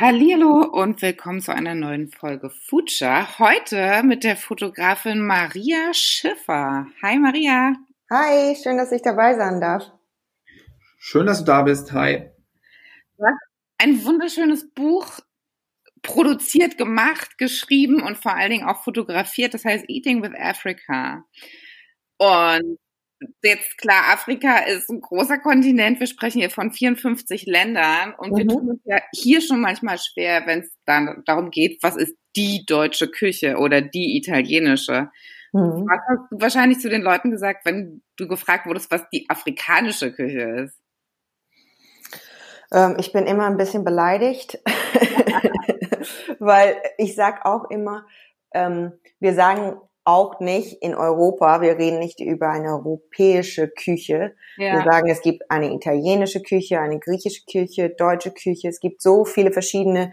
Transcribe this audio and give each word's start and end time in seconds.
Hallo 0.00 0.62
und 0.62 1.02
willkommen 1.02 1.42
zu 1.42 1.52
einer 1.52 1.74
neuen 1.74 2.08
Folge 2.08 2.48
Future. 2.48 3.38
Heute 3.38 4.02
mit 4.02 4.24
der 4.24 4.34
Fotografin 4.34 5.20
Maria 5.26 5.92
Schiffer. 5.92 6.86
Hi 7.02 7.18
Maria. 7.18 7.74
Hi, 8.10 8.56
schön, 8.56 8.78
dass 8.78 8.92
ich 8.92 9.02
dabei 9.02 9.34
sein 9.34 9.60
darf. 9.60 9.92
Schön, 10.96 11.26
dass 11.26 11.40
du 11.40 11.44
da 11.44 11.60
bist. 11.60 11.92
Hi. 11.92 12.30
Ein 13.76 14.02
wunderschönes 14.02 14.72
Buch 14.72 15.20
produziert, 16.00 16.78
gemacht, 16.78 17.36
geschrieben 17.36 18.00
und 18.00 18.16
vor 18.16 18.34
allen 18.34 18.52
Dingen 18.52 18.66
auch 18.66 18.82
fotografiert. 18.82 19.52
Das 19.52 19.66
heißt 19.66 19.84
Eating 19.88 20.22
with 20.22 20.32
Africa. 20.34 21.26
Und 22.16 22.78
jetzt 23.42 23.78
klar, 23.78 24.12
Afrika 24.12 24.58
ist 24.58 24.88
ein 24.90 25.00
großer 25.00 25.38
Kontinent. 25.38 26.00
Wir 26.00 26.06
sprechen 26.06 26.40
hier 26.40 26.50
von 26.50 26.72
54 26.72 27.46
Ländern 27.46 28.14
und 28.16 28.32
mhm. 28.32 28.36
wir 28.36 28.46
tun 28.48 28.70
uns 28.70 28.80
ja 28.84 29.00
hier 29.14 29.40
schon 29.40 29.60
manchmal 29.60 29.98
schwer, 29.98 30.46
wenn 30.46 30.60
es 30.60 30.70
dann 30.86 31.22
darum 31.26 31.50
geht, 31.50 31.82
was 31.82 31.96
ist 31.96 32.16
die 32.36 32.64
deutsche 32.66 33.08
Küche 33.08 33.56
oder 33.56 33.80
die 33.80 34.16
italienische. 34.16 35.10
Mhm. 35.52 35.86
Was 35.88 36.00
hast 36.08 36.30
du 36.30 36.40
wahrscheinlich 36.40 36.80
zu 36.80 36.88
den 36.88 37.02
Leuten 37.02 37.30
gesagt, 37.30 37.64
wenn 37.64 38.02
du 38.16 38.28
gefragt 38.28 38.66
wurdest, 38.66 38.90
was 38.90 39.08
die 39.10 39.26
afrikanische 39.28 40.12
Küche 40.12 40.64
ist? 40.64 40.78
Ähm, 42.72 42.96
ich 42.98 43.12
bin 43.12 43.26
immer 43.26 43.46
ein 43.46 43.56
bisschen 43.56 43.84
beleidigt, 43.84 44.58
weil 46.38 46.76
ich 46.98 47.14
sag 47.14 47.44
auch 47.44 47.68
immer, 47.70 48.06
ähm, 48.54 48.92
wir 49.18 49.34
sagen 49.34 49.80
auch 50.04 50.40
nicht 50.40 50.82
in 50.82 50.94
Europa, 50.94 51.60
wir 51.60 51.78
reden 51.78 51.98
nicht 51.98 52.20
über 52.20 52.48
eine 52.48 52.70
europäische 52.70 53.68
Küche. 53.68 54.34
Ja. 54.56 54.74
Wir 54.74 54.90
sagen, 54.90 55.08
es 55.10 55.20
gibt 55.20 55.50
eine 55.50 55.72
italienische 55.72 56.42
Küche, 56.42 56.80
eine 56.80 56.98
griechische 56.98 57.44
Küche, 57.44 57.90
deutsche 57.90 58.32
Küche. 58.32 58.68
Es 58.68 58.80
gibt 58.80 59.02
so 59.02 59.24
viele 59.24 59.52
verschiedene 59.52 60.12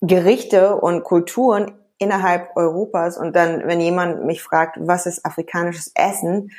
Gerichte 0.00 0.76
und 0.76 1.02
Kulturen 1.02 1.72
innerhalb 1.98 2.56
Europas. 2.56 3.16
Und 3.16 3.34
dann, 3.34 3.66
wenn 3.66 3.80
jemand 3.80 4.24
mich 4.24 4.42
fragt, 4.42 4.76
was 4.80 5.06
ist 5.06 5.24
afrikanisches 5.24 5.90
Essen, 5.94 6.50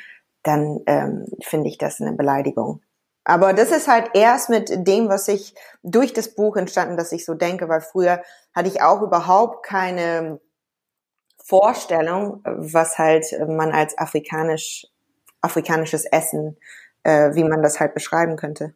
dann 0.42 0.80
ähm, 0.86 1.26
finde 1.42 1.68
ich 1.68 1.78
das 1.78 2.00
eine 2.00 2.12
Beleidigung. 2.12 2.82
Aber 3.24 3.52
das 3.52 3.70
ist 3.70 3.86
halt 3.86 4.10
erst 4.14 4.50
mit 4.50 4.86
dem, 4.86 5.08
was 5.08 5.28
ich 5.28 5.54
durch 5.82 6.12
das 6.12 6.34
Buch 6.34 6.56
entstanden, 6.56 6.96
dass 6.96 7.12
ich 7.12 7.24
so 7.24 7.34
denke, 7.34 7.68
weil 7.68 7.80
früher 7.80 8.22
hatte 8.54 8.68
ich 8.68 8.82
auch 8.82 9.02
überhaupt 9.02 9.64
keine 9.64 10.40
Vorstellung, 11.50 12.42
was 12.44 12.96
halt 12.96 13.26
man 13.48 13.72
als 13.72 13.98
afrikanisch, 13.98 14.86
afrikanisches 15.40 16.04
Essen, 16.04 16.56
äh, 17.02 17.34
wie 17.34 17.42
man 17.42 17.60
das 17.60 17.80
halt 17.80 17.92
beschreiben 17.92 18.36
könnte. 18.36 18.72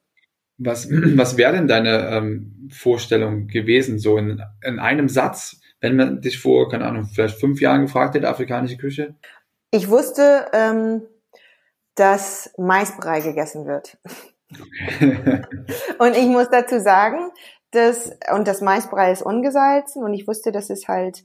Was, 0.58 0.88
was 0.90 1.36
wäre 1.36 1.52
denn 1.52 1.68
deine 1.68 2.08
ähm, 2.08 2.68
Vorstellung 2.72 3.46
gewesen, 3.46 4.00
so 4.00 4.18
in, 4.18 4.42
in 4.64 4.80
einem 4.80 5.08
Satz, 5.08 5.60
wenn 5.80 5.94
man 5.94 6.20
dich 6.20 6.40
vor, 6.40 6.68
keine 6.68 6.86
Ahnung, 6.86 7.04
vielleicht 7.04 7.38
fünf 7.38 7.60
Jahren 7.60 7.82
gefragt 7.82 8.16
hätte, 8.16 8.28
afrikanische 8.28 8.76
Küche? 8.76 9.14
Ich 9.70 9.88
wusste, 9.88 10.46
ähm, 10.52 11.02
dass 11.94 12.52
Maisbrei 12.58 13.20
gegessen 13.20 13.66
wird. 13.66 13.98
Und 15.98 16.16
ich 16.16 16.26
muss 16.26 16.50
dazu 16.50 16.80
sagen, 16.80 17.30
dass, 17.74 18.12
und 18.32 18.46
das 18.46 18.60
Maisbrei 18.60 19.12
ist 19.12 19.22
ungesalzen 19.22 20.04
und 20.04 20.14
ich 20.14 20.26
wusste, 20.26 20.52
dass 20.52 20.70
es 20.70 20.88
halt 20.88 21.24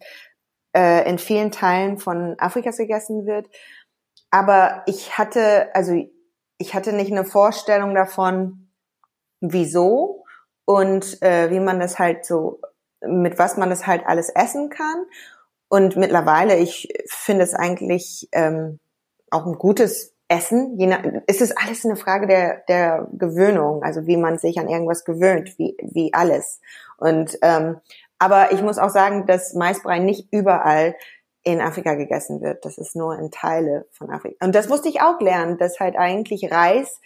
äh, 0.76 1.10
in 1.10 1.18
vielen 1.18 1.52
Teilen 1.52 1.98
von 1.98 2.36
Afrikas 2.40 2.78
gegessen 2.78 3.26
wird. 3.26 3.48
Aber 4.32 4.84
ich 4.86 5.18
hatte, 5.18 5.74
also 5.74 5.94
ich 6.58 6.74
hatte 6.74 6.94
nicht 6.94 7.12
eine 7.12 7.26
Vorstellung 7.26 7.96
davon, 7.96 8.72
wieso 9.42 10.26
und 10.66 11.22
äh, 11.22 11.50
wie 11.50 11.60
man 11.60 11.80
das 11.80 11.98
halt 11.98 12.26
so, 12.26 12.62
mit 13.02 13.40
was 13.40 13.58
man 13.58 13.70
das 13.70 13.88
halt 13.88 14.06
alles 14.06 14.30
essen 14.30 14.70
kann. 14.70 15.06
Und 15.70 15.96
mittlerweile, 15.96 16.58
ich 16.58 16.90
finde 17.08 17.44
es 17.44 17.54
eigentlich 17.54 18.28
ähm, 18.32 18.80
auch 19.32 19.46
ein 19.46 19.54
gutes 19.54 20.16
Essen. 20.28 20.78
Je 20.78 20.88
nach, 20.88 21.04
es 21.28 21.42
ist 21.42 21.58
alles 21.58 21.86
eine 21.86 21.96
Frage 21.96 22.28
der, 22.28 22.64
der 22.68 23.08
Gewöhnung, 23.14 23.84
also 23.84 24.06
wie 24.06 24.18
man 24.18 24.38
sich 24.38 24.60
an 24.60 24.70
irgendwas 24.70 25.06
gewöhnt, 25.06 25.58
wie, 25.58 25.76
wie 25.82 26.14
alles. 26.14 26.60
Und 26.98 27.38
ähm, 27.42 27.78
aber 28.20 28.52
ich 28.52 28.62
muss 28.62 28.78
auch 28.78 28.90
sagen, 28.90 29.26
dass 29.26 29.54
Maisbrei 29.54 30.00
nicht 30.00 30.28
überall 30.32 30.96
in 31.44 31.62
Afrika 31.62 31.96
gegessen 31.96 32.42
wird. 32.42 32.66
Das 32.66 32.78
ist 32.78 32.96
nur 32.96 33.18
in 33.18 33.32
Teile 33.32 33.88
von 33.92 34.12
Afrika. 34.12 34.46
Und 34.46 34.54
das 34.54 34.68
musste 34.68 34.90
ich 34.90 35.02
auch 35.02 35.20
lernen, 35.22 35.58
dass 35.58 35.80
halt 35.80 35.96
eigentlich 35.96 36.52
Reis, 36.52 37.00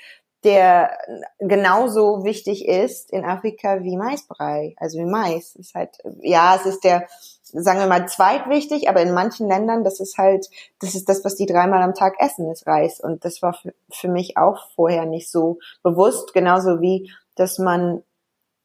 der 0.44 0.98
genauso 1.40 2.26
wichtig 2.26 2.68
ist 2.68 3.12
in 3.12 3.24
Afrika 3.24 3.82
wie 3.84 3.96
Maisbrei, 3.96 4.76
also 4.78 4.98
wie 4.98 5.06
Mais. 5.06 5.56
Ist 5.56 5.74
halt, 5.74 5.98
ja, 6.22 6.56
es 6.56 6.66
ist 6.66 6.84
der, 6.84 7.08
sagen 7.44 7.80
wir 7.80 7.88
mal, 7.88 8.08
zweitwichtig, 8.08 8.90
aber 8.90 9.02
in 9.02 9.14
manchen 9.14 9.48
Ländern, 9.48 9.84
das 9.84 10.00
ist 10.00 10.18
halt, 10.18 10.50
das 10.80 10.96
ist 10.96 11.08
das, 11.08 11.24
was 11.24 11.36
die 11.36 11.46
dreimal 11.46 11.82
am 11.82 11.94
Tag 11.94 12.16
essen, 12.20 12.52
ist 12.52 12.68
Reis. 12.68 13.00
Und 13.00 13.24
das 13.24 13.42
war 13.42 13.54
für, 13.54 13.74
für 13.92 14.10
mich 14.10 14.36
auch 14.36 14.70
vorher 14.76 15.06
nicht 15.06 15.32
so 15.32 15.60
bewusst, 15.82 16.34
genauso 16.34 16.82
wie, 16.82 17.12
dass 17.36 17.60
man 17.60 18.04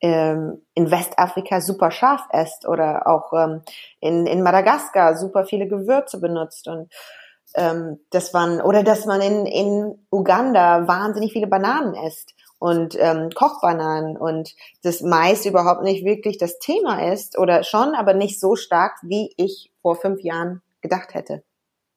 ähm, 0.00 0.62
in 0.74 0.90
Westafrika 0.90 1.60
super 1.60 1.90
scharf 1.90 2.22
esst 2.30 2.66
oder 2.66 3.06
auch 3.06 3.32
ähm, 3.32 3.62
in, 4.00 4.26
in 4.26 4.42
Madagaskar 4.42 5.16
super 5.16 5.44
viele 5.44 5.66
Gewürze 5.66 6.20
benutzt 6.20 6.68
und 6.68 6.92
ähm, 7.54 7.98
das 8.10 8.34
waren 8.34 8.60
oder 8.60 8.82
dass 8.82 9.06
man 9.06 9.20
in, 9.20 9.46
in 9.46 10.06
Uganda 10.10 10.86
wahnsinnig 10.86 11.32
viele 11.32 11.46
Bananen 11.46 11.94
isst 11.94 12.34
und 12.58 12.96
ähm, 12.98 13.30
Kochbananen 13.34 14.16
und 14.16 14.54
das 14.82 15.00
Mais 15.00 15.46
überhaupt 15.46 15.82
nicht 15.82 16.04
wirklich 16.04 16.38
das 16.38 16.58
Thema 16.58 17.12
ist 17.12 17.38
oder 17.38 17.62
schon, 17.62 17.94
aber 17.94 18.14
nicht 18.14 18.40
so 18.40 18.56
stark, 18.56 18.98
wie 19.02 19.32
ich 19.36 19.72
vor 19.80 19.96
fünf 19.96 20.20
Jahren 20.22 20.62
gedacht 20.80 21.14
hätte. 21.14 21.42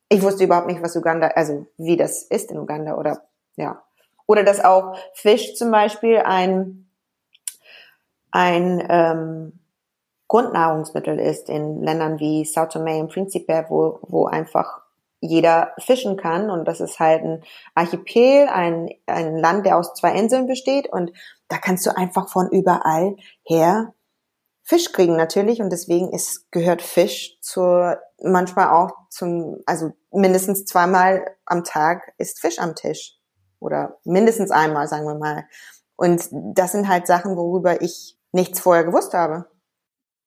Ich 0.10 0.22
wusste 0.22 0.44
überhaupt 0.44 0.68
nicht, 0.68 0.82
was 0.82 0.96
Uganda, 0.96 1.28
also 1.30 1.66
wie 1.78 1.98
das 1.98 2.24
ist 2.24 2.52
in 2.52 2.60
Uganda 2.60 2.96
oder 2.96 3.24
ja. 3.56 3.82
Oder 4.28 4.44
dass 4.44 4.64
auch 4.64 4.96
Fisch 5.14 5.56
zum 5.56 5.72
Beispiel 5.72 6.18
ein 6.18 6.91
ein 8.32 8.84
ähm, 8.90 9.60
Grundnahrungsmittel 10.28 11.20
ist 11.20 11.50
in 11.50 11.82
Ländern 11.84 12.20
wie 12.20 12.46
Sao 12.46 12.66
Tome 12.66 13.00
und 13.00 13.12
Principe, 13.12 13.66
wo, 13.68 14.00
wo 14.04 14.26
einfach 14.28 14.82
jeder 15.20 15.74
fischen 15.78 16.18
kann. 16.18 16.50
Und 16.50 16.66
das 16.66 16.80
ist 16.80 17.00
halt 17.00 17.24
ein 17.24 17.44
Archipel, 17.76 18.48
ein, 18.48 18.90
ein 19.06 19.38
Land, 19.38 19.66
der 19.66 19.78
aus 19.78 19.94
zwei 19.94 20.14
Inseln 20.14 20.48
besteht. 20.48 20.88
Und 20.92 21.12
da 21.48 21.58
kannst 21.58 21.86
du 21.86 21.96
einfach 21.96 22.30
von 22.30 22.50
überall 22.50 23.16
her 23.44 23.94
Fisch 24.64 24.94
kriegen 24.94 25.18
natürlich. 25.18 25.62
Und 25.62 25.70
deswegen 25.70 26.14
ist, 26.14 26.50
gehört 26.52 26.82
Fisch 26.82 27.38
zur, 27.42 28.00
manchmal 28.24 28.70
auch 28.70 28.92
zum, 29.10 29.58
also 29.66 29.92
mindestens 30.12 30.66
zweimal 30.66 31.26
am 31.46 31.64
Tag 31.64 32.14
ist 32.18 32.40
Fisch 32.40 32.60
am 32.60 32.76
Tisch. 32.76 33.18
Oder 33.60 33.98
mindestens 34.06 34.50
einmal, 34.50 34.88
sagen 34.88 35.06
wir 35.06 35.16
mal. 35.16 35.44
Und 35.98 36.30
das 36.32 36.72
sind 36.72 36.88
halt 36.88 37.06
Sachen, 37.06 37.36
worüber 37.36 37.82
ich 37.82 38.18
nichts 38.32 38.60
vorher 38.60 38.84
gewusst 38.84 39.14
habe. 39.14 39.48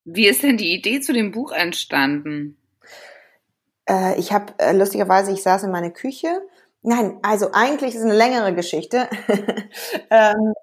Wie 0.03 0.27
ist 0.27 0.43
denn 0.43 0.57
die 0.57 0.73
Idee 0.73 1.01
zu 1.01 1.13
dem 1.13 1.31
Buch 1.31 1.51
entstanden? 1.51 2.57
Äh, 3.89 4.19
ich 4.19 4.31
habe 4.31 4.53
äh, 4.57 4.73
lustigerweise, 4.73 5.31
ich 5.31 5.41
saß 5.41 5.63
in 5.63 5.71
meiner 5.71 5.91
Küche. 5.91 6.41
Nein, 6.87 7.17
also 7.23 7.49
eigentlich 7.51 7.95
ist 7.95 8.01
es 8.01 8.05
eine 8.05 8.13
längere 8.13 8.53
Geschichte. 8.53 9.09
ähm, 10.11 10.53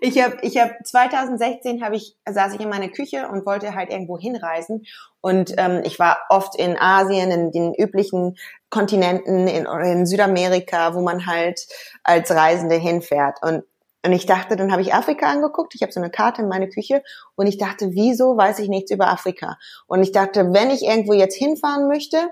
ich 0.00 0.20
habe 0.22 0.38
ich 0.42 0.58
hab 0.58 0.72
2016 0.84 1.84
habe 1.84 1.94
ich 1.94 2.16
saß 2.28 2.54
ich 2.54 2.60
in 2.60 2.68
meiner 2.68 2.88
Küche 2.88 3.28
und 3.28 3.46
wollte 3.46 3.76
halt 3.76 3.90
irgendwo 3.90 4.18
hinreisen 4.18 4.84
und 5.20 5.54
ähm, 5.56 5.82
ich 5.84 6.00
war 6.00 6.18
oft 6.30 6.56
in 6.56 6.76
Asien, 6.76 7.30
in 7.30 7.52
den 7.52 7.74
üblichen 7.74 8.36
Kontinenten, 8.70 9.46
in, 9.46 9.66
in 9.66 10.06
Südamerika, 10.06 10.94
wo 10.94 11.00
man 11.00 11.26
halt 11.26 11.64
als 12.02 12.32
Reisende 12.32 12.76
hinfährt 12.76 13.38
und 13.42 13.62
und 14.06 14.12
ich 14.12 14.26
dachte, 14.26 14.56
dann 14.56 14.70
habe 14.70 14.82
ich 14.82 14.94
Afrika 14.94 15.26
angeguckt. 15.26 15.74
Ich 15.74 15.82
habe 15.82 15.92
so 15.92 16.00
eine 16.00 16.10
Karte 16.10 16.42
in 16.42 16.48
meine 16.48 16.68
Küche 16.68 17.02
und 17.34 17.46
ich 17.46 17.58
dachte, 17.58 17.90
wieso 17.92 18.36
weiß 18.36 18.60
ich 18.60 18.68
nichts 18.68 18.92
über 18.92 19.08
Afrika? 19.08 19.58
Und 19.86 20.02
ich 20.02 20.12
dachte, 20.12 20.52
wenn 20.52 20.70
ich 20.70 20.82
irgendwo 20.82 21.12
jetzt 21.12 21.34
hinfahren 21.34 21.88
möchte, 21.88 22.30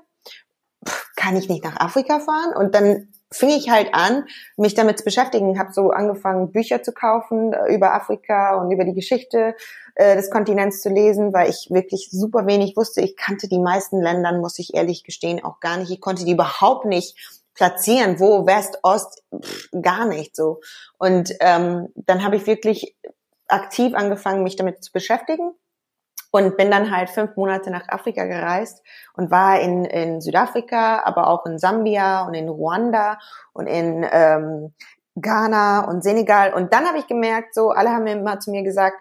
kann 1.16 1.36
ich 1.36 1.48
nicht 1.48 1.64
nach 1.64 1.80
Afrika 1.80 2.20
fahren? 2.20 2.54
Und 2.54 2.74
dann 2.74 3.08
fing 3.32 3.48
ich 3.48 3.68
halt 3.68 3.92
an, 3.92 4.26
mich 4.56 4.74
damit 4.74 4.98
zu 4.98 5.04
beschäftigen, 5.04 5.58
habe 5.58 5.72
so 5.72 5.90
angefangen, 5.90 6.52
Bücher 6.52 6.82
zu 6.82 6.92
kaufen 6.92 7.52
äh, 7.52 7.74
über 7.74 7.92
Afrika 7.92 8.54
und 8.56 8.70
über 8.70 8.84
die 8.84 8.94
Geschichte 8.94 9.56
äh, 9.96 10.14
des 10.14 10.30
Kontinents 10.30 10.82
zu 10.82 10.88
lesen, 10.88 11.32
weil 11.32 11.50
ich 11.50 11.68
wirklich 11.70 12.08
super 12.12 12.46
wenig 12.46 12.76
wusste. 12.76 13.00
Ich 13.00 13.16
kannte 13.16 13.48
die 13.48 13.58
meisten 13.58 14.00
Ländern, 14.00 14.40
muss 14.40 14.58
ich 14.60 14.74
ehrlich 14.74 15.02
gestehen, 15.02 15.42
auch 15.42 15.58
gar 15.58 15.78
nicht. 15.78 15.90
Ich 15.90 16.00
konnte 16.00 16.24
die 16.24 16.32
überhaupt 16.32 16.84
nicht 16.84 17.33
platzieren, 17.54 18.20
wo 18.20 18.46
West, 18.46 18.78
Ost, 18.82 19.22
pff, 19.34 19.68
gar 19.80 20.06
nicht 20.06 20.36
so. 20.36 20.60
Und 20.98 21.32
ähm, 21.40 21.88
dann 21.94 22.24
habe 22.24 22.36
ich 22.36 22.46
wirklich 22.46 22.96
aktiv 23.48 23.94
angefangen, 23.94 24.42
mich 24.42 24.56
damit 24.56 24.82
zu 24.82 24.92
beschäftigen 24.92 25.52
und 26.30 26.56
bin 26.56 26.70
dann 26.70 26.90
halt 26.90 27.10
fünf 27.10 27.36
Monate 27.36 27.70
nach 27.70 27.88
Afrika 27.88 28.24
gereist 28.24 28.82
und 29.14 29.30
war 29.30 29.60
in, 29.60 29.84
in 29.84 30.20
Südafrika, 30.20 31.02
aber 31.04 31.28
auch 31.28 31.46
in 31.46 31.58
Sambia 31.58 32.26
und 32.26 32.34
in 32.34 32.48
Ruanda 32.48 33.18
und 33.52 33.68
in 33.68 34.04
ähm, 34.10 34.74
Ghana 35.14 35.88
und 35.88 36.02
Senegal. 36.02 36.52
Und 36.52 36.72
dann 36.72 36.86
habe 36.86 36.98
ich 36.98 37.06
gemerkt, 37.06 37.54
so 37.54 37.70
alle 37.70 37.90
haben 37.90 38.06
immer 38.08 38.40
zu 38.40 38.50
mir 38.50 38.64
gesagt, 38.64 38.96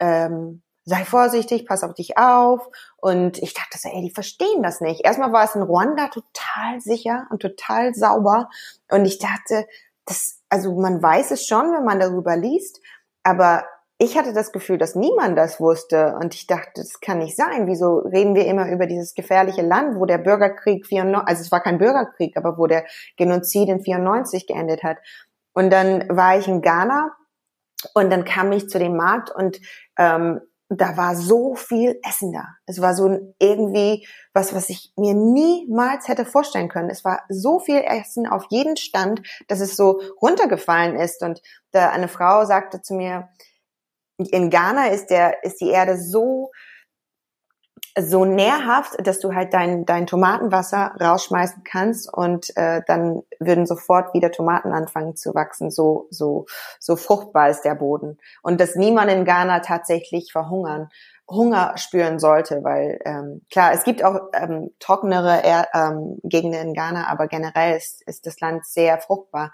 ähm, 0.00 0.62
sei 0.84 1.04
vorsichtig, 1.04 1.66
pass 1.66 1.84
auf 1.84 1.94
dich 1.94 2.18
auf. 2.18 2.66
Und 2.96 3.38
ich 3.38 3.54
dachte 3.54 3.78
so, 3.78 3.88
ey, 3.88 4.02
die 4.02 4.14
verstehen 4.14 4.62
das 4.62 4.80
nicht. 4.80 5.04
Erstmal 5.04 5.32
war 5.32 5.44
es 5.44 5.54
in 5.54 5.62
Ruanda 5.62 6.08
total 6.08 6.80
sicher 6.80 7.26
und 7.30 7.40
total 7.40 7.94
sauber. 7.94 8.48
Und 8.90 9.04
ich 9.04 9.18
dachte, 9.18 9.66
das, 10.04 10.40
also 10.48 10.74
man 10.74 11.02
weiß 11.02 11.30
es 11.30 11.46
schon, 11.46 11.72
wenn 11.72 11.84
man 11.84 12.00
darüber 12.00 12.36
liest, 12.36 12.80
aber 13.22 13.64
ich 13.98 14.18
hatte 14.18 14.32
das 14.32 14.50
Gefühl, 14.50 14.78
dass 14.78 14.96
niemand 14.96 15.38
das 15.38 15.60
wusste 15.60 16.16
und 16.20 16.34
ich 16.34 16.48
dachte, 16.48 16.72
das 16.74 16.98
kann 17.00 17.18
nicht 17.18 17.36
sein. 17.36 17.68
Wieso 17.68 17.98
reden 17.98 18.34
wir 18.34 18.46
immer 18.46 18.68
über 18.68 18.86
dieses 18.86 19.14
gefährliche 19.14 19.62
Land, 19.62 19.96
wo 19.96 20.06
der 20.06 20.18
Bürgerkrieg 20.18 20.86
94, 20.86 21.28
also 21.28 21.40
es 21.40 21.52
war 21.52 21.60
kein 21.60 21.78
Bürgerkrieg, 21.78 22.36
aber 22.36 22.58
wo 22.58 22.66
der 22.66 22.84
Genozid 23.16 23.68
in 23.68 23.80
94 23.80 24.48
geendet 24.48 24.82
hat. 24.82 24.98
Und 25.52 25.70
dann 25.70 26.08
war 26.08 26.36
ich 26.36 26.48
in 26.48 26.62
Ghana 26.62 27.12
und 27.94 28.10
dann 28.10 28.24
kam 28.24 28.50
ich 28.50 28.68
zu 28.68 28.80
dem 28.80 28.96
Markt 28.96 29.30
und 29.30 29.60
ähm, 29.96 30.40
da 30.80 30.96
war 30.96 31.16
so 31.16 31.54
viel 31.54 31.98
Essen 32.02 32.32
da. 32.32 32.46
Es 32.66 32.80
war 32.80 32.94
so 32.94 33.34
irgendwie 33.38 34.06
was, 34.32 34.54
was 34.54 34.70
ich 34.70 34.92
mir 34.96 35.14
niemals 35.14 36.08
hätte 36.08 36.24
vorstellen 36.24 36.68
können. 36.68 36.90
Es 36.90 37.04
war 37.04 37.22
so 37.28 37.58
viel 37.58 37.82
Essen 37.84 38.26
auf 38.26 38.46
jeden 38.50 38.76
Stand, 38.76 39.22
dass 39.48 39.60
es 39.60 39.76
so 39.76 40.00
runtergefallen 40.20 40.96
ist. 40.96 41.22
Und 41.22 41.42
da 41.72 41.90
eine 41.90 42.08
Frau 42.08 42.44
sagte 42.44 42.80
zu 42.80 42.94
mir, 42.94 43.28
in 44.18 44.50
Ghana 44.50 44.88
ist 44.88 45.08
der, 45.08 45.42
ist 45.44 45.60
die 45.60 45.70
Erde 45.70 45.98
so, 45.98 46.50
so 47.98 48.24
nährhaft, 48.24 49.06
dass 49.06 49.20
du 49.20 49.34
halt 49.34 49.52
dein, 49.52 49.84
dein 49.84 50.06
Tomatenwasser 50.06 50.94
rausschmeißen 51.00 51.62
kannst 51.64 52.12
und 52.12 52.56
äh, 52.56 52.82
dann 52.86 53.22
würden 53.38 53.66
sofort 53.66 54.14
wieder 54.14 54.30
Tomaten 54.30 54.72
anfangen 54.72 55.14
zu 55.14 55.34
wachsen. 55.34 55.70
So, 55.70 56.06
so, 56.10 56.46
so 56.80 56.96
fruchtbar 56.96 57.50
ist 57.50 57.62
der 57.62 57.74
Boden. 57.74 58.18
Und 58.42 58.60
dass 58.60 58.76
niemand 58.76 59.10
in 59.10 59.24
Ghana 59.24 59.60
tatsächlich 59.60 60.32
verhungern, 60.32 60.88
Hunger 61.28 61.74
spüren 61.76 62.18
sollte, 62.18 62.64
weil 62.64 63.00
ähm, 63.04 63.42
klar, 63.50 63.72
es 63.72 63.84
gibt 63.84 64.04
auch 64.04 64.20
ähm, 64.34 64.70
trockenere 64.80 65.42
er 65.42 65.68
ähm, 65.72 66.18
Gegenden 66.22 66.68
in 66.68 66.74
Ghana, 66.74 67.08
aber 67.08 67.26
generell 67.26 67.76
ist, 67.76 68.02
ist 68.06 68.26
das 68.26 68.40
Land 68.40 68.66
sehr 68.66 68.98
fruchtbar. 68.98 69.52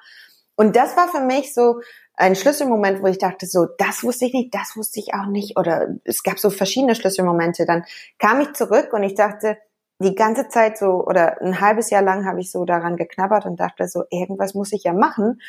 Und 0.57 0.75
das 0.75 0.97
war 0.97 1.09
für 1.09 1.21
mich 1.21 1.55
so 1.55 1.81
ein 2.19 2.35
Schlüsselmoment, 2.35 3.01
wo 3.01 3.07
ich 3.07 3.19
dachte, 3.19 3.47
so, 3.47 3.67
das 3.79 4.03
wusste 4.03 4.27
ich 4.27 4.33
nicht, 4.33 4.53
das 4.53 4.77
wusste 4.77 4.99
ich 4.99 5.15
auch 5.15 5.27
nicht. 5.27 5.57
Oder 5.57 5.89
es 6.05 6.25
gab 6.25 6.39
so 6.39 6.51
verschiedene 6.51 6.97
Schlüsselmomente. 6.97 7.65
Dann 7.65 7.85
kam 8.19 8.41
ich 8.41 8.55
zurück 8.55 8.93
und 8.93 9.05
ich 9.05 9.15
dachte, 9.15 9.57
die 10.01 10.15
ganze 10.15 10.49
Zeit 10.49 10.79
so, 10.79 11.05
oder 11.07 11.41
ein 11.41 11.61
halbes 11.61 11.91
Jahr 11.91 12.03
lang 12.03 12.27
habe 12.27 12.41
ich 12.41 12.51
so 12.51 12.65
daran 12.65 12.97
geknabbert 12.97 13.47
und 13.47 13.61
dachte 13.61 13.87
so, 13.87 14.05
irgendwas 14.11 14.55
muss 14.55 14.73
ich 14.73 14.85
ja 14.85 14.93
machen, 14.93 15.41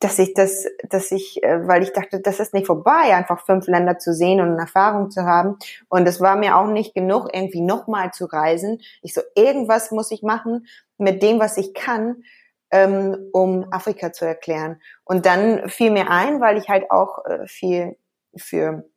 dass 0.00 0.18
ich 0.18 0.34
das, 0.34 0.66
dass 0.90 1.12
ich, 1.12 1.42
äh, 1.42 1.66
weil 1.66 1.82
ich 1.82 1.92
dachte, 1.92 2.20
das 2.20 2.40
ist 2.40 2.54
nicht 2.54 2.66
vorbei, 2.66 3.14
einfach 3.14 3.44
fünf 3.46 3.66
Länder 3.68 3.98
zu 3.98 4.12
sehen 4.12 4.40
und 4.40 4.50
eine 4.50 4.62
Erfahrung 4.62 5.10
zu 5.10 5.22
haben. 5.22 5.56
Und 5.88 6.06
es 6.06 6.20
war 6.20 6.36
mir 6.36 6.56
auch 6.56 6.66
nicht 6.66 6.92
genug, 6.94 7.30
irgendwie 7.32 7.62
nochmal 7.62 8.12
zu 8.12 8.26
reisen. 8.26 8.80
Ich 9.00 9.14
so, 9.14 9.22
irgendwas 9.36 9.92
muss 9.92 10.10
ich 10.10 10.22
machen 10.22 10.66
mit 10.98 11.22
dem, 11.22 11.38
was 11.38 11.56
ich 11.56 11.72
kann, 11.72 12.24
ähm, 12.70 13.30
um 13.32 13.66
Afrika 13.72 14.12
zu 14.12 14.24
erklären. 14.24 14.80
Und 15.04 15.26
dann 15.26 15.68
fiel 15.68 15.90
mir 15.90 16.10
ein, 16.10 16.40
weil 16.40 16.56
ich 16.56 16.68
halt 16.68 16.90
auch 16.90 17.24
äh, 17.24 17.46
viel 17.46 17.96
für 18.36 18.88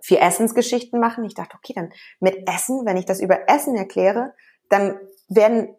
viel 0.00 0.18
Essensgeschichten 0.18 1.00
machen. 1.00 1.24
Ich 1.24 1.34
dachte, 1.34 1.56
okay, 1.56 1.72
dann 1.74 1.92
mit 2.20 2.48
Essen, 2.48 2.86
wenn 2.86 2.96
ich 2.96 3.06
das 3.06 3.20
über 3.20 3.48
Essen 3.48 3.76
erkläre, 3.76 4.34
dann 4.68 4.98
werden, 5.28 5.74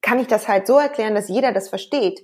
kann 0.00 0.20
ich 0.20 0.28
das 0.28 0.46
halt 0.48 0.66
so 0.66 0.78
erklären, 0.78 1.14
dass 1.14 1.28
jeder 1.28 1.52
das 1.52 1.68
versteht. 1.68 2.22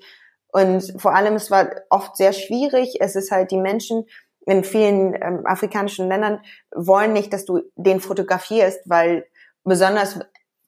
Und 0.52 0.94
vor 0.98 1.14
allem, 1.14 1.34
es 1.34 1.50
war 1.50 1.68
oft 1.90 2.16
sehr 2.16 2.32
schwierig. 2.32 2.98
Es 3.00 3.16
ist 3.16 3.32
halt 3.32 3.50
die 3.50 3.58
Menschen 3.58 4.06
in 4.46 4.62
vielen 4.62 5.14
ähm, 5.14 5.46
afrikanischen 5.46 6.08
Ländern 6.08 6.40
wollen 6.74 7.12
nicht, 7.12 7.32
dass 7.32 7.44
du 7.44 7.62
den 7.76 8.00
fotografierst, 8.00 8.80
weil 8.84 9.26
besonders 9.64 10.20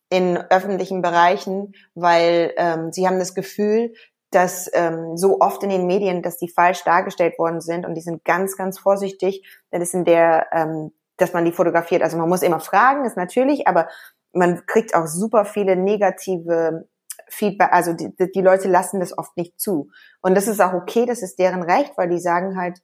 in 0.09 0.39
öffentlichen 0.51 1.03
Bereichen, 1.03 1.75
weil 1.95 2.53
ähm, 2.57 2.93
sie 2.93 3.07
haben 3.07 3.19
das 3.19 3.35
Gefühl, 3.35 3.93
dass 4.31 4.71
ähm, 4.75 5.17
so 5.17 5.41
oft 5.41 5.63
in 5.63 5.71
den 5.71 5.87
Medien, 5.87 6.23
dass 6.23 6.37
die 6.37 6.49
falsch 6.49 6.85
dargestellt 6.85 7.39
worden 7.39 7.61
sind 7.61 7.87
und 7.87 7.95
die 7.95 8.01
sind 8.01 8.25
ganz, 8.25 8.57
ganz 8.57 8.79
vorsichtig, 8.79 9.45
denn 9.73 9.83
es 9.83 9.95
in 9.95 10.05
der, 10.05 10.49
ähm, 10.53 10.93
dass 11.17 11.33
man 11.33 11.45
die 11.45 11.53
fotografiert. 11.53 12.03
Also 12.03 12.17
man 12.19 12.29
muss 12.29 12.43
immer 12.43 12.61
fragen, 12.61 13.05
ist 13.05 13.17
natürlich, 13.17 13.67
aber 13.67 13.89
man 14.33 14.67
kriegt 14.67 14.95
auch 14.95 15.07
super 15.07 15.45
viele 15.45 15.77
negative 15.77 16.89
Feedback, 17.29 17.73
also 17.73 17.93
die, 17.93 18.13
die 18.17 18.43
Leute 18.43 18.69
lassen 18.69 19.01
das 19.01 19.17
oft 19.17 19.37
nicht 19.37 19.59
zu. 19.59 19.89
Und 20.21 20.37
das 20.37 20.49
ist 20.49 20.61
auch 20.61 20.75
okay, 20.75 21.07
das 21.07 21.23
ist 21.23 21.39
deren 21.39 21.63
Recht, 21.63 21.97
weil 21.97 22.09
die 22.09 22.21
sagen 22.21 22.59
halt, 22.61 22.83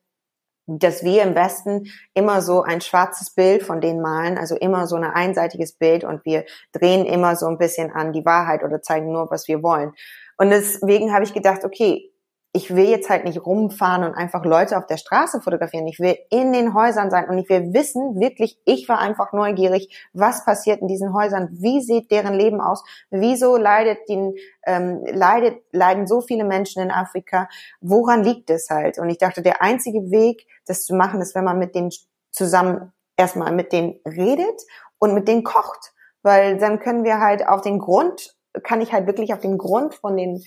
dass 0.66 1.02
wir 1.02 1.22
im 1.22 1.34
Westen 1.34 1.90
immer 2.14 2.40
so 2.40 2.62
ein 2.62 2.80
schwarzes 2.80 3.34
Bild 3.34 3.62
von 3.62 3.80
denen 3.80 4.00
malen, 4.00 4.38
also 4.38 4.56
immer 4.56 4.86
so 4.86 4.96
ein 4.96 5.04
einseitiges 5.04 5.72
Bild 5.72 6.04
und 6.04 6.24
wir 6.24 6.44
drehen 6.72 7.04
immer 7.04 7.36
so 7.36 7.46
ein 7.46 7.58
bisschen 7.58 7.90
an 7.90 8.12
die 8.12 8.24
Wahrheit 8.24 8.62
oder 8.62 8.80
zeigen 8.82 9.12
nur, 9.12 9.30
was 9.30 9.48
wir 9.48 9.62
wollen. 9.62 9.92
Und 10.38 10.50
deswegen 10.50 11.12
habe 11.12 11.24
ich 11.24 11.34
gedacht, 11.34 11.64
okay, 11.64 12.11
ich 12.54 12.74
will 12.74 12.88
jetzt 12.88 13.08
halt 13.08 13.24
nicht 13.24 13.44
rumfahren 13.44 14.04
und 14.04 14.14
einfach 14.14 14.44
Leute 14.44 14.76
auf 14.76 14.86
der 14.86 14.98
Straße 14.98 15.40
fotografieren. 15.40 15.86
Ich 15.86 15.98
will 16.00 16.18
in 16.28 16.52
den 16.52 16.74
Häusern 16.74 17.10
sein 17.10 17.28
und 17.30 17.38
ich 17.38 17.48
will 17.48 17.72
wissen, 17.72 18.20
wirklich, 18.20 18.58
ich 18.66 18.88
war 18.90 18.98
einfach 18.98 19.32
neugierig, 19.32 20.10
was 20.12 20.44
passiert 20.44 20.82
in 20.82 20.88
diesen 20.88 21.14
Häusern, 21.14 21.48
wie 21.52 21.80
sieht 21.80 22.10
deren 22.10 22.34
Leben 22.34 22.60
aus, 22.60 22.84
wieso 23.10 23.56
leidet 23.56 24.06
den, 24.06 24.34
ähm, 24.66 25.02
leidet, 25.06 25.62
leiden 25.72 26.06
so 26.06 26.20
viele 26.20 26.44
Menschen 26.44 26.82
in 26.82 26.90
Afrika, 26.90 27.48
woran 27.80 28.22
liegt 28.22 28.50
es 28.50 28.68
halt? 28.68 28.98
Und 28.98 29.08
ich 29.08 29.18
dachte, 29.18 29.40
der 29.40 29.62
einzige 29.62 30.10
Weg, 30.10 30.46
das 30.66 30.84
zu 30.84 30.94
machen, 30.94 31.22
ist, 31.22 31.34
wenn 31.34 31.44
man 31.44 31.58
mit 31.58 31.74
denen 31.74 31.90
zusammen 32.30 32.92
erstmal 33.16 33.52
mit 33.52 33.72
denen 33.72 33.98
redet 34.06 34.62
und 34.98 35.14
mit 35.14 35.26
denen 35.26 35.42
kocht. 35.42 35.94
Weil 36.22 36.58
dann 36.58 36.80
können 36.80 37.02
wir 37.02 37.18
halt 37.18 37.48
auf 37.48 37.62
den 37.62 37.78
Grund 37.78 38.36
kann 38.62 38.80
ich 38.80 38.92
halt 38.92 39.06
wirklich 39.06 39.32
auf 39.32 39.40
den 39.40 39.58
Grund 39.58 39.94
von 39.94 40.16
den 40.16 40.42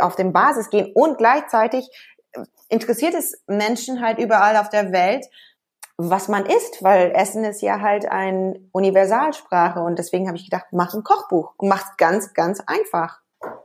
auf 0.00 0.16
den 0.16 0.32
Basis 0.32 0.70
gehen 0.70 0.92
und 0.94 1.18
gleichzeitig 1.18 1.88
interessiert 2.68 3.14
es 3.14 3.42
Menschen 3.46 4.00
halt 4.00 4.18
überall 4.18 4.56
auf 4.56 4.68
der 4.68 4.92
Welt, 4.92 5.26
was 5.96 6.28
man 6.28 6.46
isst, 6.46 6.82
weil 6.82 7.12
Essen 7.12 7.44
ist 7.44 7.62
ja 7.62 7.80
halt 7.80 8.06
eine 8.10 8.60
Universalsprache 8.72 9.80
und 9.80 9.98
deswegen 9.98 10.26
habe 10.26 10.36
ich 10.36 10.44
gedacht, 10.44 10.66
mach 10.72 10.94
ein 10.94 11.04
Kochbuch 11.04 11.54
und 11.56 11.68
mach's 11.68 11.96
ganz, 11.96 12.34
ganz 12.34 12.60
einfach. 12.66 13.20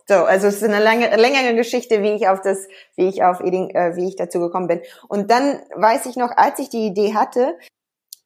So, 0.08 0.15
also 0.15 0.48
es 0.48 0.58
ist 0.58 0.63
eine 0.63 0.84
lange, 0.84 1.15
längere 1.15 1.56
Geschichte, 1.56 2.01
wie 2.01 2.12
ich 2.12 2.27
auf 2.27 2.41
das, 2.41 2.68
wie 2.96 3.08
ich 3.08 3.24
auf 3.24 3.39
Eating, 3.41 3.70
äh, 3.70 3.96
wie 3.96 4.08
ich 4.08 4.15
dazu 4.15 4.39
gekommen 4.39 4.68
bin. 4.68 4.82
Und 5.08 5.32
dann 5.32 5.60
weiß 5.75 6.06
ich 6.08 6.18
noch, 6.18 6.36
als 6.36 6.60
ich 6.60 6.70
die 6.70 6.86
Idee 6.86 7.15
hatte, 7.15 7.58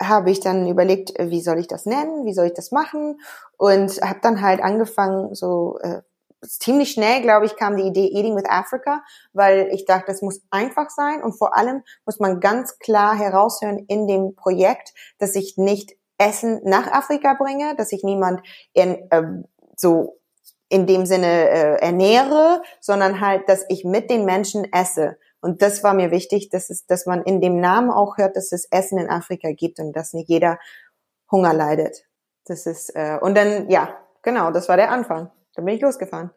habe 0.01 0.31
ich 0.31 0.39
dann 0.39 0.67
überlegt, 0.67 1.13
wie 1.19 1.41
soll 1.41 1.59
ich 1.59 1.67
das 1.67 1.85
nennen, 1.85 2.25
wie 2.25 2.33
soll 2.33 2.47
ich 2.47 2.53
das 2.53 2.71
machen 2.71 3.19
und 3.57 4.01
habe 4.01 4.19
dann 4.21 4.41
halt 4.41 4.61
angefangen, 4.61 5.35
so 5.35 5.77
äh, 5.81 6.01
ziemlich 6.43 6.91
schnell, 6.91 7.21
glaube 7.21 7.45
ich, 7.45 7.55
kam 7.55 7.77
die 7.77 7.83
Idee 7.83 8.09
Eating 8.13 8.35
with 8.35 8.49
Africa, 8.49 9.03
weil 9.33 9.69
ich 9.71 9.85
dachte, 9.85 10.05
das 10.07 10.21
muss 10.21 10.41
einfach 10.51 10.89
sein 10.89 11.23
und 11.23 11.33
vor 11.37 11.55
allem 11.57 11.83
muss 12.05 12.19
man 12.19 12.39
ganz 12.39 12.79
klar 12.79 13.15
heraushören 13.15 13.85
in 13.87 14.07
dem 14.07 14.35
Projekt, 14.35 14.93
dass 15.19 15.35
ich 15.35 15.57
nicht 15.57 15.95
Essen 16.17 16.61
nach 16.63 16.91
Afrika 16.91 17.33
bringe, 17.33 17.75
dass 17.75 17.91
ich 17.91 18.03
niemand 18.03 18.41
in, 18.73 19.09
äh, 19.11 19.23
so 19.75 20.19
in 20.69 20.87
dem 20.87 21.05
Sinne 21.05 21.49
äh, 21.49 21.75
ernähre, 21.81 22.61
sondern 22.79 23.19
halt, 23.19 23.47
dass 23.49 23.65
ich 23.69 23.83
mit 23.83 24.09
den 24.09 24.25
Menschen 24.25 24.71
esse. 24.71 25.17
Und 25.41 25.61
das 25.61 25.83
war 25.83 25.93
mir 25.93 26.09
wichtig, 26.09 26.49
dass, 26.49 26.69
es, 26.69 26.85
dass 26.85 27.05
man 27.05 27.21
in 27.23 27.41
dem 27.41 27.59
Namen 27.59 27.91
auch 27.91 28.17
hört, 28.17 28.37
dass 28.37 28.51
es 28.51 28.65
Essen 28.71 28.97
in 28.97 29.09
Afrika 29.09 29.51
gibt 29.51 29.79
und 29.79 29.93
dass 29.93 30.13
nicht 30.13 30.29
jeder 30.29 30.57
Hunger 31.31 31.53
leidet. 31.53 32.05
Das 32.45 32.65
ist 32.65 32.89
äh, 32.95 33.17
und 33.21 33.35
dann 33.35 33.69
ja, 33.69 33.97
genau, 34.21 34.51
das 34.51 34.69
war 34.69 34.77
der 34.77 34.91
Anfang. 34.91 35.29
Dann 35.55 35.65
bin 35.65 35.75
ich 35.75 35.81
losgefahren. 35.81 36.31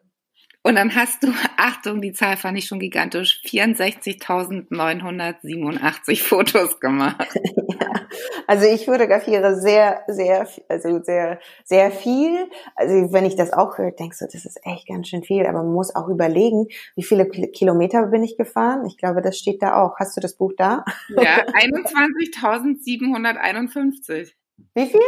Und 0.67 0.75
dann 0.75 0.93
hast 0.95 1.23
du, 1.23 1.27
Achtung, 1.57 2.01
die 2.01 2.11
Zahl 2.11 2.35
fand 2.35 2.57
ich 2.57 2.65
schon 2.65 2.79
gigantisch, 2.79 3.41
64.987 3.45 6.21
Fotos 6.27 6.81
gemacht. 6.81 7.25
ja. 7.45 8.07
Also 8.47 8.67
ich 8.67 8.83
fotografiere 8.85 9.55
sehr, 9.55 10.01
sehr, 10.07 10.45
also 10.67 11.01
sehr, 11.03 11.39
sehr 11.63 11.91
viel. 11.91 12.49
Also 12.75 13.13
wenn 13.13 13.23
ich 13.25 13.37
das 13.37 13.53
auch 13.53 13.77
höre, 13.77 13.91
denkst 13.91 14.17
du, 14.19 14.25
das 14.25 14.43
ist 14.45 14.59
echt 14.65 14.87
ganz 14.87 15.07
schön 15.07 15.23
viel. 15.23 15.45
Aber 15.45 15.63
man 15.63 15.73
muss 15.73 15.95
auch 15.95 16.09
überlegen, 16.09 16.67
wie 16.95 17.03
viele 17.03 17.29
Kilometer 17.29 18.07
bin 18.07 18.23
ich 18.23 18.35
gefahren? 18.37 18.85
Ich 18.85 18.97
glaube, 18.97 19.21
das 19.21 19.37
steht 19.37 19.61
da 19.61 19.81
auch. 19.81 19.97
Hast 19.99 20.17
du 20.17 20.21
das 20.21 20.35
Buch 20.35 20.51
da? 20.57 20.83
Ja, 21.09 21.45
21.751. 21.45 24.33
Wie 24.73 24.85
viel? 24.85 24.99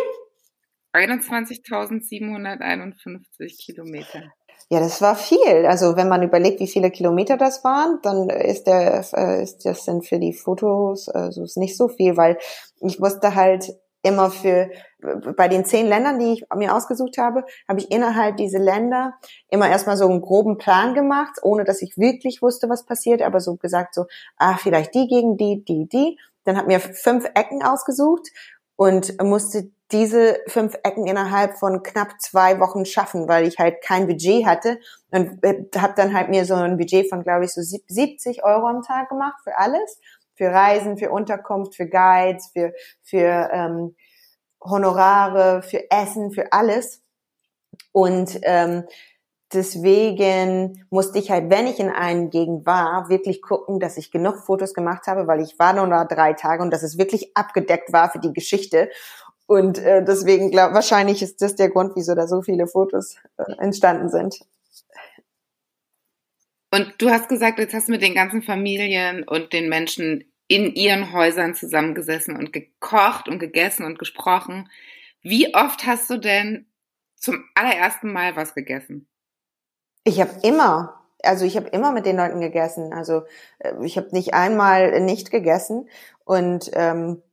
21.751 0.93 3.63
Kilometer. 3.63 4.23
Ja, 4.71 4.79
das 4.79 5.01
war 5.01 5.15
viel. 5.15 5.65
Also 5.65 5.95
wenn 5.95 6.09
man 6.09 6.21
überlegt, 6.21 6.59
wie 6.59 6.67
viele 6.67 6.91
Kilometer 6.91 7.37
das 7.37 7.63
waren, 7.63 7.97
dann 8.03 8.29
ist 8.29 8.67
der, 8.67 9.03
äh, 9.13 9.41
ist 9.41 9.65
das 9.65 9.85
dann 9.85 10.03
für 10.03 10.19
die 10.19 10.33
Fotos, 10.33 11.09
also 11.09 11.43
ist 11.43 11.57
nicht 11.57 11.75
so 11.75 11.87
viel, 11.87 12.17
weil 12.17 12.37
ich 12.81 12.99
musste 12.99 13.33
halt 13.33 13.73
immer 14.01 14.29
für, 14.29 14.69
bei 15.35 15.47
den 15.47 15.65
zehn 15.65 15.87
Ländern, 15.87 16.19
die 16.19 16.33
ich 16.33 16.45
mir 16.55 16.75
ausgesucht 16.75 17.17
habe, 17.17 17.43
habe 17.67 17.79
ich 17.79 17.91
innerhalb 17.91 18.37
dieser 18.37 18.59
Länder 18.59 19.13
immer 19.49 19.69
erstmal 19.69 19.97
so 19.97 20.07
einen 20.07 20.21
groben 20.21 20.57
Plan 20.57 20.93
gemacht, 20.93 21.39
ohne 21.41 21.63
dass 21.63 21.81
ich 21.81 21.97
wirklich 21.97 22.41
wusste, 22.41 22.69
was 22.69 22.85
passiert, 22.85 23.21
aber 23.21 23.39
so 23.39 23.55
gesagt 23.55 23.95
so, 23.95 24.05
ah, 24.37 24.57
vielleicht 24.57 24.93
die 24.93 25.07
gegen 25.07 25.37
die, 25.37 25.63
die, 25.65 25.87
die. 25.87 26.19
Dann 26.45 26.57
habe 26.57 26.67
mir 26.67 26.79
fünf 26.79 27.25
Ecken 27.35 27.63
ausgesucht 27.63 28.29
und 28.75 29.21
musste 29.21 29.69
diese 29.91 30.39
fünf 30.47 30.75
Ecken 30.83 31.07
innerhalb 31.07 31.57
von 31.57 31.81
knapp 31.83 32.21
zwei 32.21 32.59
Wochen 32.59 32.85
schaffen, 32.85 33.27
weil 33.27 33.47
ich 33.47 33.57
halt 33.57 33.81
kein 33.81 34.07
Budget 34.07 34.45
hatte 34.45 34.79
und 35.11 35.43
äh, 35.43 35.65
habe 35.77 35.93
dann 35.95 36.13
halt 36.13 36.29
mir 36.29 36.45
so 36.45 36.53
ein 36.53 36.77
Budget 36.77 37.09
von, 37.09 37.23
glaube 37.23 37.45
ich, 37.45 37.53
so 37.53 37.61
70 37.61 38.43
Euro 38.43 38.67
am 38.67 38.83
Tag 38.83 39.09
gemacht 39.09 39.39
für 39.43 39.57
alles, 39.57 39.99
für 40.35 40.51
Reisen, 40.51 40.97
für 40.97 41.09
Unterkunft, 41.09 41.75
für 41.75 41.87
Guides, 41.87 42.51
für 42.53 42.73
für 43.01 43.49
ähm, 43.51 43.95
Honorare, 44.61 45.63
für 45.63 45.89
Essen, 45.89 46.31
für 46.31 46.53
alles 46.53 47.01
und 47.91 48.39
ähm, 48.43 48.83
deswegen 49.53 50.85
musste 50.89 51.19
ich 51.19 51.31
halt, 51.31 51.49
wenn 51.49 51.67
ich 51.67 51.79
in 51.79 51.89
einer 51.89 52.27
Gegend 52.27 52.65
war, 52.65 53.09
wirklich 53.09 53.41
gucken, 53.41 53.79
dass 53.79 53.97
ich 53.97 54.11
genug 54.11 54.37
Fotos 54.37 54.73
gemacht 54.73 55.07
habe, 55.07 55.27
weil 55.27 55.41
ich 55.41 55.57
war 55.57 55.73
nur 55.73 55.87
da 55.87 56.05
drei 56.05 56.33
Tage 56.33 56.61
und 56.61 56.71
dass 56.71 56.83
es 56.83 56.97
wirklich 56.97 57.35
abgedeckt 57.35 57.91
war 57.91 58.11
für 58.11 58.19
die 58.19 58.33
Geschichte. 58.33 58.89
Und 59.49 59.79
äh, 59.79 60.05
deswegen 60.05 60.51
glaube 60.51 60.75
wahrscheinlich 60.75 61.23
ist 61.23 61.41
das 61.41 61.55
der 61.55 61.69
Grund, 61.69 61.93
wieso 61.95 62.13
da 62.13 62.27
so 62.27 62.43
viele 62.43 62.67
Fotos 62.67 63.15
äh, 63.37 63.51
entstanden 63.57 64.07
sind. 64.09 64.41
Und 66.71 66.93
du 66.99 67.09
hast 67.09 67.29
gesagt, 67.29 67.57
jetzt 67.57 67.73
hast 67.73 67.87
du 67.87 67.93
mit 67.93 68.03
den 68.03 68.13
ganzen 68.13 68.43
Familien 68.43 69.27
und 69.27 69.51
den 69.51 69.67
Menschen 69.67 70.31
in 70.47 70.75
ihren 70.75 71.13
Häusern 71.13 71.55
zusammengesessen 71.55 72.37
und 72.37 72.53
gekocht 72.53 73.27
und 73.27 73.39
gegessen 73.39 73.87
und 73.87 73.97
gesprochen. 73.97 74.69
Wie 75.23 75.55
oft 75.55 75.83
hast 75.87 76.11
du 76.11 76.17
denn 76.17 76.67
zum 77.15 77.43
allerersten 77.55 78.13
Mal 78.13 78.35
was 78.35 78.53
gegessen? 78.53 79.07
Ich 80.03 80.21
habe 80.21 80.41
immer, 80.43 81.07
also 81.23 81.43
ich 81.43 81.57
habe 81.57 81.69
immer 81.69 81.91
mit 81.91 82.05
den 82.05 82.17
Leuten 82.17 82.39
gegessen. 82.39 82.93
Also 82.93 83.23
äh, 83.57 83.73
ich 83.83 83.97
habe 83.97 84.09
nicht 84.11 84.35
einmal 84.35 85.01
nicht 85.01 85.31
gegessen 85.31 85.89
und 86.23 86.69
ähm, 86.73 87.23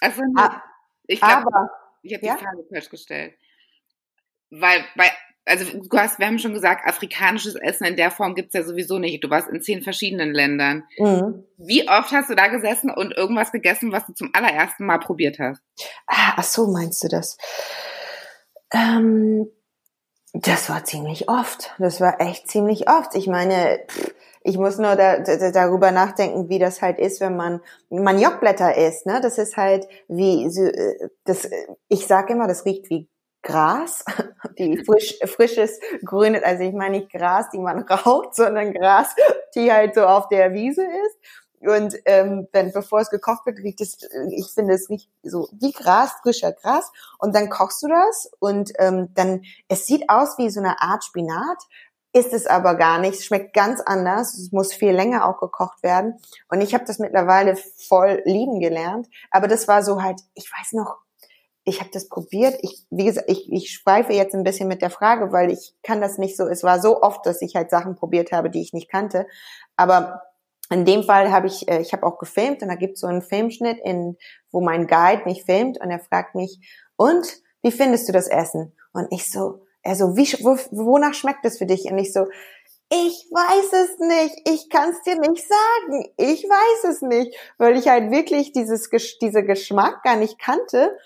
also, 0.00 0.22
ah, 0.36 0.62
ich 1.08 1.20
glaube, 1.20 1.50
ich 2.02 2.12
habe 2.14 2.20
die 2.20 2.26
ja? 2.26 2.36
Frage 2.36 2.64
falsch 2.70 2.90
gestellt. 2.90 3.34
Weil, 4.50 4.84
weil, 4.94 5.10
also 5.44 5.78
du 5.78 5.98
hast, 5.98 6.18
wir 6.18 6.26
haben 6.26 6.38
schon 6.38 6.54
gesagt, 6.54 6.86
afrikanisches 6.86 7.56
Essen 7.56 7.86
in 7.86 7.96
der 7.96 8.10
Form 8.10 8.34
gibt's 8.34 8.54
ja 8.54 8.62
sowieso 8.62 8.98
nicht. 8.98 9.24
Du 9.24 9.30
warst 9.30 9.48
in 9.48 9.60
zehn 9.60 9.82
verschiedenen 9.82 10.32
Ländern. 10.32 10.84
Mhm. 10.98 11.44
Wie 11.56 11.88
oft 11.88 12.12
hast 12.12 12.30
du 12.30 12.34
da 12.34 12.48
gesessen 12.48 12.90
und 12.90 13.16
irgendwas 13.16 13.50
gegessen, 13.50 13.90
was 13.90 14.06
du 14.06 14.12
zum 14.12 14.30
allerersten 14.32 14.86
Mal 14.86 14.98
probiert 14.98 15.38
hast? 15.38 15.62
Ah, 16.06 16.34
ach 16.36 16.44
so, 16.44 16.70
meinst 16.70 17.02
du 17.02 17.08
das? 17.08 17.36
Ähm, 18.72 19.50
das 20.32 20.68
war 20.68 20.84
ziemlich 20.84 21.28
oft. 21.28 21.74
Das 21.78 22.00
war 22.00 22.20
echt 22.20 22.48
ziemlich 22.48 22.88
oft. 22.88 23.14
Ich 23.14 23.26
meine, 23.26 23.80
ich 24.42 24.58
muss 24.58 24.78
nur 24.78 24.94
da, 24.94 25.18
da, 25.18 25.50
darüber 25.50 25.90
nachdenken, 25.90 26.48
wie 26.48 26.58
das 26.58 26.82
halt 26.82 26.98
ist, 26.98 27.20
wenn 27.20 27.36
man 27.36 27.60
Maniokblätter 27.90 28.76
isst. 28.76 29.06
Ne? 29.06 29.20
Das 29.22 29.38
ist 29.38 29.56
halt 29.56 29.88
wie, 30.08 30.50
das, 31.24 31.48
ich 31.88 32.06
sage 32.06 32.32
immer, 32.34 32.46
das 32.46 32.64
riecht 32.64 32.90
wie 32.90 33.08
Gras, 33.42 34.04
die 34.58 34.78
frisch, 34.84 35.18
frisches 35.24 35.78
grünes, 36.04 36.42
also 36.42 36.64
ich 36.64 36.74
meine 36.74 36.98
nicht 36.98 37.10
Gras, 37.10 37.48
die 37.50 37.58
man 37.58 37.82
raucht, 37.88 38.34
sondern 38.34 38.72
Gras, 38.72 39.14
die 39.54 39.72
halt 39.72 39.94
so 39.94 40.06
auf 40.06 40.28
der 40.28 40.52
Wiese 40.52 40.82
ist. 40.82 41.16
Und 41.60 41.96
ähm, 42.04 42.48
wenn 42.52 42.72
bevor 42.72 43.00
es 43.00 43.10
gekocht 43.10 43.46
wird, 43.46 43.58
riecht 43.58 43.80
es, 43.80 43.98
ich 44.30 44.50
finde 44.52 44.74
es 44.74 44.88
riecht 44.88 45.08
so 45.22 45.48
wie 45.52 45.72
Gras, 45.72 46.12
frischer 46.22 46.52
Gras. 46.52 46.90
Und 47.18 47.34
dann 47.34 47.48
kochst 47.48 47.82
du 47.82 47.88
das 47.88 48.30
und 48.38 48.72
ähm, 48.78 49.08
dann 49.14 49.42
es 49.68 49.86
sieht 49.86 50.08
aus 50.08 50.38
wie 50.38 50.50
so 50.50 50.60
eine 50.60 50.80
Art 50.80 51.04
Spinat, 51.04 51.58
ist 52.12 52.32
es 52.32 52.46
aber 52.46 52.74
gar 52.74 52.98
nicht. 52.98 53.14
Es 53.14 53.24
schmeckt 53.24 53.54
ganz 53.54 53.80
anders. 53.80 54.36
Es 54.38 54.52
muss 54.52 54.72
viel 54.72 54.92
länger 54.92 55.26
auch 55.26 55.38
gekocht 55.40 55.82
werden. 55.82 56.18
Und 56.48 56.60
ich 56.60 56.74
habe 56.74 56.84
das 56.84 56.98
mittlerweile 56.98 57.56
voll 57.56 58.22
lieben 58.24 58.60
gelernt. 58.60 59.08
Aber 59.30 59.48
das 59.48 59.68
war 59.68 59.82
so 59.82 60.02
halt, 60.02 60.20
ich 60.34 60.50
weiß 60.50 60.72
noch, 60.72 60.96
ich 61.64 61.80
habe 61.80 61.90
das 61.92 62.08
probiert. 62.08 62.58
Ich, 62.62 62.86
wie 62.90 63.04
gesagt, 63.04 63.30
ich, 63.30 63.52
ich 63.52 63.70
schweife 63.72 64.12
jetzt 64.14 64.34
ein 64.34 64.42
bisschen 64.42 64.68
mit 64.68 64.80
der 64.80 64.90
Frage, 64.90 65.32
weil 65.32 65.50
ich 65.50 65.74
kann 65.82 66.00
das 66.00 66.16
nicht 66.16 66.36
so. 66.36 66.46
Es 66.46 66.62
war 66.62 66.80
so 66.80 67.02
oft, 67.02 67.26
dass 67.26 67.42
ich 67.42 67.56
halt 67.56 67.70
Sachen 67.70 67.94
probiert 67.94 68.32
habe, 68.32 68.48
die 68.48 68.62
ich 68.62 68.72
nicht 68.72 68.90
kannte. 68.90 69.26
Aber 69.76 70.22
in 70.70 70.84
dem 70.84 71.02
Fall 71.02 71.32
habe 71.32 71.46
ich, 71.46 71.68
äh, 71.68 71.80
ich 71.80 71.92
habe 71.92 72.06
auch 72.06 72.18
gefilmt 72.18 72.62
und 72.62 72.68
da 72.68 72.74
gibt 72.74 72.94
es 72.94 73.00
so 73.00 73.06
einen 73.06 73.22
Filmschnitt, 73.22 73.78
in, 73.84 74.16
wo 74.50 74.60
mein 74.60 74.86
Guide 74.86 75.22
mich 75.24 75.44
filmt 75.44 75.80
und 75.80 75.90
er 75.90 76.00
fragt 76.00 76.34
mich, 76.34 76.60
und 76.96 77.26
wie 77.62 77.70
findest 77.70 78.08
du 78.08 78.12
das 78.12 78.28
Essen? 78.28 78.74
Und 78.92 79.06
ich 79.10 79.30
so, 79.30 79.62
er 79.82 79.94
so, 79.94 80.16
wie, 80.16 80.26
wo, 80.44 80.58
wonach 80.70 81.14
schmeckt 81.14 81.44
es 81.44 81.58
für 81.58 81.66
dich? 81.66 81.84
Und 81.90 81.98
ich 81.98 82.12
so, 82.12 82.26
ich 82.90 83.28
weiß 83.30 83.72
es 83.84 83.98
nicht, 83.98 84.48
ich 84.48 84.70
kann 84.70 84.90
es 84.90 85.02
dir 85.02 85.18
nicht 85.18 85.46
sagen, 85.46 86.10
ich 86.16 86.42
weiß 86.44 86.90
es 86.90 87.02
nicht, 87.02 87.36
weil 87.58 87.76
ich 87.76 87.88
halt 87.88 88.10
wirklich 88.10 88.52
dieses 88.52 88.88
diese 89.20 89.44
Geschmack 89.44 90.02
gar 90.02 90.16
nicht 90.16 90.38
kannte. 90.38 90.96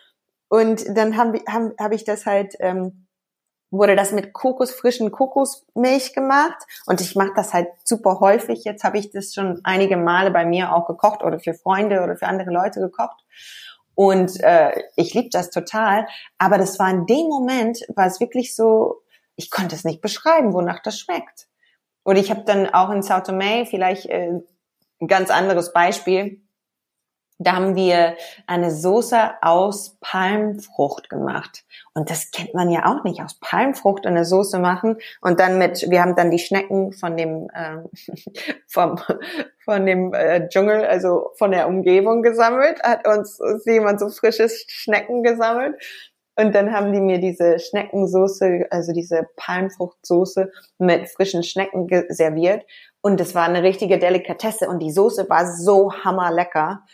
Und 0.48 0.84
dann 0.96 1.16
habe 1.16 1.40
hab, 1.48 1.78
hab 1.78 1.92
ich 1.92 2.04
das 2.04 2.24
halt, 2.24 2.54
ähm, 2.60 3.01
wurde 3.72 3.96
das 3.96 4.12
mit 4.12 4.32
Kokos, 4.32 4.70
frischen 4.70 5.10
Kokosmilch 5.10 6.14
gemacht. 6.14 6.62
Und 6.86 7.00
ich 7.00 7.16
mache 7.16 7.32
das 7.34 7.52
halt 7.52 7.68
super 7.82 8.20
häufig. 8.20 8.64
Jetzt 8.64 8.84
habe 8.84 8.98
ich 8.98 9.10
das 9.10 9.34
schon 9.34 9.60
einige 9.64 9.96
Male 9.96 10.30
bei 10.30 10.44
mir 10.44 10.74
auch 10.74 10.86
gekocht 10.86 11.24
oder 11.24 11.40
für 11.40 11.54
Freunde 11.54 12.02
oder 12.02 12.16
für 12.16 12.26
andere 12.26 12.50
Leute 12.50 12.80
gekocht. 12.80 13.24
Und 13.94 14.38
äh, 14.40 14.72
ich 14.96 15.14
liebe 15.14 15.30
das 15.30 15.50
total. 15.50 16.06
Aber 16.38 16.58
das 16.58 16.78
war 16.78 16.90
in 16.90 17.06
dem 17.06 17.26
Moment, 17.26 17.80
war 17.94 18.06
es 18.06 18.20
wirklich 18.20 18.54
so, 18.54 19.02
ich 19.36 19.50
konnte 19.50 19.74
es 19.74 19.84
nicht 19.84 20.02
beschreiben, 20.02 20.52
wonach 20.52 20.80
das 20.82 20.98
schmeckt. 20.98 21.48
Und 22.02 22.16
ich 22.16 22.30
habe 22.30 22.44
dann 22.44 22.68
auch 22.68 22.90
in 22.90 23.02
Sao 23.02 23.20
Tome 23.20 23.64
vielleicht 23.64 24.06
äh, 24.06 24.32
ein 25.00 25.06
ganz 25.08 25.30
anderes 25.30 25.72
Beispiel. 25.72 26.42
Da 27.38 27.52
haben 27.54 27.74
wir 27.74 28.16
eine 28.46 28.70
Soße 28.70 29.18
aus 29.40 29.96
Palmfrucht 30.00 31.10
gemacht. 31.10 31.64
Und 31.94 32.10
das 32.10 32.30
kennt 32.30 32.54
man 32.54 32.70
ja 32.70 32.86
auch 32.86 33.04
nicht, 33.04 33.20
aus 33.20 33.38
Palmfrucht 33.40 34.06
eine 34.06 34.24
Soße 34.24 34.58
machen 34.58 34.96
und 35.20 35.40
dann 35.40 35.58
mit, 35.58 35.90
wir 35.90 36.02
haben 36.02 36.14
dann 36.14 36.30
die 36.30 36.38
Schnecken 36.38 36.92
von 36.92 37.16
dem, 37.16 37.48
äh, 37.52 37.78
vom, 38.68 38.98
von 39.64 39.86
dem 39.86 40.14
äh, 40.14 40.48
Dschungel, 40.48 40.84
also 40.84 41.30
von 41.36 41.50
der 41.50 41.68
Umgebung 41.68 42.22
gesammelt, 42.22 42.82
hat 42.82 43.06
uns 43.06 43.40
jemand 43.66 44.00
so 44.00 44.08
frisches 44.08 44.64
Schnecken 44.68 45.22
gesammelt. 45.22 45.76
Und 46.34 46.54
dann 46.54 46.72
haben 46.72 46.92
die 46.94 47.00
mir 47.00 47.18
diese 47.18 47.58
Schneckensoße, 47.58 48.66
also 48.70 48.92
diese 48.92 49.28
Palmfruchtsoße 49.36 50.50
mit 50.78 51.08
frischen 51.10 51.42
Schnecken 51.42 51.88
serviert. 52.08 52.64
Und 53.02 53.20
es 53.20 53.34
war 53.34 53.44
eine 53.44 53.62
richtige 53.62 53.98
Delikatesse 53.98 54.68
und 54.68 54.78
die 54.78 54.92
Soße 54.92 55.28
war 55.28 55.52
so 55.52 55.92
hammerlecker 55.92 56.84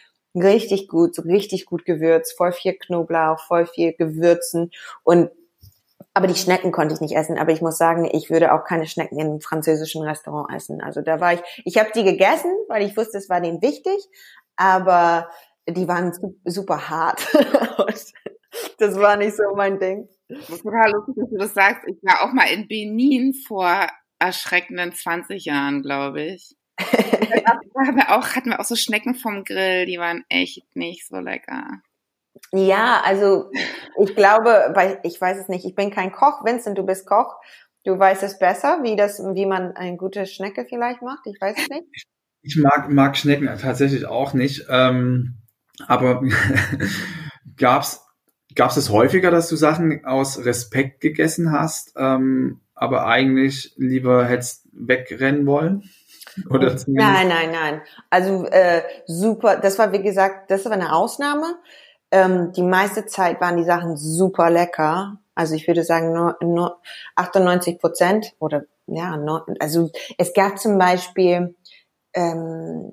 richtig 0.43 0.89
gut, 0.89 1.15
so 1.15 1.23
richtig 1.23 1.67
gut 1.67 1.85
gewürzt, 1.85 2.37
voll 2.37 2.53
viel 2.53 2.75
Knoblauch, 2.75 3.41
voll 3.47 3.67
viel 3.67 3.93
Gewürzen 3.93 4.71
und 5.03 5.31
aber 6.15 6.27
die 6.27 6.35
Schnecken 6.35 6.73
konnte 6.73 6.95
ich 6.95 7.01
nicht 7.01 7.15
essen. 7.15 7.39
Aber 7.39 7.53
ich 7.53 7.61
muss 7.61 7.79
sagen, 7.79 8.09
ich 8.11 8.29
würde 8.29 8.53
auch 8.53 8.65
keine 8.65 8.87
Schnecken 8.87 9.21
einem 9.21 9.41
französischen 9.41 10.03
Restaurant 10.03 10.53
essen. 10.53 10.81
Also 10.81 11.01
da 11.01 11.21
war 11.21 11.35
ich, 11.35 11.41
ich 11.65 11.79
habe 11.79 11.91
die 11.95 12.03
gegessen, 12.03 12.51
weil 12.67 12.83
ich 12.83 12.97
wusste, 12.97 13.19
es 13.19 13.29
war 13.29 13.41
denen 13.41 13.63
wichtig, 13.63 13.97
aber 14.57 15.31
die 15.69 15.87
waren 15.87 16.13
super 16.45 16.89
hart. 16.89 17.25
das 18.79 18.97
war 18.97 19.17
nicht 19.17 19.37
so 19.37 19.45
mein 19.55 19.79
Ding. 19.79 20.09
Das 20.29 20.51
ist 20.51 20.63
total 20.63 20.91
lustig, 20.91 21.15
dass 21.19 21.31
du 21.31 21.37
das 21.37 21.55
sagst. 21.55 21.85
Ich 21.87 22.03
war 22.03 22.23
auch 22.23 22.33
mal 22.33 22.51
in 22.51 22.67
Benin 22.67 23.33
vor 23.47 23.87
erschreckenden 24.19 24.93
20 24.93 25.45
Jahren, 25.45 25.83
glaube 25.83 26.23
ich 26.23 26.58
hatten 26.79 27.97
wir, 27.97 28.17
auch, 28.17 28.35
hatten 28.35 28.51
wir 28.51 28.61
auch 28.61 28.65
so 28.65 28.77
Schnecken 28.77 29.15
vom 29.15 29.45
Grill, 29.45 29.87
die 29.87 29.99
waren 29.99 30.25
echt 30.29 30.65
nicht 30.75 31.07
so 31.07 31.19
lecker. 31.19 31.81
Ja, 32.53 33.03
also 33.05 33.51
ich 34.01 34.15
glaube, 34.15 34.71
weil 34.75 35.01
ich 35.03 35.21
weiß 35.21 35.39
es 35.39 35.49
nicht, 35.49 35.65
ich 35.65 35.75
bin 35.75 35.91
kein 35.91 36.13
Koch, 36.13 36.45
Vincent, 36.45 36.79
du 36.79 36.85
bist 36.85 37.07
Koch. 37.07 37.35
Du 37.85 37.99
weißt 37.99 38.23
es 38.23 38.39
besser, 38.39 38.81
wie 38.83 38.97
das, 38.97 39.19
wie 39.19 39.47
man 39.47 39.73
eine 39.73 39.97
gute 39.97 40.27
Schnecke 40.27 40.67
vielleicht 40.69 41.01
macht. 41.01 41.27
Ich 41.27 41.41
weiß 41.41 41.57
es 41.59 41.69
nicht. 41.69 42.07
Ich 42.43 42.57
mag, 42.57 42.91
mag 42.91 43.17
Schnecken 43.17 43.47
tatsächlich 43.61 44.07
auch 44.07 44.35
nicht. 44.35 44.67
Ähm, 44.69 45.39
aber 45.87 46.23
gab's 47.57 48.05
gab's 48.55 48.77
es 48.77 48.91
häufiger, 48.91 49.31
dass 49.31 49.49
du 49.49 49.57
Sachen 49.57 50.05
aus 50.05 50.45
Respekt 50.45 51.01
gegessen 51.01 51.53
hast, 51.53 51.93
ähm, 51.97 52.61
aber 52.75 53.07
eigentlich 53.07 53.73
lieber 53.77 54.27
hättest 54.27 54.69
wegrennen 54.73 55.47
wollen? 55.47 55.89
Oder 56.51 56.77
nein, 56.87 57.29
nein, 57.29 57.51
nein. 57.53 57.83
Also 58.11 58.47
äh, 58.47 58.83
super. 59.07 59.57
Das 59.57 59.79
war 59.79 59.93
wie 59.93 60.03
gesagt, 60.03 60.51
das 60.51 60.65
war 60.65 60.73
eine 60.73 60.95
Ausnahme. 60.95 61.57
Ähm, 62.11 62.53
die 62.53 62.63
meiste 62.63 63.07
Zeit 63.07 63.41
waren 63.41 63.57
die 63.57 63.65
Sachen 63.65 63.97
super 63.97 64.51
lecker. 64.51 65.19
Also 65.35 65.55
ich 65.55 65.67
würde 65.69 65.85
sagen 65.85 66.13
nur, 66.13 66.37
nur 66.41 66.81
98 67.17 67.79
Prozent 67.79 68.35
oder 68.39 68.65
ja, 68.87 69.17
nur, 69.17 69.47
also 69.61 69.91
es 70.17 70.33
gab 70.33 70.59
zum 70.59 70.79
Beispiel 70.79 71.55
ähm, 72.15 72.93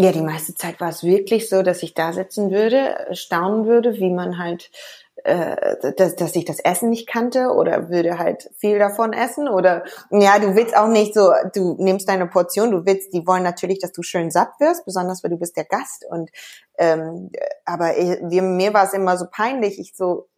ja, 0.00 0.12
die 0.12 0.20
meiste 0.20 0.54
Zeit 0.54 0.80
war 0.80 0.90
es 0.90 1.02
wirklich 1.02 1.48
so, 1.48 1.62
dass 1.62 1.82
ich 1.82 1.92
da 1.92 2.12
sitzen 2.12 2.52
würde, 2.52 3.08
staunen 3.12 3.66
würde, 3.66 3.94
wie 3.94 4.10
man 4.10 4.38
halt 4.38 4.70
äh, 5.28 5.92
dass, 5.96 6.16
dass 6.16 6.34
ich 6.36 6.46
das 6.46 6.58
Essen 6.58 6.88
nicht 6.88 7.06
kannte 7.06 7.50
oder 7.50 7.90
würde 7.90 8.18
halt 8.18 8.50
viel 8.56 8.78
davon 8.78 9.12
essen 9.12 9.46
oder 9.46 9.84
ja, 10.10 10.38
du 10.38 10.56
willst 10.56 10.74
auch 10.74 10.88
nicht 10.88 11.12
so, 11.12 11.32
du 11.54 11.76
nimmst 11.78 12.08
deine 12.08 12.26
Portion, 12.26 12.70
du 12.70 12.86
willst, 12.86 13.12
die 13.12 13.26
wollen 13.26 13.42
natürlich, 13.42 13.78
dass 13.78 13.92
du 13.92 14.02
schön 14.02 14.30
satt 14.30 14.52
wirst, 14.58 14.86
besonders 14.86 15.22
weil 15.22 15.30
du 15.30 15.36
bist 15.36 15.58
der 15.58 15.66
Gast 15.66 16.06
und 16.08 16.30
ähm, 16.78 17.30
aber 17.66 17.98
ich, 17.98 18.20
mir 18.22 18.72
war 18.72 18.84
es 18.84 18.94
immer 18.94 19.18
so 19.18 19.26
peinlich, 19.30 19.78
ich 19.78 19.94
so 19.94 20.28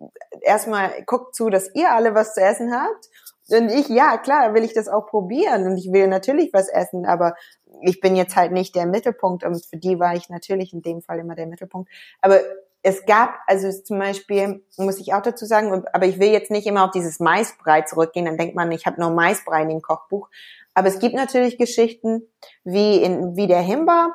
erstmal 0.40 0.90
guckt 1.06 1.36
zu, 1.36 1.50
dass 1.50 1.72
ihr 1.74 1.92
alle 1.92 2.16
was 2.16 2.34
zu 2.34 2.40
essen 2.40 2.74
habt 2.74 3.08
und 3.50 3.68
ich, 3.70 3.88
ja, 3.88 4.18
klar, 4.18 4.54
will 4.54 4.64
ich 4.64 4.74
das 4.74 4.88
auch 4.88 5.06
probieren 5.06 5.66
und 5.68 5.76
ich 5.76 5.92
will 5.92 6.08
natürlich 6.08 6.52
was 6.52 6.68
essen, 6.68 7.06
aber 7.06 7.34
ich 7.82 8.00
bin 8.00 8.16
jetzt 8.16 8.34
halt 8.34 8.50
nicht 8.50 8.74
der 8.74 8.86
Mittelpunkt 8.86 9.44
und 9.44 9.64
für 9.64 9.76
die 9.76 10.00
war 10.00 10.16
ich 10.16 10.28
natürlich 10.28 10.72
in 10.72 10.82
dem 10.82 11.00
Fall 11.00 11.20
immer 11.20 11.36
der 11.36 11.46
Mittelpunkt. 11.46 11.88
Aber 12.20 12.40
es 12.82 13.04
gab, 13.04 13.38
also 13.46 13.70
zum 13.70 13.98
Beispiel, 13.98 14.64
muss 14.78 14.98
ich 14.98 15.12
auch 15.12 15.22
dazu 15.22 15.44
sagen, 15.44 15.84
aber 15.92 16.06
ich 16.06 16.18
will 16.18 16.30
jetzt 16.30 16.50
nicht 16.50 16.66
immer 16.66 16.84
auf 16.84 16.90
dieses 16.92 17.20
Maisbrei 17.20 17.82
zurückgehen, 17.82 18.24
dann 18.24 18.38
denkt 18.38 18.54
man, 18.54 18.72
ich 18.72 18.86
habe 18.86 19.00
nur 19.00 19.10
Maisbrei 19.10 19.62
in 19.62 19.68
dem 19.68 19.82
Kochbuch. 19.82 20.28
Aber 20.72 20.88
es 20.88 20.98
gibt 20.98 21.14
natürlich 21.14 21.58
Geschichten 21.58 22.22
wie 22.64 23.02
in 23.02 23.36
wie 23.36 23.46
der 23.46 23.60
Himba 23.60 24.14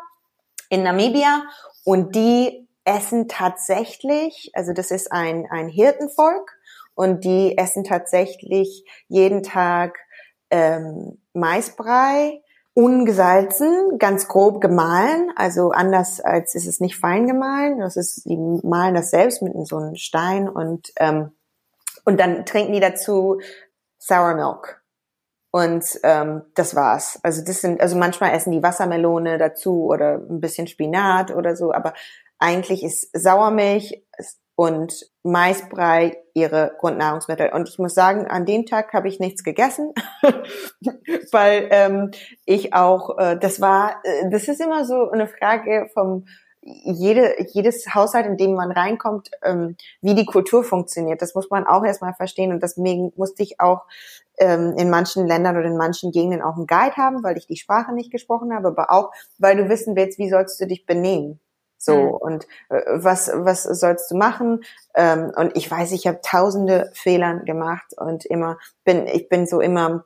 in 0.69 0.83
Namibia 0.83 1.43
und 1.83 2.15
die 2.15 2.67
essen 2.85 3.27
tatsächlich, 3.27 4.51
also 4.53 4.73
das 4.73 4.89
ist 4.89 5.11
ein 5.11 5.47
ein 5.51 5.67
Hirtenvolk 5.67 6.57
und 6.95 7.23
die 7.23 7.57
essen 7.57 7.83
tatsächlich 7.83 8.85
jeden 9.09 9.43
Tag 9.43 9.97
ähm, 10.49 11.19
Maisbrei 11.33 12.41
ungesalzen, 12.75 13.97
ganz 13.97 14.27
grob 14.27 14.59
gemahlen, 14.59 15.31
also 15.37 15.71
anders 15.71 16.19
als 16.19 16.55
ist 16.55 16.67
es 16.67 16.81
nicht 16.81 16.97
fein 16.99 17.25
gemahlen, 17.25 17.79
das 17.79 17.95
ist, 17.95 18.25
die 18.25 18.37
malen 18.37 18.95
das 18.95 19.11
selbst 19.11 19.41
mit 19.41 19.53
so 19.65 19.77
einem 19.77 19.95
Stein 19.95 20.49
und, 20.49 20.91
ähm, 20.97 21.31
und 22.03 22.19
dann 22.19 22.45
trinken 22.45 22.73
die 22.73 22.81
dazu 22.81 23.39
Sour 23.97 24.35
Milk. 24.35 24.83
Und 25.51 25.85
ähm, 26.03 26.41
das 26.53 26.75
war's. 26.75 27.17
Also 27.23 27.41
das 27.45 27.61
sind, 27.61 27.79
also 27.79 27.95
manchmal 27.95 28.33
essen 28.33 28.51
die 28.51 28.61
Wassermelone 28.61 29.37
dazu 29.37 29.85
oder 29.85 30.15
ein 30.15 30.41
bisschen 30.41 30.67
Spinat 30.67 31.33
oder 31.33 31.55
so, 31.55 31.71
aber 31.71 31.93
eigentlich 32.39 32.83
ist 32.83 33.09
Sauermilch 33.13 34.04
und 34.55 35.05
Maisbrei 35.23 36.17
ihre 36.33 36.73
Grundnahrungsmittel. 36.79 37.51
Und 37.53 37.69
ich 37.69 37.79
muss 37.79 37.93
sagen, 37.93 38.27
an 38.27 38.45
dem 38.45 38.65
Tag 38.65 38.93
habe 38.93 39.07
ich 39.07 39.19
nichts 39.19 39.43
gegessen, 39.43 39.93
weil 41.31 41.67
ähm, 41.71 42.11
ich 42.45 42.73
auch, 42.73 43.17
äh, 43.17 43.37
das 43.37 43.59
war, 43.59 44.01
äh, 44.03 44.29
das 44.29 44.47
ist 44.47 44.61
immer 44.61 44.85
so 44.85 45.09
eine 45.09 45.27
Frage 45.27 45.89
vom 45.93 46.25
jede, 46.65 47.35
jedes 47.53 47.93
Haushalt, 47.93 48.25
in 48.25 48.37
dem 48.37 48.55
man 48.55 48.71
reinkommt, 48.71 49.29
ähm, 49.43 49.75
wie 50.01 50.15
die 50.15 50.25
Kultur 50.25 50.63
funktioniert. 50.63 51.21
Das 51.21 51.35
muss 51.35 51.49
man 51.51 51.67
auch 51.67 51.85
erstmal 51.85 52.15
verstehen 52.15 52.51
und 52.51 52.63
deswegen 52.63 53.13
musste 53.15 53.43
ich 53.43 53.59
auch 53.59 53.85
ähm, 54.39 54.73
in 54.77 54.89
manchen 54.89 55.27
Ländern 55.27 55.57
oder 55.57 55.67
in 55.67 55.77
manchen 55.77 56.11
Gegenden 56.11 56.41
auch 56.41 56.55
einen 56.55 56.65
Guide 56.65 56.95
haben, 56.97 57.23
weil 57.23 57.37
ich 57.37 57.45
die 57.45 57.57
Sprache 57.57 57.93
nicht 57.93 58.11
gesprochen 58.11 58.53
habe, 58.53 58.69
aber 58.69 58.91
auch, 58.91 59.11
weil 59.37 59.55
du 59.55 59.69
wissen 59.69 59.95
willst, 59.95 60.17
wie 60.17 60.29
sollst 60.29 60.59
du 60.59 60.65
dich 60.65 60.87
benehmen. 60.87 61.39
So, 61.77 61.95
mhm. 61.95 62.09
und 62.09 62.47
äh, 62.69 62.81
was, 62.87 63.31
was 63.33 63.63
sollst 63.63 64.11
du 64.11 64.15
machen? 64.15 64.63
Ähm, 64.95 65.31
und 65.35 65.55
ich 65.55 65.69
weiß, 65.69 65.91
ich 65.91 66.07
habe 66.07 66.19
tausende 66.21 66.91
Fehlern 66.93 67.45
gemacht 67.45 67.93
und 67.97 68.25
immer 68.25 68.57
bin, 68.83 69.07
ich 69.07 69.29
bin 69.29 69.45
so 69.45 69.59
immer 69.59 70.05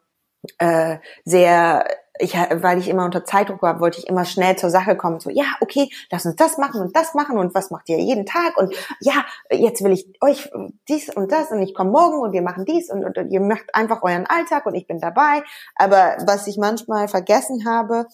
äh, 0.58 0.98
sehr 1.26 1.86
ich, 2.20 2.34
weil 2.34 2.78
ich 2.78 2.89
immer 2.89 3.06
unter 3.06 3.24
Zeitdruck 3.24 3.62
war, 3.62 3.80
wollte 3.80 4.00
ich 4.00 4.08
immer 4.08 4.26
schnell 4.26 4.58
zur 4.58 4.70
Sache 4.70 4.96
kommen. 4.96 5.20
So, 5.20 5.30
ja, 5.30 5.46
okay, 5.62 5.89
lass 6.12 6.26
uns 6.26 6.36
das 6.36 6.58
machen 6.58 6.82
und 6.82 6.96
das 6.96 7.13
machen 7.13 7.38
und 7.38 7.56
was 7.56 7.72
macht 7.72 7.89
ihr 7.89 7.98
jeden 7.98 8.26
Tag? 8.26 8.58
Und 8.58 8.76
ja, 9.00 9.26
jetzt 9.50 9.84
will 9.84 9.94
ich 9.94 10.06
euch 10.22 10.52
dies 10.88 11.10
und 11.15 11.32
das 11.32 11.52
und 11.52 11.62
ich 11.62 11.74
komme 11.74 11.91
morgen 11.91 12.20
und 12.20 12.34
wir 12.34 12.41
machen 12.41 12.65
dies 12.65 12.91
und, 12.91 13.06
und, 13.06 13.17
und 13.17 13.32
ihr 13.32 13.41
macht 13.41 13.74
einfach 13.74 14.04
euren 14.04 14.26
Alltag 14.28 14.65
und 14.65 14.76
ich 14.76 14.86
bin 14.86 15.00
dabei. 15.00 15.44
Aber 15.76 16.17
was 16.26 16.48
ich 16.48 16.58
manchmal 16.58 17.08
vergessen 17.08 17.65
habe 17.65 18.06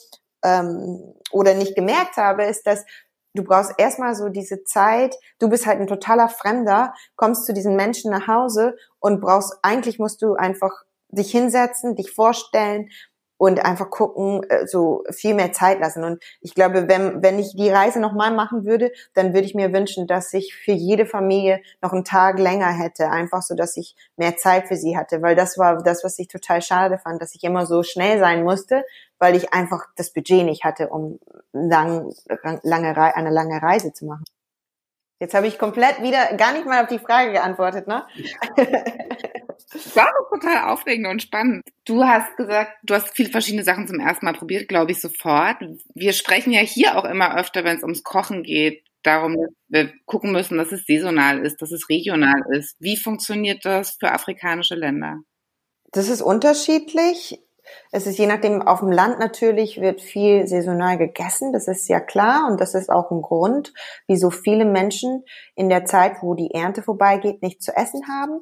ähm, 0.43 1.13
oder 1.32 1.56
nicht 1.56 1.75
gemerkt 1.75 2.17
habe, 2.17 2.43
ist, 2.43 2.67
dass 2.67 2.86
du 3.36 3.43
brauchst 3.43 3.74
erstmal 3.78 4.15
so 4.15 4.30
diese 4.30 4.63
Zeit, 4.63 5.15
du 5.39 5.50
bist 5.50 5.65
halt 5.65 5.80
ein 5.80 5.88
totaler 5.88 6.30
Fremder, 6.30 6.93
kommst 7.15 7.45
zu 7.45 7.54
diesen 7.54 7.76
Menschen 7.76 8.12
nach 8.12 8.28
Hause 8.28 8.76
und 9.00 9.21
brauchst, 9.21 9.60
eigentlich 9.62 10.00
musst 10.00 10.21
du 10.21 10.34
einfach 10.36 10.71
dich 11.10 11.32
hinsetzen, 11.32 11.95
dich 11.95 12.12
vorstellen 12.12 12.89
und 13.38 13.63
einfach 13.63 13.89
gucken, 13.89 14.43
äh, 14.50 14.67
so 14.67 15.04
viel 15.12 15.34
mehr 15.34 15.52
Zeit 15.52 15.80
lassen. 15.80 16.04
Und 16.04 16.24
ich 16.41 16.56
glaube, 16.56 16.88
wenn, 16.88 17.21
wenn 17.21 17.39
ich 17.39 17.56
die 17.56 17.69
Reise 17.69 18.00
nochmal 18.00 18.34
machen 18.34 18.65
würde, 18.65 18.91
dann 19.13 19.34
würde 19.34 19.45
ich 19.45 19.56
mir 19.56 19.74
wünschen, 19.74 20.08
dass 20.08 20.34
ich 20.34 20.56
für 20.56 20.71
jede 20.71 21.06
Familie 21.06 21.62
noch 21.82 21.91
einen 21.91 22.06
Tag 22.06 22.39
länger 22.39 22.71
hätte, 22.71 23.10
einfach 23.10 23.41
so, 23.41 23.56
dass 23.56 23.78
ich 23.78 23.95
mehr 24.15 24.38
Zeit 24.38 24.67
für 24.67 24.76
sie 24.76 24.98
hatte, 24.98 25.21
weil 25.21 25.36
das 25.36 25.58
war 25.58 25.84
das, 25.84 26.04
was 26.04 26.17
ich 26.19 26.28
total 26.28 26.62
schade 26.62 26.98
fand, 26.98 27.21
dass 27.21 27.36
ich 27.36 27.43
immer 27.43 27.65
so 27.65 27.84
schnell 27.84 28.19
sein 28.19 28.43
musste, 28.43 28.86
weil 29.19 29.36
ich 29.36 29.54
einfach 29.54 29.86
das 29.95 30.12
Budget 30.12 30.45
nicht 30.45 30.63
hatte, 30.63 30.89
um 30.89 31.19
lang, 31.52 32.13
lange, 32.63 32.95
eine 33.15 33.30
lange 33.30 33.62
Reise 33.62 33.93
zu 33.93 34.06
machen. 34.06 34.26
Jetzt 35.19 35.34
habe 35.34 35.48
ich 35.48 35.58
komplett 35.58 36.02
wieder 36.02 36.36
gar 36.36 36.52
nicht 36.52 36.65
mal 36.65 36.84
auf 36.84 36.89
die 36.89 37.00
Frage 37.00 37.32
geantwortet, 37.32 37.88
ne? 37.88 38.06
War 39.95 40.12
total 40.30 40.69
aufregend 40.69 41.08
und 41.08 41.21
spannend. 41.21 41.63
Du 41.86 42.04
hast 42.04 42.38
gesagt, 42.38 42.71
du 42.84 42.93
hast 42.93 43.15
viele 43.15 43.30
verschiedene 43.30 43.63
Sachen 43.63 43.88
zum 43.88 43.99
ersten 43.99 44.25
Mal 44.25 44.34
probiert, 44.34 44.67
glaube 44.67 44.91
ich, 44.91 45.01
sofort. 45.01 45.58
Wir 45.93 46.13
sprechen 46.13 46.54
ja 46.54 46.62
hier 46.62 46.97
auch 46.97 47.06
immer 47.06 47.38
öfter, 47.38 47.63
wenn 47.63 47.78
es 47.78 47.84
ums 47.84 48.04
Kochen 48.04 48.43
geht, 48.43 48.84
darum, 49.04 49.36
dass 49.36 49.51
wir 49.67 49.93
gucken 50.06 50.32
müssen, 50.32 50.58
dass 50.58 50.71
es 50.71 50.86
saisonal 50.86 51.45
ist, 51.45 51.62
dass 51.62 51.71
es 51.71 51.89
regional 51.89 52.41
ist. 52.51 52.75
Wie 52.80 52.97
funktioniert 52.97 53.65
das 53.65 53.97
für 53.99 54.12
afrikanische 54.12 54.75
Länder? 54.75 55.19
Das 55.91 56.10
ist 56.10 56.21
unterschiedlich. 56.21 57.39
Es 57.91 58.08
ist 58.08 58.17
je 58.17 58.28
nachdem, 58.28 58.62
auf 58.62 58.80
dem 58.80 58.91
Land 58.91 59.19
natürlich 59.19 59.82
wird 59.82 60.01
viel 60.01 60.47
saisonal 60.47 60.97
gegessen, 60.97 61.54
das 61.54 61.67
ist 61.67 61.88
ja 61.88 61.99
klar 61.99 62.47
und 62.49 62.62
das 62.62 62.73
ist 62.73 62.89
auch 62.89 63.12
ein 63.12 63.21
Grund, 63.21 63.73
wieso 64.08 64.30
viele 64.30 64.65
Menschen 64.65 65.23
in 65.56 65.69
der 65.69 65.86
Zeit, 65.86 66.21
wo 66.21 66.34
die 66.34 66.51
Ernte 66.51 66.82
vorbeigeht, 66.82 67.41
nicht 67.41 67.62
zu 67.62 67.75
essen 67.75 68.08
haben. 68.08 68.41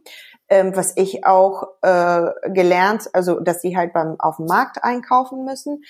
Ähm, 0.49 0.75
was 0.75 0.95
ich 0.97 1.25
auch 1.25 1.67
äh, 1.81 2.31
gelernt, 2.49 3.09
also 3.13 3.39
dass 3.39 3.62
sie 3.62 3.77
halt 3.77 3.93
beim 3.93 4.19
auf 4.19 4.38
dem 4.38 4.45
Markt 4.45 4.83
einkaufen 4.83 5.45
müssen. 5.45 5.83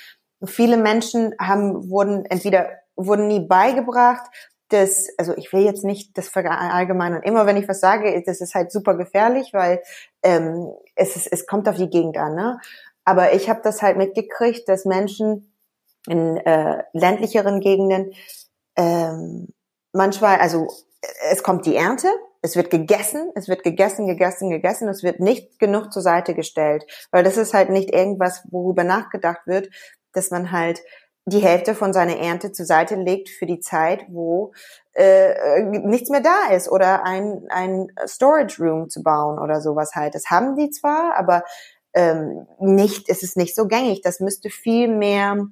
Viele 0.45 0.77
Menschen 0.77 1.33
haben 1.39 1.89
wurden 1.89 2.25
entweder 2.25 2.69
wurden 2.95 3.27
nie 3.27 3.39
beigebracht, 3.39 4.29
dass, 4.69 5.07
also 5.17 5.35
ich 5.37 5.53
will 5.53 5.61
jetzt 5.61 5.83
nicht 5.83 6.17
das 6.17 6.29
verallgemeinern. 6.29 7.21
Immer 7.21 7.45
wenn 7.45 7.57
ich 7.57 7.67
was 7.67 7.79
sage, 7.79 8.23
das 8.25 8.41
ist 8.41 8.55
halt 8.55 8.71
super 8.71 8.95
gefährlich, 8.95 9.53
weil 9.53 9.81
ähm, 10.23 10.73
es, 10.95 11.15
ist, 11.15 11.27
es 11.31 11.45
kommt 11.45 11.69
auf 11.69 11.75
die 11.75 11.89
Gegend 11.89 12.17
an. 12.17 12.35
Ne? 12.35 12.59
Aber 13.05 13.33
ich 13.33 13.49
habe 13.49 13.61
das 13.63 13.81
halt 13.81 13.97
mitgekriegt, 13.97 14.67
dass 14.67 14.85
Menschen 14.85 15.53
in 16.07 16.37
äh, 16.37 16.83
ländlicheren 16.93 17.59
Gegenden 17.59 18.13
ähm, 18.75 19.53
manchmal, 19.91 20.39
also 20.39 20.67
es 21.29 21.43
kommt 21.43 21.65
die 21.65 21.75
Ernte, 21.75 22.07
es 22.41 22.55
wird 22.55 22.69
gegessen, 22.69 23.31
es 23.35 23.47
wird 23.47 23.63
gegessen, 23.63 24.05
gegessen, 24.05 24.49
gegessen, 24.49 24.89
es 24.89 25.03
wird 25.03 25.19
nicht 25.19 25.59
genug 25.59 25.93
zur 25.93 26.01
Seite 26.01 26.33
gestellt, 26.33 26.85
weil 27.11 27.23
das 27.23 27.37
ist 27.37 27.53
halt 27.53 27.69
nicht 27.69 27.93
irgendwas, 27.93 28.45
worüber 28.51 28.83
nachgedacht 28.83 29.47
wird, 29.47 29.69
dass 30.11 30.29
man 30.29 30.51
halt 30.51 30.81
die 31.25 31.39
Hälfte 31.39 31.73
von 31.73 31.93
seiner 31.93 32.17
Ernte 32.17 32.51
zur 32.51 32.65
Seite 32.65 32.95
legt 32.95 33.29
für 33.29 33.45
die 33.45 33.61
Zeit, 33.61 34.05
wo 34.09 34.51
äh, 34.91 35.63
nichts 35.63 36.09
mehr 36.09 36.19
da 36.19 36.53
ist 36.53 36.69
oder 36.69 37.05
ein, 37.05 37.45
ein 37.49 37.87
Storage 38.05 38.61
Room 38.61 38.89
zu 38.89 39.03
bauen 39.03 39.39
oder 39.39 39.61
sowas 39.61 39.95
halt. 39.95 40.15
Das 40.15 40.29
haben 40.29 40.57
die 40.57 40.69
zwar, 40.69 41.15
aber 41.17 41.43
ähm, 41.93 42.47
nicht, 42.59 43.09
es 43.09 43.23
ist 43.23 43.37
nicht 43.37 43.55
so 43.55 43.67
gängig. 43.67 44.01
Das 44.01 44.19
müsste 44.19 44.49
viel 44.49 44.87
mehr, 44.87 45.47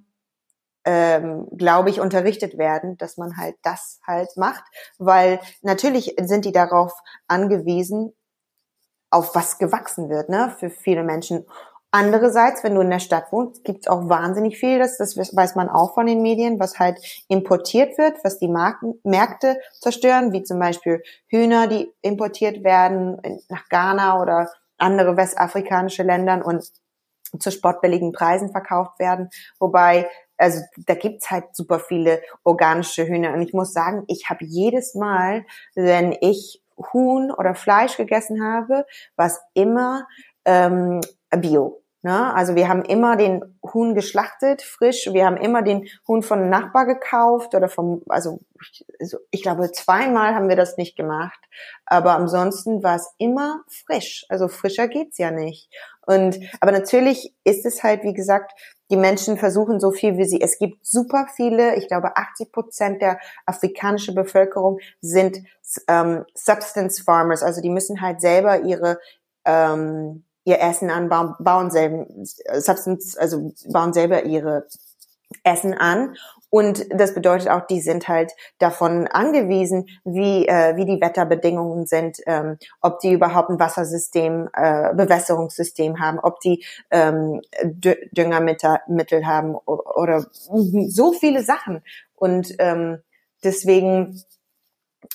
ähm, 0.86 1.48
glaube 1.56 1.90
ich, 1.90 2.00
unterrichtet 2.00 2.58
werden, 2.58 2.98
dass 2.98 3.18
man 3.18 3.38
halt 3.38 3.56
das 3.64 4.00
halt 4.06 4.30
macht, 4.36 4.64
weil 4.98 5.40
natürlich 5.62 6.16
sind 6.22 6.46
die 6.46 6.52
darauf 6.52 6.94
angewiesen, 7.28 8.14
auf 9.12 9.36
was 9.36 9.58
gewachsen 9.58 10.10
wird, 10.10 10.30
ne, 10.30 10.56
für 10.58 10.70
viele 10.70 11.04
Menschen. 11.04 11.46
Andererseits, 11.94 12.64
wenn 12.64 12.74
du 12.74 12.82
in 12.82 12.90
der 12.90 13.00
Stadt 13.00 13.34
wohnst, 13.34 13.66
gibt 13.66 13.82
es 13.82 13.88
auch 13.88 14.08
wahnsinnig 14.08 14.58
viel, 14.58 14.80
das, 14.80 14.98
das 14.98 15.18
weiß 15.18 15.56
man 15.56 15.68
auch 15.68 15.94
von 15.94 16.06
den 16.06 16.22
Medien, 16.22 16.58
was 16.58 16.80
halt 16.80 16.98
importiert 17.28 17.98
wird, 17.98 18.24
was 18.24 18.40
die 18.40 18.48
Marken, 18.48 18.94
Märkte 19.04 19.60
zerstören, 19.78 20.32
wie 20.32 20.44
zum 20.44 20.58
Beispiel 20.58 21.04
Hühner, 21.28 21.68
die 21.68 21.92
importiert 22.02 22.64
werden 22.64 23.22
nach 23.50 23.68
Ghana 23.68 24.22
oder 24.22 24.50
andere 24.82 25.18
westafrikanische 25.18 26.04
Ländern 26.04 26.42
und 26.42 26.64
zu 27.40 27.52
sportbilligen 27.52 28.12
Preisen 28.12 28.52
verkauft 28.52 29.00
werden. 29.00 29.30
Wobei, 29.60 30.10
also 30.38 30.62
da 30.86 30.96
gibt's 30.96 31.32
halt 31.32 31.56
super 31.56 31.80
viele 31.80 32.22
organische 32.44 33.08
Hühner. 33.08 33.34
Und 33.34 33.42
ich 33.42 33.54
muss 33.54 33.74
sagen, 33.74 34.04
ich 34.08 34.30
habe 34.30 34.44
jedes 34.44 34.96
Mal, 34.96 35.46
wenn 35.76 36.16
ich 36.20 36.62
Huhn 36.94 37.32
oder 37.32 37.56
Fleisch 37.56 37.98
gegessen 37.98 38.44
habe, 38.44 38.86
was 39.16 39.40
immer 39.54 40.08
ähm, 40.46 41.02
Bio. 41.30 41.81
Ne? 42.04 42.34
Also 42.34 42.56
wir 42.56 42.68
haben 42.68 42.84
immer 42.84 43.16
den 43.16 43.60
Huhn 43.64 43.94
geschlachtet, 43.94 44.64
frisch. 44.64 45.10
Wir 45.12 45.26
haben 45.26 45.38
immer 45.38 45.62
den 45.62 45.88
Huhn 46.08 46.24
von 46.24 46.40
einem 46.40 46.50
Nachbar 46.50 46.86
gekauft 46.86 47.54
oder 47.54 47.70
vom, 47.70 48.02
also 48.10 48.40
ich 49.30 49.44
glaube 49.44 49.72
zweimal 49.72 50.34
haben 50.34 50.50
wir 50.50 50.56
das 50.56 50.78
nicht 50.78 50.96
gemacht. 50.96 51.40
Aber 51.86 52.16
ansonsten 52.16 52.82
war 52.82 52.96
es 52.96 53.14
immer 53.20 53.64
frisch. 53.68 54.26
Also 54.30 54.48
frischer 54.48 54.88
geht's 54.88 55.20
ja 55.20 55.30
nicht. 55.30 55.70
Und 56.08 56.40
aber 56.60 56.72
natürlich 56.72 57.36
ist 57.44 57.66
es 57.66 57.84
halt, 57.84 58.04
wie 58.04 58.14
gesagt, 58.14 58.54
die 58.90 58.98
Menschen 58.98 59.38
versuchen 59.38 59.80
so 59.80 59.92
viel 59.92 60.18
wie 60.18 60.26
sie. 60.26 60.42
Es 60.42 60.58
gibt 60.58 60.86
super 60.86 61.28
viele, 61.36 61.76
ich 61.76 61.88
glaube 61.88 62.18
80 62.18 62.52
Prozent 62.52 63.02
der 63.02 63.20
afrikanischen 63.46 64.16
Bevölkerung 64.16 64.80
sind 65.02 65.38
ähm, 65.88 66.26
Substance 66.34 67.02
Farmers, 67.02 67.44
also 67.44 67.62
die 67.62 67.70
müssen 67.70 68.02
halt 68.02 68.20
selber 68.20 68.62
ihre 68.62 69.00
ähm, 69.46 70.26
ihr 70.44 70.60
Essen 70.60 70.90
anbauen, 70.90 71.36
bauen 71.40 71.72
selber 71.72 72.06
Substance, 72.60 73.18
also 73.18 73.54
bauen 73.70 73.94
selber 73.94 74.24
ihre 74.24 74.68
Essen 75.44 75.74
an. 75.74 76.16
Und 76.50 76.86
das 76.94 77.14
bedeutet 77.14 77.48
auch, 77.48 77.66
die 77.66 77.80
sind 77.80 78.10
halt 78.10 78.34
davon 78.60 79.08
angewiesen, 79.08 79.88
wie, 80.04 80.46
äh, 80.48 80.76
wie 80.76 80.84
die 80.84 81.00
Wetterbedingungen 81.00 81.86
sind, 81.86 82.18
ähm, 82.26 82.58
ob 82.82 83.00
die 83.00 83.14
überhaupt 83.14 83.50
ein 83.50 83.60
Wassersystem, 83.60 84.50
äh, 84.54 84.94
Bewässerungssystem 84.94 86.02
haben, 86.02 86.20
ob 86.20 86.42
die 86.42 86.66
ähm, 86.92 87.42
Düngermittel 87.64 89.26
haben 89.26 89.56
oder 89.56 90.26
so 90.88 91.14
viele 91.14 91.42
Sachen. 91.42 91.84
Und 92.16 92.54
ähm, 92.60 93.00
deswegen, 93.46 94.22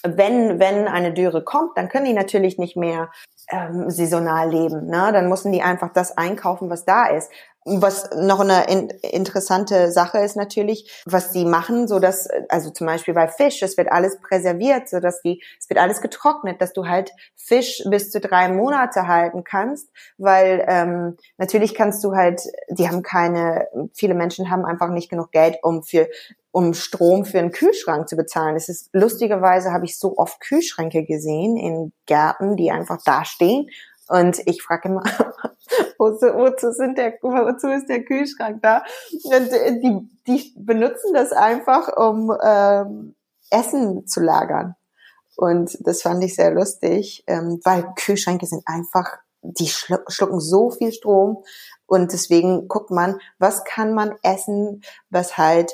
wenn, 0.02 0.58
wenn 0.58 0.88
eine 0.88 1.12
Dürre 1.12 1.42
kommt, 1.42 1.76
dann 1.76 1.88
können 1.88 2.04
die 2.04 2.12
natürlich 2.12 2.58
nicht 2.58 2.76
mehr 2.76 3.10
ähm, 3.50 3.90
saisonal 3.90 4.50
leben. 4.50 4.86
Ne? 4.86 5.10
Dann 5.12 5.28
müssen 5.28 5.52
die 5.52 5.62
einfach 5.62 5.92
das 5.92 6.16
einkaufen, 6.16 6.70
was 6.70 6.84
da 6.84 7.06
ist. 7.06 7.30
Was 7.68 8.10
noch 8.14 8.38
eine 8.38 8.68
in, 8.68 8.90
interessante 9.02 9.90
Sache 9.90 10.18
ist 10.18 10.36
natürlich, 10.36 11.02
was 11.04 11.32
die 11.32 11.44
machen, 11.44 11.88
so 11.88 11.98
dass 11.98 12.28
also 12.48 12.70
zum 12.70 12.86
Beispiel 12.86 13.12
bei 13.12 13.26
Fisch, 13.26 13.60
es 13.60 13.76
wird 13.76 13.90
alles 13.90 14.20
präserviert, 14.20 14.88
so 14.88 15.00
dass 15.00 15.20
die, 15.22 15.42
es 15.58 15.68
wird 15.68 15.80
alles 15.80 16.00
getrocknet, 16.00 16.60
dass 16.60 16.72
du 16.72 16.86
halt 16.86 17.10
Fisch 17.34 17.82
bis 17.90 18.12
zu 18.12 18.20
drei 18.20 18.48
Monate 18.48 19.08
halten 19.08 19.42
kannst, 19.42 19.88
weil 20.16 20.64
ähm, 20.68 21.16
natürlich 21.38 21.74
kannst 21.74 22.04
du 22.04 22.14
halt, 22.14 22.40
die 22.68 22.88
haben 22.88 23.02
keine, 23.02 23.66
viele 23.94 24.14
Menschen 24.14 24.48
haben 24.48 24.64
einfach 24.64 24.90
nicht 24.90 25.08
genug 25.08 25.32
Geld, 25.32 25.58
um 25.62 25.82
für 25.82 26.08
um 26.56 26.72
Strom 26.72 27.26
für 27.26 27.38
einen 27.38 27.52
Kühlschrank 27.52 28.08
zu 28.08 28.16
bezahlen. 28.16 28.56
Es 28.56 28.70
ist 28.70 28.88
lustigerweise 28.94 29.72
habe 29.72 29.84
ich 29.84 29.98
so 29.98 30.16
oft 30.16 30.40
Kühlschränke 30.40 31.04
gesehen 31.04 31.58
in 31.58 31.92
Gärten, 32.06 32.56
die 32.56 32.70
einfach 32.70 32.98
da 33.04 33.26
stehen. 33.26 33.68
Und 34.08 34.40
ich 34.46 34.62
frage 34.62 34.88
immer, 34.88 35.02
wozu, 35.98 36.24
wozu, 36.28 36.72
sind 36.72 36.96
der, 36.96 37.12
wozu 37.20 37.68
ist 37.68 37.90
der 37.90 38.04
Kühlschrank 38.04 38.62
da? 38.62 38.84
Und 39.24 39.52
äh, 39.52 39.80
die, 39.80 40.08
die 40.26 40.54
benutzen 40.56 41.12
das 41.12 41.32
einfach, 41.32 41.94
um 41.94 42.34
ähm, 42.42 43.14
Essen 43.50 44.06
zu 44.06 44.20
lagern. 44.20 44.76
Und 45.36 45.76
das 45.86 46.00
fand 46.00 46.24
ich 46.24 46.36
sehr 46.36 46.54
lustig, 46.54 47.22
ähm, 47.26 47.60
weil 47.64 47.84
Kühlschränke 47.96 48.46
sind 48.46 48.62
einfach, 48.64 49.18
die 49.42 49.68
schlucken 49.68 50.40
so 50.40 50.70
viel 50.70 50.92
Strom. 50.92 51.44
Und 51.84 52.14
deswegen 52.14 52.66
guckt 52.66 52.90
man, 52.90 53.18
was 53.38 53.64
kann 53.64 53.92
man 53.92 54.14
essen, 54.22 54.80
was 55.10 55.36
halt 55.36 55.70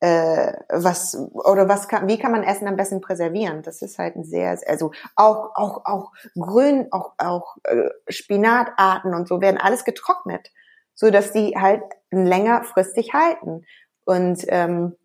äh, 0.00 0.52
was 0.68 1.16
oder 1.32 1.68
was 1.68 1.88
kann, 1.88 2.06
wie 2.06 2.18
kann 2.18 2.32
man 2.32 2.42
Essen 2.42 2.68
am 2.68 2.76
besten 2.76 3.00
präservieren? 3.00 3.62
Das 3.62 3.82
ist 3.82 3.98
halt 3.98 4.16
ein 4.16 4.24
sehr, 4.24 4.58
also 4.66 4.92
auch 5.14 5.50
auch 5.54 5.84
auch 5.84 6.12
Grün, 6.34 6.88
auch 6.90 7.14
auch 7.18 7.56
äh, 7.64 7.88
Spinatarten 8.08 9.14
und 9.14 9.26
so 9.26 9.40
werden 9.40 9.58
alles 9.58 9.84
getrocknet, 9.84 10.50
so 10.94 11.10
dass 11.10 11.32
die 11.32 11.56
halt 11.56 11.82
längerfristig 12.10 13.14
halten. 13.14 13.64
Und 14.04 14.44
ähm, 14.48 14.96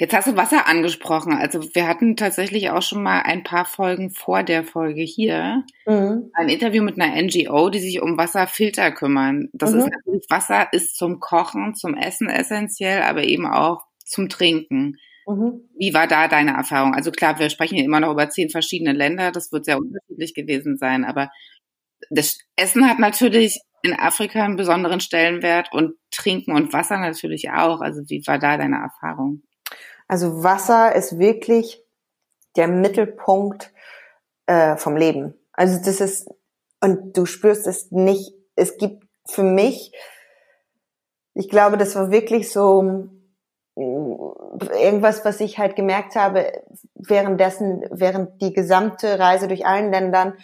Jetzt 0.00 0.14
hast 0.14 0.28
du 0.28 0.36
Wasser 0.36 0.68
angesprochen. 0.68 1.32
Also 1.32 1.60
wir 1.74 1.88
hatten 1.88 2.14
tatsächlich 2.16 2.70
auch 2.70 2.82
schon 2.82 3.02
mal 3.02 3.22
ein 3.22 3.42
paar 3.42 3.64
Folgen 3.64 4.10
vor 4.10 4.44
der 4.44 4.62
Folge 4.62 5.02
hier 5.02 5.64
mhm. 5.86 6.30
ein 6.34 6.48
Interview 6.48 6.84
mit 6.84 7.00
einer 7.00 7.20
NGO, 7.20 7.68
die 7.68 7.80
sich 7.80 8.00
um 8.00 8.16
Wasserfilter 8.16 8.92
kümmern. 8.92 9.48
Das 9.52 9.72
mhm. 9.72 9.78
ist 9.80 9.90
natürlich 9.90 10.26
Wasser 10.30 10.72
ist 10.72 10.96
zum 10.96 11.18
Kochen, 11.18 11.74
zum 11.74 11.94
Essen 11.94 12.30
essentiell, 12.30 13.02
aber 13.02 13.24
eben 13.24 13.44
auch 13.44 13.87
zum 14.08 14.28
Trinken. 14.28 14.96
Mhm. 15.26 15.68
Wie 15.78 15.94
war 15.94 16.06
da 16.06 16.28
deine 16.28 16.52
Erfahrung? 16.52 16.94
Also 16.94 17.10
klar, 17.10 17.38
wir 17.38 17.50
sprechen 17.50 17.76
hier 17.76 17.84
immer 17.84 18.00
noch 18.00 18.12
über 18.12 18.30
zehn 18.30 18.50
verschiedene 18.50 18.92
Länder, 18.92 19.30
das 19.30 19.52
wird 19.52 19.64
sehr 19.64 19.78
unterschiedlich 19.78 20.34
gewesen 20.34 20.78
sein, 20.78 21.04
aber 21.04 21.30
das 22.10 22.38
Essen 22.56 22.88
hat 22.88 22.98
natürlich 22.98 23.60
in 23.82 23.94
Afrika 23.94 24.44
einen 24.44 24.56
besonderen 24.56 25.00
Stellenwert 25.00 25.72
und 25.72 25.94
Trinken 26.10 26.52
und 26.52 26.72
Wasser 26.72 26.98
natürlich 26.98 27.50
auch. 27.50 27.80
Also 27.80 28.02
wie 28.08 28.26
war 28.26 28.38
da 28.38 28.56
deine 28.56 28.76
Erfahrung? 28.76 29.42
Also 30.08 30.42
Wasser 30.42 30.94
ist 30.94 31.18
wirklich 31.18 31.82
der 32.56 32.68
Mittelpunkt 32.68 33.72
äh, 34.46 34.76
vom 34.76 34.96
Leben. 34.96 35.34
Also 35.52 35.78
das 35.84 36.00
ist, 36.00 36.28
und 36.80 37.16
du 37.16 37.26
spürst 37.26 37.66
es 37.66 37.90
nicht, 37.90 38.32
es 38.56 38.78
gibt 38.78 39.04
für 39.26 39.42
mich, 39.42 39.92
ich 41.34 41.48
glaube, 41.48 41.76
das 41.76 41.94
war 41.94 42.10
wirklich 42.10 42.50
so 42.50 43.08
irgendwas, 43.78 45.24
was 45.24 45.40
ich 45.40 45.58
halt 45.58 45.76
gemerkt 45.76 46.16
habe, 46.16 46.52
währenddessen, 46.94 47.84
während 47.90 48.40
die 48.42 48.52
gesamte 48.52 49.18
Reise 49.18 49.48
durch 49.48 49.66
allen 49.66 49.90
Ländern, 49.90 50.34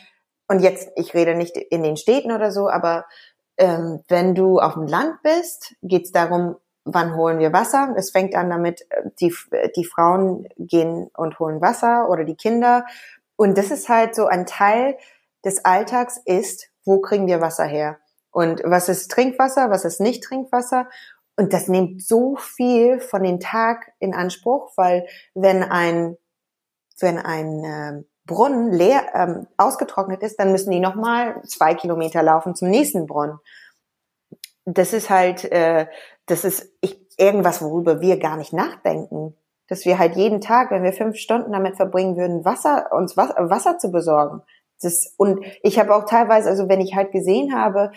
und 0.49 0.61
jetzt, 0.61 0.91
ich 0.97 1.15
rede 1.15 1.35
nicht 1.35 1.57
in 1.57 1.83
den 1.83 1.97
Städten 1.97 2.31
oder 2.31 2.53
so, 2.53 2.69
aber 2.69 3.07
ähm, 3.57 4.03
wenn 4.09 4.35
du 4.35 4.59
auf 4.59 4.75
dem 4.75 4.87
Land 4.87 5.23
bist, 5.23 5.75
geht 5.83 6.05
es 6.05 6.13
darum, 6.13 6.57
wann 6.85 7.17
holen 7.17 7.39
wir 7.39 7.53
Wasser. 7.53 7.95
Es 7.97 8.11
fängt 8.11 8.35
an 8.35 8.51
damit, 8.51 8.87
die, 9.21 9.35
die 9.77 9.85
Frauen 9.85 10.47
gehen 10.59 11.11
und 11.17 11.39
holen 11.39 11.61
Wasser 11.61 12.11
oder 12.11 12.25
die 12.25 12.37
Kinder. 12.37 12.85
Und 13.37 13.57
das 13.57 13.71
ist 13.71 13.89
halt 13.89 14.15
so 14.15 14.27
ein 14.27 14.45
Teil 14.47 14.99
des 15.45 15.65
Alltags 15.65 16.21
ist, 16.25 16.69
wo 16.85 17.01
kriegen 17.01 17.27
wir 17.27 17.41
Wasser 17.41 17.65
her? 17.65 17.99
Und 18.31 18.63
was 18.65 18.89
ist 18.89 19.11
Trinkwasser, 19.11 19.71
was 19.71 19.85
ist 19.85 20.01
nicht 20.01 20.25
Trinkwasser? 20.25 20.89
Und 21.37 21.53
das 21.53 21.69
nimmt 21.69 22.03
so 22.03 22.37
viel 22.37 23.01
von 23.01 23.23
den 23.23 23.41
Tag 23.41 23.93
in 23.99 24.15
Anspruch, 24.15 24.73
weil 24.77 25.07
wenn 25.35 25.63
ein, 25.63 26.17
wenn 27.01 27.19
ein 27.19 27.65
äh, 27.65 28.05
Brunnen 28.27 28.73
leer 28.73 29.03
ähm, 29.15 29.47
ausgetrocknet 29.57 30.23
ist, 30.23 30.39
dann 30.39 30.53
müssen 30.53 30.71
die 30.71 30.81
nochmal 30.81 31.43
zwei 31.45 31.75
Kilometer 31.75 32.23
laufen 32.23 32.55
zum 32.55 32.71
nächsten 32.71 33.07
Brunnen. 33.07 33.39
Das 34.65 34.93
ist 34.93 35.11
halt, 35.11 35.45
äh, 35.53 35.87
das 36.27 36.45
ist 36.45 36.73
ich, 36.81 36.99
irgendwas, 37.19 37.61
worüber 37.61 38.01
wir 38.01 38.19
gar 38.19 38.37
nicht 38.37 38.53
nachdenken. 38.53 39.37
Dass 39.67 39.85
wir 39.85 39.99
halt 39.99 40.17
jeden 40.17 40.41
Tag, 40.41 40.71
wenn 40.71 40.83
wir 40.83 40.93
fünf 40.93 41.17
Stunden 41.17 41.53
damit 41.53 41.77
verbringen 41.77 42.17
würden, 42.17 42.45
Wasser, 42.45 42.93
uns 42.93 43.17
Wasser, 43.17 43.51
Wasser 43.51 43.79
zu 43.79 43.91
besorgen. 43.91 44.43
Das, 44.81 45.15
und 45.17 45.45
ich 45.63 45.79
habe 45.79 45.95
auch 45.95 46.05
teilweise, 46.05 46.49
also 46.49 46.69
wenn 46.69 46.81
ich 46.81 46.95
halt 46.95 47.13
gesehen 47.13 47.55
habe, 47.55 47.93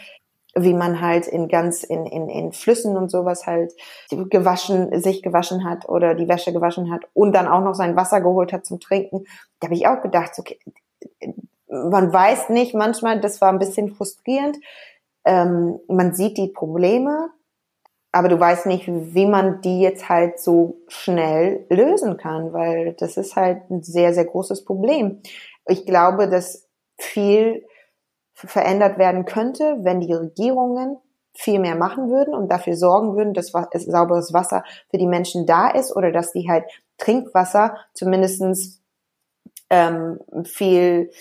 wie 0.64 0.74
man 0.74 1.02
halt 1.02 1.28
in 1.28 1.48
ganz 1.48 1.84
in, 1.84 2.06
in, 2.06 2.30
in 2.30 2.52
Flüssen 2.52 2.98
und 2.98 3.10
sowas 3.10 3.46
halt 3.46 3.74
gewaschen, 4.10 5.02
sich 5.02 5.22
gewaschen 5.22 5.64
hat 5.64 5.88
oder 5.88 6.16
die 6.16 6.28
Wäsche 6.28 6.54
gewaschen 6.54 6.92
hat 6.92 7.06
und 7.14 7.34
dann 7.34 7.48
auch 7.48 7.62
noch 7.62 7.76
sein 7.76 7.96
Wasser 7.96 8.22
geholt 8.22 8.54
hat 8.54 8.66
zum 8.66 8.80
Trinken. 8.80 9.26
Da 9.60 9.68
habe 9.68 9.76
ich 9.76 9.88
auch 9.88 10.02
gedacht, 10.02 10.32
okay, 10.38 10.60
man 11.70 12.12
weiß 12.12 12.50
nicht, 12.50 12.74
manchmal, 12.74 13.20
das 13.20 13.42
war 13.42 13.50
ein 13.50 13.60
bisschen 13.60 13.94
frustrierend. 13.94 14.58
Ähm, 15.26 15.80
man 15.88 16.14
sieht 16.14 16.38
die 16.38 16.48
Probleme, 16.48 17.30
aber 18.12 18.30
du 18.30 18.40
weißt 18.40 18.66
nicht, 18.66 18.88
wie 18.88 19.26
man 19.26 19.62
die 19.62 19.82
jetzt 19.82 20.10
halt 20.10 20.40
so 20.40 20.80
schnell 20.88 21.66
lösen 21.70 22.18
kann, 22.18 22.54
weil 22.54 22.94
das 22.94 23.18
ist 23.18 23.36
halt 23.36 23.70
ein 23.70 23.84
sehr, 23.84 24.14
sehr 24.14 24.26
großes 24.26 24.64
Problem. 24.66 25.22
Ich 25.68 25.86
glaube, 25.86 26.30
dass 26.30 26.68
viel 26.98 27.66
verändert 28.46 28.98
werden 28.98 29.26
könnte, 29.26 29.78
wenn 29.82 30.00
die 30.00 30.14
Regierungen 30.14 30.98
viel 31.34 31.60
mehr 31.60 31.76
machen 31.76 32.10
würden 32.10 32.34
und 32.34 32.52
dafür 32.52 32.76
sorgen 32.76 33.16
würden, 33.16 33.34
dass 33.34 33.52
sauberes 33.52 34.34
Wasser 34.34 34.64
für 34.90 34.98
die 34.98 35.08
Menschen 35.08 35.46
da 35.46 35.70
ist 35.70 35.96
oder 35.96 36.12
dass 36.12 36.32
die 36.32 36.50
halt 36.50 36.66
Trinkwasser 36.98 37.78
zumindestens 37.94 38.82
ähm, 39.70 40.20
viel 40.46 41.12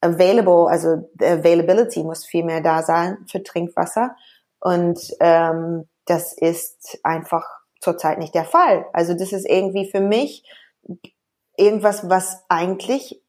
available, 0.00 0.68
also 0.68 1.10
Availability 1.20 2.04
muss 2.04 2.24
viel 2.24 2.44
mehr 2.44 2.60
da 2.60 2.82
sein 2.82 3.24
für 3.30 3.42
Trinkwasser. 3.42 4.16
Und 4.60 5.00
ähm, 5.20 5.88
das 6.04 6.32
ist 6.34 6.98
einfach 7.02 7.44
zurzeit 7.80 8.18
nicht 8.18 8.34
der 8.34 8.44
Fall. 8.44 8.86
Also 8.92 9.14
das 9.14 9.32
ist 9.32 9.48
irgendwie 9.48 9.90
für 9.90 10.00
mich 10.00 10.44
irgendwas, 11.56 12.08
was 12.08 12.44
eigentlich 12.48 13.22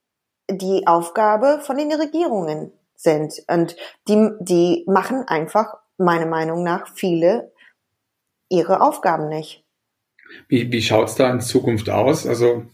die 0.49 0.85
Aufgabe 0.85 1.59
von 1.61 1.77
den 1.77 1.91
Regierungen 1.93 2.71
sind. 2.95 3.43
Und 3.47 3.75
die, 4.07 4.29
die 4.39 4.83
machen 4.87 5.23
einfach, 5.27 5.75
meiner 5.97 6.25
Meinung 6.25 6.63
nach, 6.63 6.87
viele 6.93 7.51
ihre 8.49 8.81
Aufgaben 8.81 9.29
nicht. 9.29 9.63
Wie, 10.47 10.71
wie 10.71 10.81
schaut 10.81 11.09
es 11.09 11.15
da 11.15 11.31
in 11.31 11.41
Zukunft 11.41 11.89
aus? 11.89 12.27
Also 12.27 12.65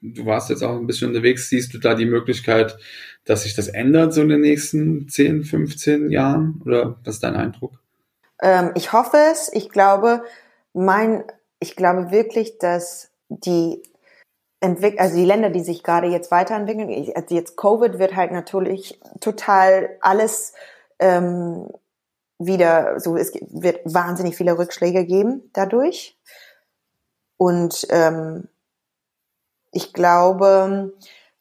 du 0.00 0.26
warst 0.26 0.50
jetzt 0.50 0.62
auch 0.62 0.76
ein 0.76 0.86
bisschen 0.86 1.08
unterwegs, 1.08 1.48
siehst 1.48 1.72
du 1.74 1.78
da 1.78 1.94
die 1.94 2.06
Möglichkeit, 2.06 2.76
dass 3.24 3.44
sich 3.44 3.54
das 3.54 3.68
ändert 3.68 4.12
so 4.12 4.22
in 4.22 4.28
den 4.28 4.40
nächsten 4.40 5.08
10, 5.08 5.44
15 5.44 6.10
Jahren? 6.10 6.60
Oder 6.64 6.96
was 7.04 7.16
ist 7.16 7.24
dein 7.24 7.36
Eindruck? 7.36 7.80
Ähm, 8.42 8.72
ich 8.74 8.92
hoffe 8.92 9.16
es. 9.32 9.50
Ich 9.52 9.70
glaube, 9.70 10.22
mein, 10.72 11.24
ich 11.60 11.76
glaube 11.76 12.10
wirklich, 12.10 12.58
dass 12.58 13.10
die 13.28 13.82
entwick 14.64 14.98
also 14.98 15.16
die 15.16 15.26
Länder, 15.26 15.50
die 15.50 15.62
sich 15.62 15.82
gerade 15.82 16.06
jetzt 16.06 16.30
weiterentwickeln, 16.30 17.12
also 17.14 17.34
jetzt 17.34 17.56
Covid 17.56 17.98
wird 17.98 18.16
halt 18.16 18.32
natürlich 18.32 18.98
total 19.20 19.90
alles 20.00 20.54
ähm, 20.98 21.68
wieder 22.38 22.98
so, 22.98 23.16
es 23.16 23.32
wird 23.50 23.80
wahnsinnig 23.84 24.36
viele 24.36 24.58
Rückschläge 24.58 25.04
geben 25.04 25.50
dadurch. 25.52 26.18
Und 27.36 27.86
ähm, 27.90 28.48
ich 29.70 29.92
glaube, 29.92 30.94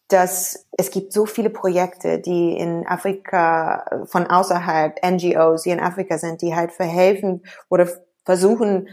dass 0.09 0.67
es 0.71 0.91
gibt 0.91 1.13
so 1.13 1.25
viele 1.25 1.49
Projekte, 1.49 2.19
die 2.19 2.57
in 2.57 2.85
Afrika 2.85 4.03
von 4.05 4.27
außerhalb, 4.27 4.99
NGOs, 5.03 5.63
die 5.63 5.69
in 5.69 5.79
Afrika 5.79 6.17
sind, 6.17 6.41
die 6.41 6.55
halt 6.55 6.73
verhelfen 6.73 7.43
oder 7.69 7.87
versuchen, 8.25 8.89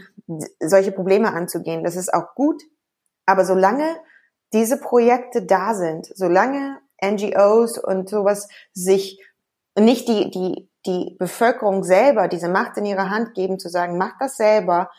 solche 0.59 0.91
Probleme 0.91 1.33
anzugehen. 1.33 1.83
Das 1.83 1.97
ist 1.97 2.13
auch 2.13 2.33
gut. 2.33 2.63
Aber 3.25 3.45
solange 3.45 3.97
diese 4.53 4.77
Projekte 4.77 5.43
da 5.43 5.73
sind, 5.73 6.11
solange 6.15 6.79
NGOs 7.03 7.77
und 7.77 8.09
sowas 8.09 8.47
sich 8.73 9.23
nicht 9.77 10.07
die, 10.07 10.29
die, 10.31 10.69
die 10.85 11.15
Bevölkerung 11.17 11.83
selber 11.83 12.27
diese 12.27 12.49
Macht 12.49 12.77
in 12.77 12.85
ihre 12.85 13.09
Hand 13.09 13.33
geben, 13.33 13.59
zu 13.59 13.69
sagen, 13.69 13.97
mach 13.97 14.17
das 14.19 14.37
selber, 14.37 14.91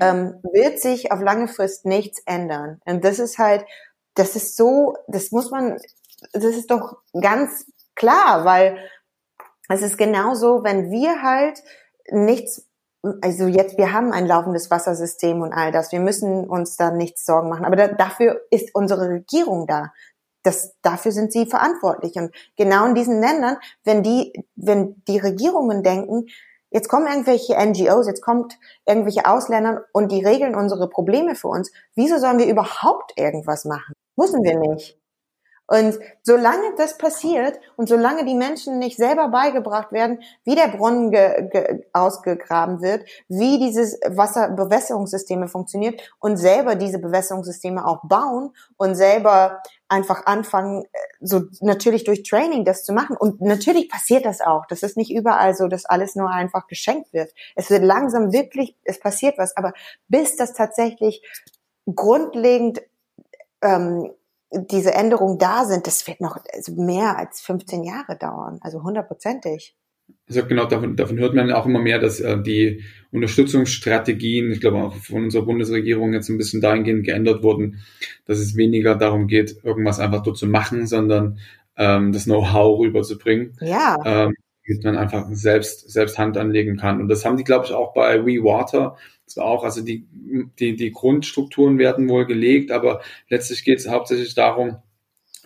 ähm, 0.00 0.40
wird 0.42 0.80
sich 0.80 1.12
auf 1.12 1.20
lange 1.20 1.48
Frist 1.48 1.84
nichts 1.84 2.22
ändern. 2.26 2.80
Und 2.84 3.04
das 3.04 3.18
ist 3.18 3.38
halt, 3.38 3.64
das 4.14 4.36
ist 4.36 4.56
so, 4.56 4.96
das 5.08 5.30
muss 5.30 5.50
man, 5.50 5.78
das 6.32 6.44
ist 6.44 6.70
doch 6.70 6.98
ganz 7.20 7.66
klar, 7.94 8.44
weil 8.44 8.78
es 9.68 9.82
ist 9.82 9.98
genauso, 9.98 10.64
wenn 10.64 10.90
wir 10.90 11.22
halt 11.22 11.62
nichts, 12.10 12.66
also 13.20 13.46
jetzt, 13.46 13.78
wir 13.78 13.92
haben 13.92 14.12
ein 14.12 14.26
laufendes 14.26 14.70
Wassersystem 14.70 15.42
und 15.42 15.52
all 15.52 15.72
das, 15.72 15.92
wir 15.92 16.00
müssen 16.00 16.48
uns 16.48 16.76
da 16.76 16.90
nichts 16.90 17.24
Sorgen 17.24 17.48
machen, 17.48 17.64
aber 17.64 17.76
da, 17.76 17.88
dafür 17.88 18.40
ist 18.50 18.74
unsere 18.74 19.08
Regierung 19.08 19.66
da. 19.66 19.92
Das, 20.42 20.74
dafür 20.82 21.12
sind 21.12 21.32
sie 21.32 21.46
verantwortlich. 21.46 22.16
Und 22.16 22.34
genau 22.56 22.84
in 22.86 22.94
diesen 22.94 23.20
Ländern, 23.20 23.56
wenn 23.82 24.02
die, 24.02 24.32
wenn 24.56 25.02
die 25.08 25.18
Regierungen 25.18 25.82
denken, 25.82 26.26
Jetzt 26.74 26.88
kommen 26.88 27.06
irgendwelche 27.06 27.54
NGOs, 27.54 28.08
jetzt 28.08 28.20
kommt 28.20 28.58
irgendwelche 28.84 29.26
Ausländer 29.26 29.84
und 29.92 30.10
die 30.10 30.24
regeln 30.24 30.56
unsere 30.56 30.88
Probleme 30.88 31.36
für 31.36 31.46
uns. 31.46 31.70
Wieso 31.94 32.18
sollen 32.18 32.38
wir 32.40 32.48
überhaupt 32.48 33.12
irgendwas 33.16 33.64
machen? 33.64 33.94
Müssen 34.16 34.42
wir 34.42 34.58
nicht. 34.58 34.98
Und 35.66 35.98
solange 36.22 36.74
das 36.76 36.98
passiert 36.98 37.58
und 37.76 37.88
solange 37.88 38.26
die 38.26 38.34
Menschen 38.34 38.78
nicht 38.78 38.98
selber 38.98 39.28
beigebracht 39.28 39.92
werden, 39.92 40.20
wie 40.44 40.54
der 40.54 40.68
Brunnen 40.68 41.10
ge, 41.10 41.48
ge, 41.50 41.86
ausgegraben 41.94 42.82
wird, 42.82 43.08
wie 43.28 43.58
dieses 43.58 43.98
Wasserbewässerungssysteme 44.06 45.48
funktioniert 45.48 46.02
und 46.18 46.36
selber 46.36 46.74
diese 46.74 46.98
Bewässerungssysteme 46.98 47.86
auch 47.86 48.00
bauen 48.04 48.54
und 48.76 48.94
selber 48.94 49.62
einfach 49.88 50.26
anfangen, 50.26 50.84
äh, 50.84 50.98
so 51.20 51.44
natürlich 51.60 52.04
durch 52.04 52.24
Training 52.24 52.66
das 52.66 52.84
zu 52.84 52.92
machen. 52.92 53.16
Und 53.16 53.40
natürlich 53.40 53.88
passiert 53.88 54.26
das 54.26 54.42
auch. 54.42 54.66
Das 54.66 54.82
ist 54.82 54.98
nicht 54.98 55.12
überall 55.12 55.54
so, 55.54 55.68
dass 55.68 55.86
alles 55.86 56.14
nur 56.14 56.28
einfach 56.28 56.66
geschenkt 56.66 57.12
wird. 57.14 57.32
Es 57.54 57.70
wird 57.70 57.82
langsam 57.82 58.32
wirklich, 58.32 58.76
es 58.84 59.00
passiert 59.00 59.38
was. 59.38 59.56
Aber 59.56 59.72
bis 60.08 60.36
das 60.36 60.52
tatsächlich 60.52 61.22
grundlegend 61.86 62.82
ähm, 63.62 64.10
diese 64.70 64.94
Änderungen 64.94 65.38
da 65.38 65.64
sind, 65.64 65.86
das 65.86 66.06
wird 66.06 66.20
noch 66.20 66.38
mehr 66.76 67.18
als 67.18 67.40
15 67.40 67.84
Jahre 67.84 68.16
dauern, 68.18 68.58
also 68.62 68.82
hundertprozentig. 68.82 69.76
Also 70.28 70.44
genau, 70.46 70.66
davon, 70.66 70.96
davon 70.96 71.18
hört 71.18 71.34
man 71.34 71.50
auch 71.52 71.66
immer 71.66 71.80
mehr, 71.80 71.98
dass 71.98 72.20
äh, 72.20 72.40
die 72.42 72.82
Unterstützungsstrategien, 73.10 74.50
ich 74.50 74.60
glaube 74.60 74.78
auch 74.78 74.94
von 74.94 75.24
unserer 75.24 75.44
Bundesregierung 75.44 76.12
jetzt 76.12 76.28
ein 76.28 76.38
bisschen 76.38 76.60
dahingehend 76.60 77.04
geändert 77.04 77.42
wurden, 77.42 77.80
dass 78.26 78.38
es 78.38 78.56
weniger 78.56 78.96
darum 78.96 79.26
geht, 79.26 79.56
irgendwas 79.62 80.00
einfach 80.00 80.22
dort 80.22 80.36
zu 80.36 80.46
machen, 80.46 80.86
sondern 80.86 81.38
ähm, 81.76 82.12
das 82.12 82.24
Know-how 82.24 82.80
rüberzubringen. 82.80 83.56
Ja. 83.60 83.96
Ähm, 84.04 84.34
damit 84.66 84.84
man 84.84 84.96
einfach 84.96 85.26
selbst, 85.32 85.90
selbst 85.90 86.18
Hand 86.18 86.38
anlegen 86.38 86.76
kann. 86.76 87.00
Und 87.00 87.08
das 87.08 87.24
haben 87.24 87.36
die, 87.36 87.44
glaube 87.44 87.66
ich, 87.66 87.72
auch 87.72 87.92
bei 87.92 88.24
WeWater 88.24 88.96
das 89.26 89.36
war 89.36 89.46
auch, 89.46 89.64
also 89.64 89.82
die, 89.82 90.06
die, 90.58 90.76
die 90.76 90.90
Grundstrukturen 90.92 91.78
werden 91.78 92.08
wohl 92.08 92.26
gelegt, 92.26 92.70
aber 92.70 93.00
letztlich 93.28 93.64
geht 93.64 93.78
es 93.78 93.88
hauptsächlich 93.88 94.34
darum, 94.34 94.76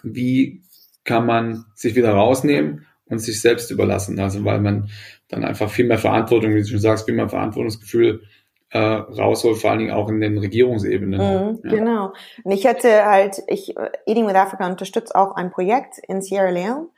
wie 0.03 0.63
kann 1.05 1.27
man 1.27 1.65
sich 1.75 1.95
wieder 1.95 2.13
rausnehmen 2.13 2.87
und 3.07 3.19
sich 3.19 3.41
selbst 3.41 3.71
überlassen. 3.71 4.19
Also 4.21 4.45
weil 4.45 4.61
man 4.61 4.91
dann 5.29 5.45
einfach 5.45 5.71
viel 5.71 5.87
mehr 5.87 5.99
Verantwortung, 5.99 6.55
wie 6.55 6.61
du 6.61 6.67
schon 6.67 6.79
sagst, 6.79 7.07
viel 7.07 7.15
mehr 7.15 7.29
Verantwortungsgefühl 7.29 8.23
äh, 8.71 8.79
rausholt, 8.79 9.59
vor 9.59 9.71
allen 9.71 9.79
Dingen 9.79 9.93
auch 9.93 10.09
in 10.11 10.21
den 10.21 10.39
Regierungsebenen. 10.39 11.19
Mhm, 11.21 11.61
ja. 11.65 11.71
Genau. 11.71 12.13
Und 12.45 12.53
ich 12.53 12.65
hätte 12.65 13.07
halt, 13.07 13.43
ich 13.47 13.75
Eating 14.07 14.27
with 14.27 14.35
Africa 14.35 14.69
unterstützt 14.69 15.15
auch 15.15 15.37
ein 15.37 15.51
Projekt 15.51 15.99
in 16.07 16.21
Sierra 16.21 16.51
Leone 16.51 16.89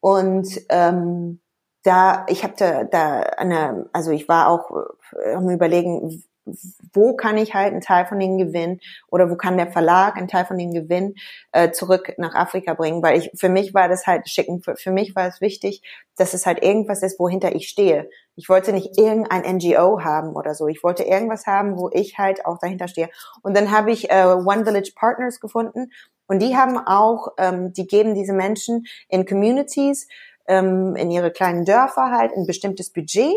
und 0.00 0.48
ähm, 0.70 1.40
da, 1.84 2.26
ich 2.28 2.42
habe 2.42 2.54
da, 2.56 2.84
da 2.84 3.20
eine, 3.20 3.88
also 3.92 4.10
ich 4.10 4.28
war 4.28 4.48
auch 4.48 4.70
äh, 5.24 5.34
am 5.34 5.48
überlegen, 5.48 6.24
wo 6.92 7.14
kann 7.14 7.38
ich 7.38 7.54
halt 7.54 7.72
einen 7.72 7.80
Teil 7.80 8.04
von 8.06 8.18
den 8.18 8.36
Gewinn 8.36 8.80
oder 9.10 9.30
wo 9.30 9.36
kann 9.36 9.56
der 9.56 9.70
Verlag 9.70 10.16
einen 10.16 10.28
Teil 10.28 10.44
von 10.44 10.58
den 10.58 10.74
Gewinn 10.74 11.14
äh, 11.52 11.70
zurück 11.70 12.12
nach 12.18 12.34
Afrika 12.34 12.74
bringen, 12.74 13.02
weil 13.02 13.18
ich 13.18 13.30
für 13.34 13.48
mich 13.48 13.72
war 13.72 13.88
das 13.88 14.06
halt 14.06 14.28
schicken, 14.28 14.60
für, 14.62 14.76
für 14.76 14.90
mich 14.90 15.16
war 15.16 15.26
es 15.26 15.40
wichtig, 15.40 15.82
dass 16.16 16.34
es 16.34 16.44
halt 16.44 16.62
irgendwas 16.62 17.02
ist, 17.02 17.18
wohinter 17.18 17.54
ich 17.54 17.68
stehe. 17.68 18.10
Ich 18.36 18.48
wollte 18.48 18.72
nicht 18.72 18.98
irgendein 18.98 19.56
NGO 19.56 20.02
haben 20.02 20.34
oder 20.34 20.54
so. 20.54 20.66
Ich 20.66 20.82
wollte 20.82 21.04
irgendwas 21.04 21.46
haben, 21.46 21.78
wo 21.78 21.88
ich 21.92 22.18
halt 22.18 22.44
auch 22.44 22.58
dahinter 22.58 22.88
stehe. 22.88 23.08
Und 23.42 23.56
dann 23.56 23.70
habe 23.70 23.92
ich 23.92 24.10
äh, 24.10 24.24
One 24.24 24.64
Village 24.64 24.92
Partners 24.94 25.40
gefunden 25.40 25.90
und 26.26 26.40
die 26.40 26.56
haben 26.56 26.78
auch, 26.78 27.28
ähm, 27.38 27.72
die 27.72 27.86
geben 27.86 28.14
diese 28.14 28.32
Menschen 28.32 28.86
in 29.08 29.26
Communities 29.26 30.08
ähm, 30.48 30.96
in 30.96 31.10
ihre 31.10 31.30
kleinen 31.30 31.64
Dörfer 31.64 32.10
halt 32.10 32.32
ein 32.36 32.46
bestimmtes 32.46 32.92
Budget 32.92 33.32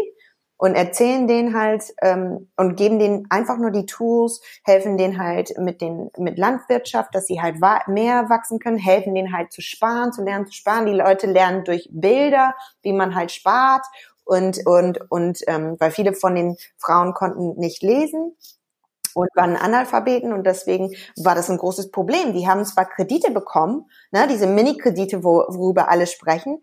und 0.58 0.76
erzählen 0.76 1.28
denen 1.28 1.56
halt 1.56 1.84
ähm, 2.02 2.50
und 2.58 2.76
geben 2.76 3.00
denen 3.00 3.28
einfach 3.30 3.58
nur 3.58 3.72
die 3.72 3.86
Tools, 3.86 4.42
helfen 4.64 4.98
denen 4.98 5.20
halt 5.20 5.54
mit 5.58 5.82
den 5.82 6.10
mit 6.18 6.38
Landwirtschaft, 6.38 7.14
dass 7.14 7.28
sie 7.28 7.42
halt 7.42 7.58
mehr 7.88 8.30
wachsen 8.30 8.60
können, 8.60 8.78
helfen 8.78 9.14
denen 9.14 9.36
halt 9.36 9.52
zu 9.52 9.62
sparen, 9.62 10.12
zu 10.12 10.24
lernen 10.24 10.48
zu 10.48 10.54
sparen. 10.54 10.88
Die 10.88 10.94
Leute 10.94 11.28
lernen 11.28 11.64
durch 11.64 11.88
Bilder, 11.92 12.56
wie 12.82 12.94
man 12.94 13.16
halt 13.16 13.32
spart 13.32 13.86
und 14.26 14.66
und 14.66 15.00
und 15.10 15.40
ähm, 15.48 15.76
weil 15.80 15.92
viele 15.92 16.14
von 16.14 16.36
den 16.36 16.58
Frauen 16.78 17.14
konnten 17.14 17.60
nicht 17.60 17.84
lesen 17.84 18.36
und 19.14 19.30
waren 19.36 19.56
Analphabeten 19.56 20.34
und 20.34 20.46
deswegen 20.46 20.92
war 21.18 21.36
das 21.36 21.50
ein 21.50 21.58
großes 21.58 21.92
Problem. 21.92 22.34
Die 22.34 22.48
haben 22.48 22.66
zwar 22.66 22.86
Kredite 22.86 23.32
bekommen, 23.32 23.90
ne, 24.12 24.28
diese 24.30 24.48
Mini-Kredite, 24.48 25.24
wo, 25.24 25.44
worüber 25.50 25.90
alle 25.90 26.08
sprechen, 26.08 26.62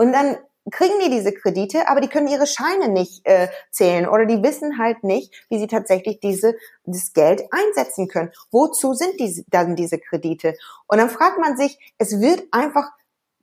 und 0.00 0.12
dann 0.14 0.38
kriegen 0.70 0.98
die 1.04 1.10
diese 1.10 1.32
Kredite, 1.32 1.86
aber 1.90 2.00
die 2.00 2.08
können 2.08 2.26
ihre 2.26 2.46
Scheine 2.46 2.88
nicht 2.88 3.20
äh, 3.26 3.48
zählen 3.70 4.08
oder 4.08 4.24
die 4.24 4.42
wissen 4.42 4.78
halt 4.78 5.04
nicht, 5.04 5.34
wie 5.50 5.58
sie 5.58 5.66
tatsächlich 5.66 6.20
diese 6.20 6.54
das 6.86 7.12
Geld 7.12 7.42
einsetzen 7.50 8.08
können. 8.08 8.30
Wozu 8.50 8.94
sind 8.94 9.20
diese, 9.20 9.44
dann 9.48 9.76
diese 9.76 9.98
Kredite? 9.98 10.54
Und 10.86 10.96
dann 10.96 11.10
fragt 11.10 11.38
man 11.38 11.58
sich, 11.58 11.78
es 11.98 12.18
wird 12.18 12.44
einfach 12.50 12.90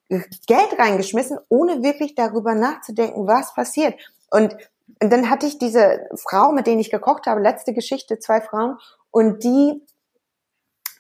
Geld 0.10 0.80
reingeschmissen, 0.80 1.38
ohne 1.48 1.84
wirklich 1.84 2.16
darüber 2.16 2.56
nachzudenken, 2.56 3.28
was 3.28 3.54
passiert. 3.54 3.94
Und, 4.32 4.58
und 5.00 5.14
dann 5.14 5.30
hatte 5.30 5.46
ich 5.46 5.60
diese 5.60 6.08
Frau, 6.16 6.54
mit 6.54 6.66
denen 6.66 6.80
ich 6.80 6.90
gekocht 6.90 7.28
habe, 7.28 7.40
letzte 7.40 7.76
Geschichte, 7.76 8.18
zwei 8.18 8.42
Frauen, 8.42 8.80
und 9.12 9.44
die 9.44 9.84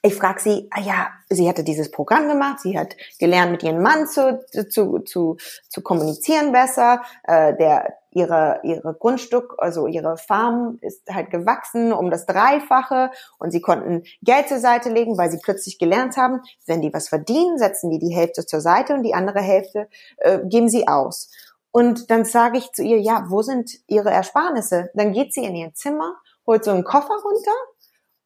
ich 0.02 0.16
frage 0.16 0.40
sie, 0.40 0.68
ah 0.72 0.82
ja, 0.82 1.08
sie 1.30 1.48
hatte 1.48 1.64
dieses 1.64 1.92
Programm 1.92 2.28
gemacht, 2.28 2.60
sie 2.60 2.78
hat 2.78 2.96
gelernt, 3.20 3.52
mit 3.52 3.64
ihrem 3.64 3.82
Mann 3.82 4.08
zu, 4.08 4.46
zu, 4.70 5.00
zu, 5.00 5.38
zu 5.70 5.82
kommunizieren 5.82 6.52
besser, 6.52 7.02
äh, 7.24 7.56
der 7.58 7.94
ihre, 8.12 8.60
ihre 8.64 8.96
Grundstück, 8.96 9.56
also 9.60 9.86
ihre 9.88 10.18
Farm 10.18 10.80
ist 10.82 11.08
halt 11.10 11.30
gewachsen 11.30 11.94
um 11.94 12.10
das 12.10 12.26
Dreifache 12.26 13.12
und 13.38 13.52
sie 13.52 13.62
konnten 13.62 14.04
Geld 14.24 14.48
zur 14.48 14.60
Seite 14.60 14.90
legen, 14.90 15.18
weil 15.18 15.30
sie 15.30 15.40
plötzlich 15.42 15.78
gelernt 15.78 16.18
haben, 16.18 16.42
wenn 16.66 16.82
die 16.82 16.94
was 16.94 17.10
verdienen, 17.10 17.58
setzen 17.58 17.92
die 17.92 18.00
die 18.00 18.16
Hälfte 18.16 18.46
zur 18.46 18.62
Seite 18.62 18.94
und 18.94 19.04
die 19.04 19.14
andere 19.14 19.40
Hälfte 19.40 19.88
äh, 20.18 20.40
geben 20.46 20.70
sie 20.70 20.88
aus. 20.88 21.30
Und 21.72 22.10
dann 22.10 22.26
sage 22.26 22.58
ich 22.58 22.72
zu 22.72 22.82
ihr, 22.82 23.00
ja, 23.00 23.26
wo 23.30 23.44
sind 23.44 23.72
ihre 23.88 24.10
Ersparnisse? 24.10 24.90
Dann 24.96 25.12
geht 25.12 25.34
sie 25.34 25.44
in 25.44 25.56
ihr 25.56 25.74
Zimmer, 25.76 26.16
holt 26.48 26.64
so 26.64 26.72
einen 26.72 26.84
Koffer 26.84 27.14
runter 27.24 27.52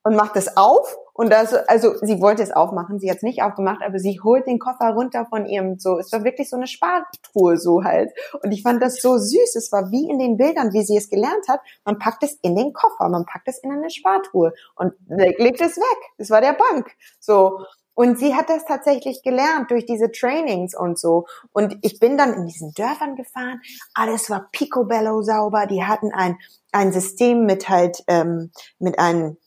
und 0.03 0.15
macht 0.15 0.37
es 0.37 0.55
auf 0.55 0.95
und 1.21 1.29
das, 1.29 1.53
also 1.53 1.93
sie 2.01 2.19
wollte 2.19 2.41
es 2.41 2.51
aufmachen, 2.51 2.99
sie 2.99 3.07
hat 3.07 3.17
es 3.17 3.21
nicht 3.21 3.43
aufgemacht, 3.43 3.83
aber 3.85 3.99
sie 3.99 4.19
holt 4.23 4.47
den 4.47 4.57
Koffer 4.57 4.89
runter 4.89 5.27
von 5.29 5.45
ihrem, 5.45 5.77
so, 5.77 5.99
es 5.99 6.11
war 6.11 6.23
wirklich 6.23 6.49
so 6.49 6.55
eine 6.55 6.65
Spartruhe 6.65 7.57
so 7.57 7.83
halt. 7.83 8.11
Und 8.41 8.51
ich 8.51 8.63
fand 8.63 8.81
das 8.81 8.99
so 8.99 9.19
süß, 9.19 9.55
es 9.55 9.71
war 9.71 9.91
wie 9.91 10.09
in 10.09 10.17
den 10.17 10.35
Bildern, 10.35 10.73
wie 10.73 10.81
sie 10.81 10.97
es 10.97 11.11
gelernt 11.11 11.47
hat, 11.47 11.59
man 11.85 11.99
packt 11.99 12.23
es 12.23 12.39
in 12.41 12.55
den 12.55 12.73
Koffer, 12.73 13.07
man 13.07 13.27
packt 13.27 13.47
es 13.47 13.59
in 13.59 13.71
eine 13.71 13.91
Spartruhe 13.91 14.53
und 14.75 14.93
legt 15.09 15.61
es 15.61 15.77
weg. 15.77 15.97
Das 16.17 16.31
war 16.31 16.41
der 16.41 16.53
Bank. 16.53 16.89
So. 17.19 17.65
Und 17.93 18.17
sie 18.17 18.33
hat 18.33 18.49
das 18.49 18.65
tatsächlich 18.65 19.21
gelernt 19.21 19.69
durch 19.69 19.85
diese 19.85 20.11
Trainings 20.11 20.75
und 20.75 20.97
so. 20.97 21.27
Und 21.51 21.77
ich 21.83 21.99
bin 21.99 22.17
dann 22.17 22.33
in 22.33 22.47
diesen 22.47 22.73
Dörfern 22.73 23.15
gefahren. 23.15 23.61
Alles 23.93 24.27
war 24.31 24.49
picobello 24.51 25.21
sauber. 25.21 25.67
Die 25.67 25.83
hatten 25.83 26.11
ein, 26.11 26.39
ein 26.71 26.91
System 26.91 27.45
mit 27.45 27.69
halt, 27.69 28.03
ähm, 28.07 28.51
mit 28.79 28.97
einem 28.97 29.37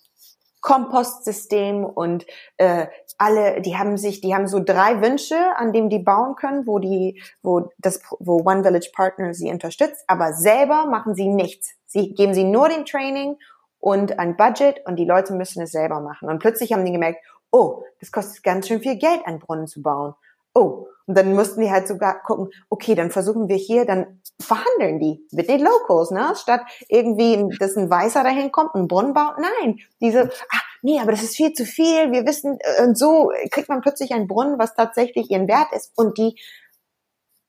Kompostsystem 0.64 1.84
und 1.84 2.24
äh, 2.56 2.86
alle, 3.18 3.60
die 3.60 3.76
haben 3.76 3.98
sich, 3.98 4.22
die 4.22 4.34
haben 4.34 4.48
so 4.48 4.60
drei 4.64 5.02
Wünsche, 5.02 5.36
an 5.56 5.74
dem 5.74 5.90
die 5.90 5.98
bauen 5.98 6.36
können, 6.36 6.66
wo 6.66 6.78
die, 6.78 7.22
wo 7.42 7.70
das, 7.78 8.00
wo 8.18 8.38
One 8.38 8.64
Village 8.64 8.90
Partner 8.94 9.34
sie 9.34 9.50
unterstützt, 9.50 10.02
aber 10.06 10.32
selber 10.32 10.86
machen 10.86 11.14
sie 11.14 11.28
nichts. 11.28 11.74
Sie 11.86 12.14
geben 12.14 12.32
sie 12.32 12.44
nur 12.44 12.70
den 12.70 12.86
Training 12.86 13.36
und 13.78 14.18
ein 14.18 14.38
Budget 14.38 14.80
und 14.86 14.96
die 14.96 15.04
Leute 15.04 15.34
müssen 15.34 15.62
es 15.62 15.70
selber 15.70 16.00
machen. 16.00 16.30
Und 16.30 16.38
plötzlich 16.38 16.72
haben 16.72 16.86
die 16.86 16.92
gemerkt, 16.92 17.22
oh, 17.50 17.84
das 18.00 18.10
kostet 18.10 18.42
ganz 18.42 18.66
schön 18.66 18.80
viel 18.80 18.96
Geld, 18.96 19.20
einen 19.26 19.40
Brunnen 19.40 19.66
zu 19.66 19.82
bauen. 19.82 20.14
Oh, 20.54 20.86
und 21.06 21.18
dann 21.18 21.34
mussten 21.34 21.60
die 21.60 21.70
halt 21.70 21.86
sogar 21.86 22.22
gucken, 22.22 22.48
okay, 22.70 22.94
dann 22.94 23.10
versuchen 23.10 23.48
wir 23.48 23.56
hier, 23.56 23.84
dann 23.84 24.22
verhandeln 24.40 24.98
die 24.98 25.26
mit 25.32 25.48
den 25.48 25.60
Locals, 25.60 26.10
ne? 26.10 26.32
Statt 26.34 26.62
irgendwie, 26.88 27.54
dass 27.58 27.76
ein 27.76 27.90
Weißer 27.90 28.22
dahin 28.22 28.50
kommt, 28.50 28.74
einen 28.74 28.88
Brunnen 28.88 29.12
baut. 29.12 29.34
Nein, 29.38 29.80
diese, 30.00 30.22
ah, 30.22 30.62
nee, 30.82 30.98
aber 31.00 31.10
das 31.12 31.22
ist 31.22 31.36
viel 31.36 31.52
zu 31.52 31.66
viel. 31.66 32.10
Wir 32.10 32.24
wissen, 32.26 32.58
äh, 32.60 32.84
und 32.84 32.96
so 32.96 33.30
kriegt 33.50 33.68
man 33.68 33.82
plötzlich 33.82 34.12
einen 34.12 34.28
Brunnen, 34.28 34.58
was 34.58 34.74
tatsächlich 34.74 35.30
ihren 35.30 35.46
Wert 35.46 35.72
ist. 35.72 35.92
Und 35.94 36.16
die, 36.16 36.40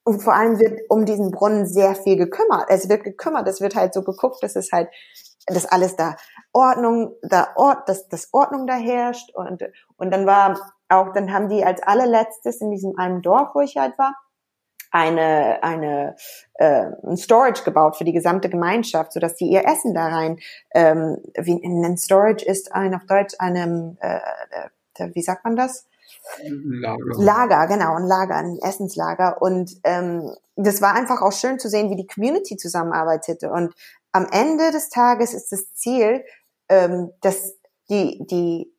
und 0.04 0.22
vor 0.22 0.34
allem 0.34 0.60
wird 0.60 0.82
um 0.90 1.06
diesen 1.06 1.32
Brunnen 1.32 1.66
sehr 1.66 1.96
viel 1.96 2.18
gekümmert. 2.18 2.66
Es 2.70 2.90
wird 2.90 3.04
gekümmert, 3.06 3.48
es 3.48 3.62
wird 3.62 3.76
halt 3.76 3.94
so 3.94 4.04
geguckt, 4.04 4.44
dass 4.44 4.56
es 4.58 4.72
halt, 4.72 4.90
dass 5.48 5.66
alles 5.66 5.96
da 5.96 6.18
Ordnung, 6.52 7.16
da 7.24 7.54
Ort, 7.56 7.88
dass, 7.88 8.08
dass 8.10 8.30
Ordnung 8.34 8.68
da 8.68 8.76
herrscht. 8.76 9.34
Und, 9.34 9.64
und 9.96 10.12
dann 10.12 10.26
war 10.26 10.75
auch, 10.90 11.14
dann 11.14 11.34
haben 11.34 11.50
die 11.50 11.66
als 11.66 11.82
allerletztes 11.84 12.62
in 12.62 12.72
diesem 12.72 12.98
einen 12.98 13.22
Dorf, 13.22 13.56
wo 13.56 13.62
ich 13.62 13.78
halt 13.78 13.98
war, 13.98 14.16
eine, 14.92 15.62
eine 15.62 16.16
äh, 16.54 16.86
ein 17.04 17.18
Storage 17.18 17.64
gebaut 17.64 17.98
für 17.98 18.06
die 18.06 18.14
gesamte 18.14 18.50
Gemeinschaft, 18.50 19.12
so 19.12 19.20
dass 19.20 19.36
die 19.36 19.48
ihr 19.50 19.66
Essen 19.66 19.94
da 19.94 20.08
rein, 20.08 20.40
ähm, 20.74 21.18
wie 21.38 21.62
ein 21.64 21.98
Storage 21.98 22.46
ist 22.46 22.74
ein 22.74 22.96
auf 22.96 23.06
Deutsch 23.06 23.36
einem, 23.40 23.98
äh, 24.00 24.20
äh, 24.98 25.10
wie 25.14 25.22
sagt 25.22 25.44
man 25.44 25.58
das? 25.58 25.86
Lager. 26.44 26.98
Lager, 27.18 27.68
genau, 27.68 27.96
ein 27.96 28.06
Lager, 28.06 28.36
ein 28.36 28.58
Essenslager. 28.62 29.42
Und 29.42 29.72
ähm, 29.84 30.32
das 30.56 30.82
war 30.82 30.96
einfach 30.96 31.22
auch 31.22 31.34
schön 31.34 31.60
zu 31.60 31.70
sehen, 31.70 31.90
wie 31.90 31.98
die 31.98 32.08
Community 32.08 32.56
zusammenarbeitete. 32.58 33.52
Und 33.52 33.74
am 34.12 34.28
Ende 34.32 34.72
des 34.72 34.90
Tages 34.90 35.34
ist 35.34 35.52
das 35.52 35.74
Ziel, 35.74 36.24
ähm, 36.70 37.12
dass 37.22 37.56
die, 37.90 38.26
die 38.28 38.72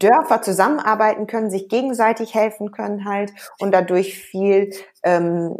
Dörfer 0.00 0.42
zusammenarbeiten 0.42 1.28
können, 1.28 1.50
sich 1.50 1.68
gegenseitig 1.68 2.34
helfen 2.34 2.72
können 2.72 3.04
halt 3.04 3.32
und 3.60 3.72
dadurch 3.72 4.14
viel 4.18 4.70
ähm, 5.04 5.56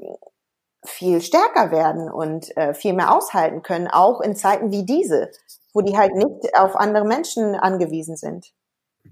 viel 0.84 1.20
stärker 1.20 1.70
werden 1.70 2.10
und 2.10 2.56
äh, 2.56 2.74
viel 2.74 2.94
mehr 2.94 3.14
aushalten 3.14 3.62
können, 3.62 3.86
auch 3.86 4.20
in 4.20 4.34
Zeiten 4.34 4.70
wie 4.70 4.84
diese, 4.84 5.30
wo 5.74 5.82
die 5.82 5.96
halt 5.96 6.14
nicht 6.14 6.56
auf 6.56 6.76
andere 6.76 7.04
Menschen 7.04 7.54
angewiesen 7.54 8.16
sind. 8.16 8.52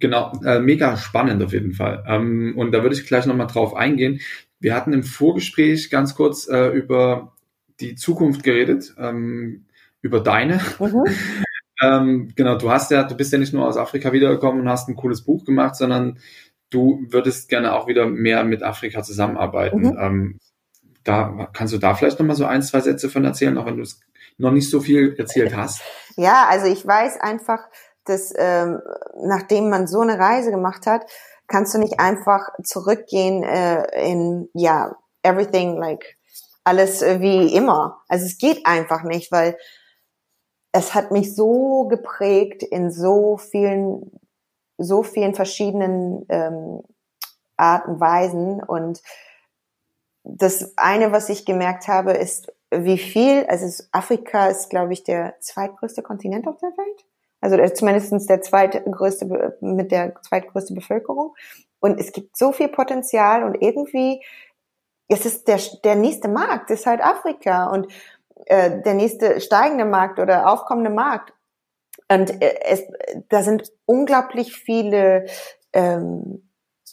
Genau, 0.01 0.33
äh, 0.45 0.61
mega 0.61 0.97
spannend 0.97 1.43
auf 1.43 1.53
jeden 1.53 1.73
Fall. 1.73 2.05
Ähm, 2.07 2.55
und 2.57 2.73
da 2.73 2.83
würde 2.83 2.95
ich 2.95 3.07
gleich 3.07 3.27
nochmal 3.27 3.47
drauf 3.47 3.75
eingehen. 3.75 4.21
Wir 4.61 4.75
hatten 4.75 4.93
im 4.93 5.03
Vorgespräch 5.03 5.91
ganz 5.91 6.15
kurz 6.15 6.49
äh, 6.49 6.69
über 6.69 7.33
die 7.81 7.95
Zukunft 7.95 8.43
geredet, 8.43 8.95
ähm, 8.99 9.67
über 10.01 10.21
deine. 10.21 10.61
Mhm. 10.79 11.05
Ähm, 11.81 12.33
genau, 12.35 12.57
du 12.57 12.71
hast 12.71 12.91
ja, 12.91 13.05
du 13.05 13.17
bist 13.17 13.33
ja 13.33 13.39
nicht 13.39 13.53
nur 13.53 13.67
aus 13.67 13.77
Afrika 13.77 14.13
wiedergekommen 14.13 14.61
und 14.61 14.69
hast 14.69 14.89
ein 14.89 14.97
cooles 14.97 15.23
Buch 15.23 15.45
gemacht, 15.45 15.77
sondern 15.77 16.19
du 16.71 17.05
würdest 17.09 17.49
gerne 17.49 17.75
auch 17.75 17.87
wieder 17.87 18.07
mehr 18.07 18.45
mit 18.45 18.63
Afrika 18.63 19.03
zusammenarbeiten. 19.03 19.81
Mhm. 19.81 19.99
Ähm, 19.99 20.39
da 21.05 21.49
kannst 21.53 21.73
du 21.73 21.79
da 21.79 21.95
vielleicht 21.95 22.19
noch 22.19 22.27
mal 22.27 22.35
so 22.35 22.45
ein, 22.45 22.63
zwei 22.63 22.81
Sätze 22.81 23.09
von 23.09 23.25
erzählen, 23.25 23.57
auch 23.57 23.67
wenn 23.67 23.77
du 23.77 23.83
es 23.83 24.01
noch 24.37 24.51
nicht 24.51 24.71
so 24.71 24.81
viel 24.81 25.15
erzählt 25.19 25.57
hast. 25.57 25.81
Ja, 26.17 26.47
also 26.49 26.67
ich 26.67 26.87
weiß 26.87 27.21
einfach, 27.21 27.61
dass 28.05 28.33
ähm, 28.37 28.81
nachdem 29.23 29.71
man 29.71 29.87
so 29.87 30.01
eine 30.01 30.19
Reise 30.19 30.51
gemacht 30.51 30.87
hat, 30.87 31.03
kannst 31.47 31.75
du 31.75 31.79
nicht 31.79 31.99
einfach 31.99 32.49
zurückgehen 32.63 33.43
äh, 33.43 33.85
in 34.11 34.49
ja 34.55 34.97
everything 35.23 35.77
like 35.77 36.17
alles 36.65 37.03
äh, 37.03 37.21
wie 37.21 37.55
immer. 37.55 38.03
Also 38.09 38.27
es 38.27 38.39
geht 38.39 38.67
einfach 38.67 39.03
nicht, 39.03 39.33
weil 39.33 39.57
es 40.73 40.95
hat 40.95 41.11
mich 41.11 41.35
so 41.35 41.87
geprägt 41.89 42.63
in 42.63 42.91
so 42.91 43.37
vielen, 43.37 44.19
so 44.77 45.03
vielen 45.03 45.35
verschiedenen 45.35 46.25
ähm, 46.29 46.83
Arten, 47.57 48.01
Weisen. 48.01 48.63
Und 48.63 49.03
das 50.25 50.75
eine, 50.77 51.13
was 51.13 51.29
ich 51.29 51.47
gemerkt 51.47 51.89
habe, 51.89 52.13
ist, 52.13 52.53
wie 52.71 52.99
viel, 52.99 53.47
also 53.47 53.83
Afrika 53.93 54.49
ist, 54.49 54.69
glaube 54.69 54.93
ich, 54.93 55.03
der 55.05 55.37
zweitgrößte 55.41 56.03
Kontinent 56.03 56.47
auf 56.47 56.59
der 56.59 56.71
Welt. 56.71 57.05
Also 57.41 57.57
zumindest 57.75 58.29
der 58.29 58.43
zweitgrößte, 58.43 59.57
mit 59.61 59.93
der 59.93 60.21
zweitgrößte 60.23 60.75
Bevölkerung. 60.75 61.35
Und 61.81 61.99
es 62.01 62.13
gibt 62.13 62.37
so 62.37 62.53
viel 62.53 62.69
Potenzial 62.69 63.45
und 63.45 63.63
irgendwie, 63.63 64.23
es 65.07 65.25
ist 65.25 65.47
der, 65.49 65.61
der 65.85 65.95
nächste 65.95 66.29
Markt, 66.29 66.71
ist 66.71 66.87
halt 66.87 67.01
Afrika. 67.01 67.71
Und 67.71 67.87
äh, 68.47 68.81
der 68.83 68.95
nächste 68.95 69.41
steigende 69.41 69.85
Markt 69.85 70.19
oder 70.19 70.51
aufkommende 70.51 70.91
Markt. 70.91 71.33
Und 72.11 72.43
äh, 72.43 72.55
es, 72.65 72.83
da 73.29 73.43
sind 73.43 73.71
unglaublich 73.85 74.55
viele 74.55 75.27
ähm, 75.73 76.51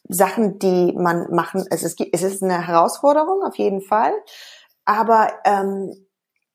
Sachen, 0.08 0.60
die 0.60 0.94
man 0.94 1.34
machen. 1.34 1.66
Es 1.70 1.84
ist, 1.84 2.00
es 2.12 2.24
ist 2.24 2.44
eine 2.44 2.68
Herausforderung 2.68 3.44
auf 3.44 3.56
jeden 3.56 3.82
Fall, 3.82 4.14
aber 4.84 5.30
ähm, 5.46 5.94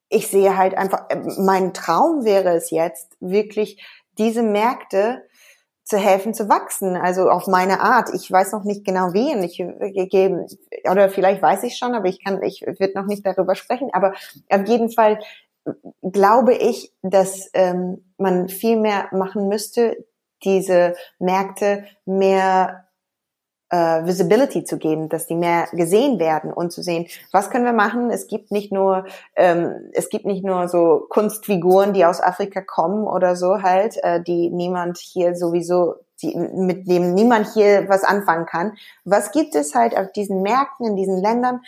ich 0.09 0.29
sehe 0.29 0.57
halt 0.57 0.77
einfach, 0.77 1.09
äh, 1.09 1.21
mein 1.39 1.73
Traum 1.73 2.25
wäre 2.25 2.55
es 2.55 2.71
jetzt 2.71 3.17
wirklich 3.21 3.85
diese 4.19 4.43
Märkte 4.43 5.27
zu 5.91 5.99
helfen 5.99 6.35
zu 6.35 6.49
wachsen, 6.49 6.97
also 6.97 7.29
auf 7.29 7.49
meine 7.49 7.81
Art. 7.81 8.15
Ich 8.15 8.31
weiß 8.31 8.53
noch 8.53 8.63
nicht 8.63 8.85
genau 8.85 9.13
wie 9.13 9.35
und 9.35 9.43
ich 9.43 9.57
gebe 10.09 10.47
oder 10.89 11.09
vielleicht 11.09 11.43
weiß 11.43 11.65
ich 11.65 11.77
schon, 11.77 11.97
aber 11.97 12.07
ich 12.07 12.23
kann, 12.25 12.41
ich 12.45 12.65
wird 12.79 12.95
noch 12.95 13.07
nicht 13.07 13.27
darüber 13.27 13.57
sprechen. 13.57 13.91
Aber 13.93 14.13
auf 14.49 14.69
jeden 14.69 14.93
Fall 14.93 15.19
glaube 16.01 16.55
ich, 16.55 16.93
dass 17.03 17.51
ähm, 17.55 18.05
man 18.19 18.49
viel 18.49 18.77
mehr 18.77 19.09
machen 19.11 19.49
müsste, 19.49 19.97
diese 20.45 20.95
Märkte 21.19 21.85
mehr 22.05 22.87
äh, 23.71 24.05
Visibility 24.05 24.65
zu 24.65 24.79
geben, 24.79 25.09
dass 25.09 25.27
die 25.27 25.35
mehr 25.35 25.69
gesehen 25.73 26.19
werden 26.19 26.53
und 26.53 26.73
zu 26.73 26.83
sehen, 26.83 27.07
was 27.33 27.51
können 27.51 27.65
wir 27.65 27.73
machen. 27.73 28.11
Es 28.11 28.27
gibt 28.27 28.51
nicht 28.51 28.73
nur 28.73 29.07
ähm, 29.37 29.91
es 29.93 30.09
gibt 30.09 30.27
nicht 30.27 30.45
nur 30.45 30.69
so 30.69 31.07
Kunstfiguren, 31.09 31.93
die 31.93 32.05
aus 32.05 32.21
Afrika 32.21 32.61
kommen 32.61 33.07
oder 33.07 33.37
so 33.37 33.63
halt, 33.63 33.97
äh, 34.03 34.23
die 34.23 34.51
niemand 34.51 34.99
hier 34.99 35.35
sowieso 35.37 35.95
die, 36.23 36.37
mit 36.37 36.89
dem 36.89 37.15
niemand 37.15 37.49
hier 37.55 37.89
was 37.89 38.05
anfangen 38.05 38.47
kann. 38.47 38.73
Was 39.05 39.33
gibt 39.33 39.55
es 39.55 39.75
halt 39.75 39.97
auf 39.97 40.13
diesen 40.13 40.43
Märkten 40.43 40.87
in 40.87 40.97
diesen 40.97 41.19
Ländern, 41.23 41.61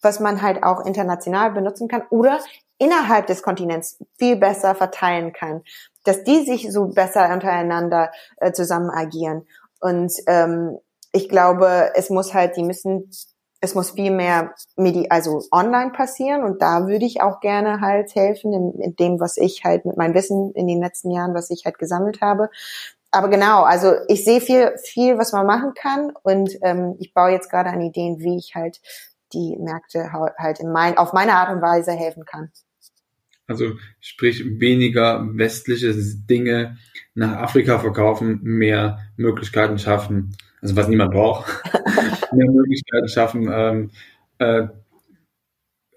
was 0.00 0.20
man 0.20 0.42
halt 0.42 0.62
auch 0.62 0.84
international 0.84 1.50
benutzen 1.50 1.88
kann 1.88 2.02
oder 2.10 2.38
innerhalb 2.78 3.26
des 3.26 3.42
Kontinents 3.42 3.98
viel 4.18 4.36
besser 4.36 4.74
verteilen 4.74 5.32
kann, 5.32 5.62
dass 6.04 6.24
die 6.24 6.44
sich 6.44 6.70
so 6.70 6.86
besser 6.86 7.32
untereinander 7.32 8.12
äh, 8.36 8.52
zusammen 8.52 8.90
agieren. 8.90 9.46
Und 9.80 10.12
ähm, 10.26 10.78
ich 11.16 11.30
glaube, 11.30 11.92
es 11.94 12.10
muss 12.10 12.34
halt, 12.34 12.56
die 12.56 12.62
müssen, 12.62 13.10
es 13.60 13.74
muss 13.74 13.92
viel 13.92 14.10
mehr 14.10 14.54
Medi 14.76 15.06
also 15.08 15.42
online 15.50 15.92
passieren 15.92 16.44
und 16.44 16.60
da 16.60 16.86
würde 16.86 17.06
ich 17.06 17.22
auch 17.22 17.40
gerne 17.40 17.80
halt 17.80 18.14
helfen 18.14 18.52
in, 18.52 18.80
in 18.80 18.96
dem, 18.96 19.18
was 19.18 19.38
ich 19.38 19.64
halt 19.64 19.86
mit 19.86 19.96
meinem 19.96 20.14
Wissen 20.14 20.52
in 20.52 20.66
den 20.66 20.80
letzten 20.80 21.10
Jahren, 21.10 21.34
was 21.34 21.50
ich 21.50 21.64
halt 21.64 21.78
gesammelt 21.78 22.20
habe. 22.20 22.50
aber 23.10 23.28
genau, 23.28 23.62
also 23.62 23.94
ich 24.08 24.24
sehe 24.24 24.42
viel, 24.42 24.72
viel, 24.84 25.16
was 25.16 25.32
man 25.32 25.46
machen 25.46 25.72
kann 25.74 26.12
und 26.22 26.50
ähm, 26.62 26.96
ich 26.98 27.14
baue 27.14 27.30
jetzt 27.30 27.50
gerade 27.50 27.70
an 27.70 27.80
Ideen, 27.80 28.18
wie 28.18 28.36
ich 28.36 28.54
halt 28.54 28.80
die 29.32 29.56
Märkte 29.58 30.12
halt 30.38 30.60
in 30.60 30.70
mein, 30.70 30.98
auf 30.98 31.14
meine 31.14 31.32
Art 31.32 31.50
und 31.50 31.62
Weise 31.62 31.92
helfen 31.92 32.26
kann. 32.26 32.52
Also 33.48 33.72
sprich 34.00 34.44
weniger 34.60 35.24
westliche 35.34 35.94
Dinge 35.94 36.76
nach 37.14 37.36
Afrika 37.36 37.78
verkaufen, 37.78 38.40
mehr 38.42 38.98
Möglichkeiten 39.16 39.78
schaffen, 39.78 40.36
also 40.66 40.76
was 40.76 40.88
niemand 40.88 41.12
braucht, 41.12 41.46
mehr 42.32 42.50
Möglichkeiten 42.50 43.08
schaffen, 43.08 43.48
ähm, 43.52 43.90
äh, 44.38 44.66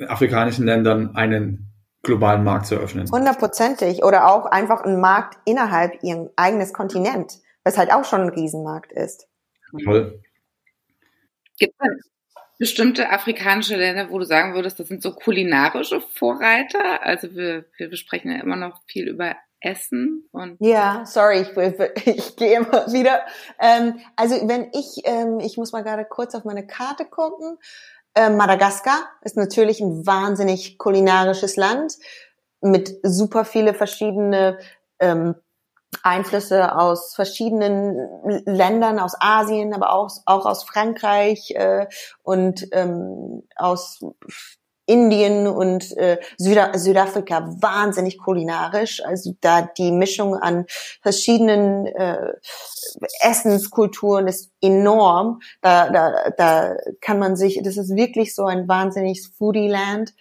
afrikanischen 0.06 0.66
Ländern 0.66 1.16
einen 1.16 1.72
globalen 2.04 2.44
Markt 2.44 2.68
zu 2.68 2.76
öffnen. 2.76 3.10
Hundertprozentig. 3.12 4.04
Oder 4.04 4.32
auch 4.32 4.46
einfach 4.46 4.84
einen 4.84 5.02
Markt 5.02 5.38
innerhalb 5.46 6.04
ihrem 6.04 6.30
eigenes 6.36 6.72
Kontinent, 6.72 7.40
was 7.64 7.78
halt 7.78 7.92
auch 7.92 8.06
schon 8.06 8.22
ein 8.22 8.30
Riesenmarkt 8.30 8.92
ist. 8.92 9.28
Toll. 9.84 10.22
Gibt 11.58 11.74
es 11.80 12.10
bestimmte 12.60 13.10
afrikanische 13.10 13.76
Länder, 13.76 14.10
wo 14.12 14.20
du 14.20 14.26
sagen 14.26 14.54
würdest, 14.54 14.80
das 14.80 14.88
sind 14.88 15.02
so 15.02 15.14
kulinarische 15.14 16.00
Vorreiter? 16.00 17.04
Also 17.04 17.36
wir, 17.36 17.66
wir 17.78 17.90
besprechen 17.90 18.32
ja 18.32 18.42
immer 18.42 18.56
noch 18.56 18.82
viel 18.86 19.08
über 19.08 19.36
Essen 19.62 20.28
und 20.32 20.58
ja, 20.60 21.04
sorry, 21.06 21.42
ich, 21.42 22.08
ich 22.08 22.36
gehe 22.36 22.58
immer 22.58 22.92
wieder. 22.92 23.22
Ähm, 23.60 24.00
also 24.16 24.36
wenn 24.48 24.70
ich, 24.74 25.02
ähm, 25.06 25.40
ich 25.40 25.58
muss 25.58 25.72
mal 25.72 25.84
gerade 25.84 26.06
kurz 26.06 26.36
auf 26.36 26.46
meine 26.46 26.66
Karte 26.66 27.06
gucken. 27.06 27.58
Äh, 28.16 28.30
Madagaskar 28.30 29.10
ist 29.22 29.38
natürlich 29.38 29.82
ein 29.82 30.06
wahnsinnig 30.06 30.78
kulinarisches 30.78 31.58
Land 31.58 31.94
mit 32.62 32.98
super 33.04 33.46
viele 33.46 33.74
verschiedene 33.74 34.58
ähm, 35.00 35.36
Einflüsse 36.04 36.76
aus 36.78 37.16
verschiedenen 37.16 37.98
Ländern, 38.46 39.00
aus 39.00 39.16
Asien, 39.20 39.74
aber 39.74 39.92
auch, 39.94 40.10
auch 40.26 40.46
aus 40.46 40.64
Frankreich 40.64 41.52
äh, 41.56 41.88
und 42.24 42.68
ähm, 42.72 43.44
aus 43.56 44.00
Indien 44.90 45.48
und 45.48 45.96
äh, 45.98 46.20
Süda 46.38 46.78
Südafrika 46.78 47.56
wahnsinnig 47.62 48.18
kulinarisch. 48.18 49.04
Also 49.06 49.36
da 49.40 49.62
die 49.62 49.92
Mischung 49.92 50.36
an 50.36 50.66
verschiedenen 51.02 51.86
äh, 51.86 52.34
Essenskulturen 53.22 54.28
ist 54.28 54.52
enorm. 54.62 55.42
Da, 55.62 55.90
da, 55.90 56.32
da 56.32 56.76
kann 57.02 57.20
man 57.20 57.36
sich, 57.36 57.62
das 57.64 57.78
ist 57.78 57.96
wirklich 57.96 58.34
so 58.34 58.46
ein 58.46 58.68
wahnsinniges 58.68 59.28
Foodie-Land. 59.38 60.14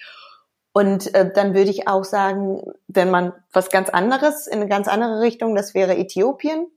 Und 0.73 1.15
äh, 1.15 1.33
dann 1.33 1.55
würde 1.55 1.71
ich 1.71 1.89
auch 1.89 2.05
sagen, 2.05 2.61
wenn 2.87 3.11
man 3.11 3.33
was 3.53 3.71
ganz 3.71 3.89
anderes 3.89 4.47
in 4.47 4.61
eine 4.61 4.69
ganz 4.69 4.87
andere 4.87 5.21
Richtung, 5.21 5.55
das 5.55 5.75
wäre 5.75 5.97
Äthiopien. 5.97 6.69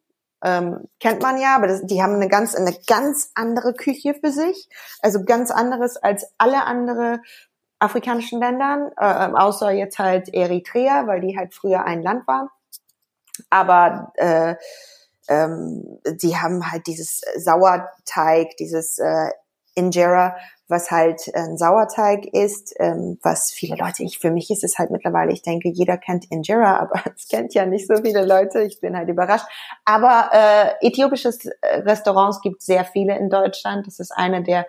Ähm, 0.44 0.88
kennt 1.00 1.22
man 1.22 1.40
ja, 1.40 1.56
aber 1.56 1.68
das, 1.68 1.86
die 1.86 2.02
haben 2.02 2.16
eine 2.16 2.28
ganz 2.28 2.56
eine 2.56 2.76
ganz 2.88 3.30
andere 3.36 3.74
Küche 3.74 4.16
für 4.16 4.32
sich, 4.32 4.70
also 5.02 5.24
ganz 5.24 5.52
anderes 5.52 5.98
als 5.98 6.34
alle 6.40 6.66
andere 6.66 7.20
afrikanischen 7.82 8.40
Ländern, 8.40 8.92
äh, 8.98 9.04
außer 9.04 9.72
jetzt 9.72 10.00
halt 10.00 10.34
Eritrea, 10.34 11.08
weil 11.08 11.22
die 11.22 11.38
halt 11.38 11.54
früher 11.54 11.84
ein 11.86 12.02
Land 12.02 12.28
war. 12.28 12.52
Aber 13.50 14.14
äh, 14.16 14.56
ähm, 15.28 16.00
die 16.22 16.38
haben 16.38 16.72
halt 16.72 16.88
dieses 16.88 17.22
Sauerteig, 17.38 18.56
dieses 18.58 19.00
äh, 19.00 19.32
Injera, 19.74 20.36
was 20.68 20.92
halt 20.92 21.34
ein 21.34 21.58
Sauerteig 21.58 22.26
ist, 22.34 22.74
ähm, 22.80 23.18
was 23.24 23.52
viele 23.52 23.78
Leute, 23.78 24.04
ich 24.04 24.20
für 24.20 24.32
mich 24.32 24.52
ist 24.52 24.64
es 24.64 24.78
halt 24.78 24.92
mittlerweile, 24.92 25.32
ich 25.32 25.42
denke, 25.42 25.70
jeder 25.70 25.98
kennt 25.98 26.30
Injera, 26.30 26.78
aber 26.80 27.02
es 27.16 27.28
kennt 27.28 27.54
ja 27.54 27.66
nicht 27.66 27.88
so 27.88 27.96
viele 27.96 28.26
Leute, 28.26 28.62
ich 28.62 28.80
bin 28.80 28.96
halt 28.96 29.10
überrascht. 29.10 29.46
Aber 29.86 30.30
äh, 30.34 30.88
äthiopisches 30.88 31.50
Restaurants 31.64 32.42
gibt 32.42 32.62
sehr 32.62 32.86
viele 32.86 33.18
in 33.18 33.30
Deutschland. 33.30 33.88
Das 33.88 34.00
ist 34.00 34.12
eine 34.12 34.44
der 34.44 34.68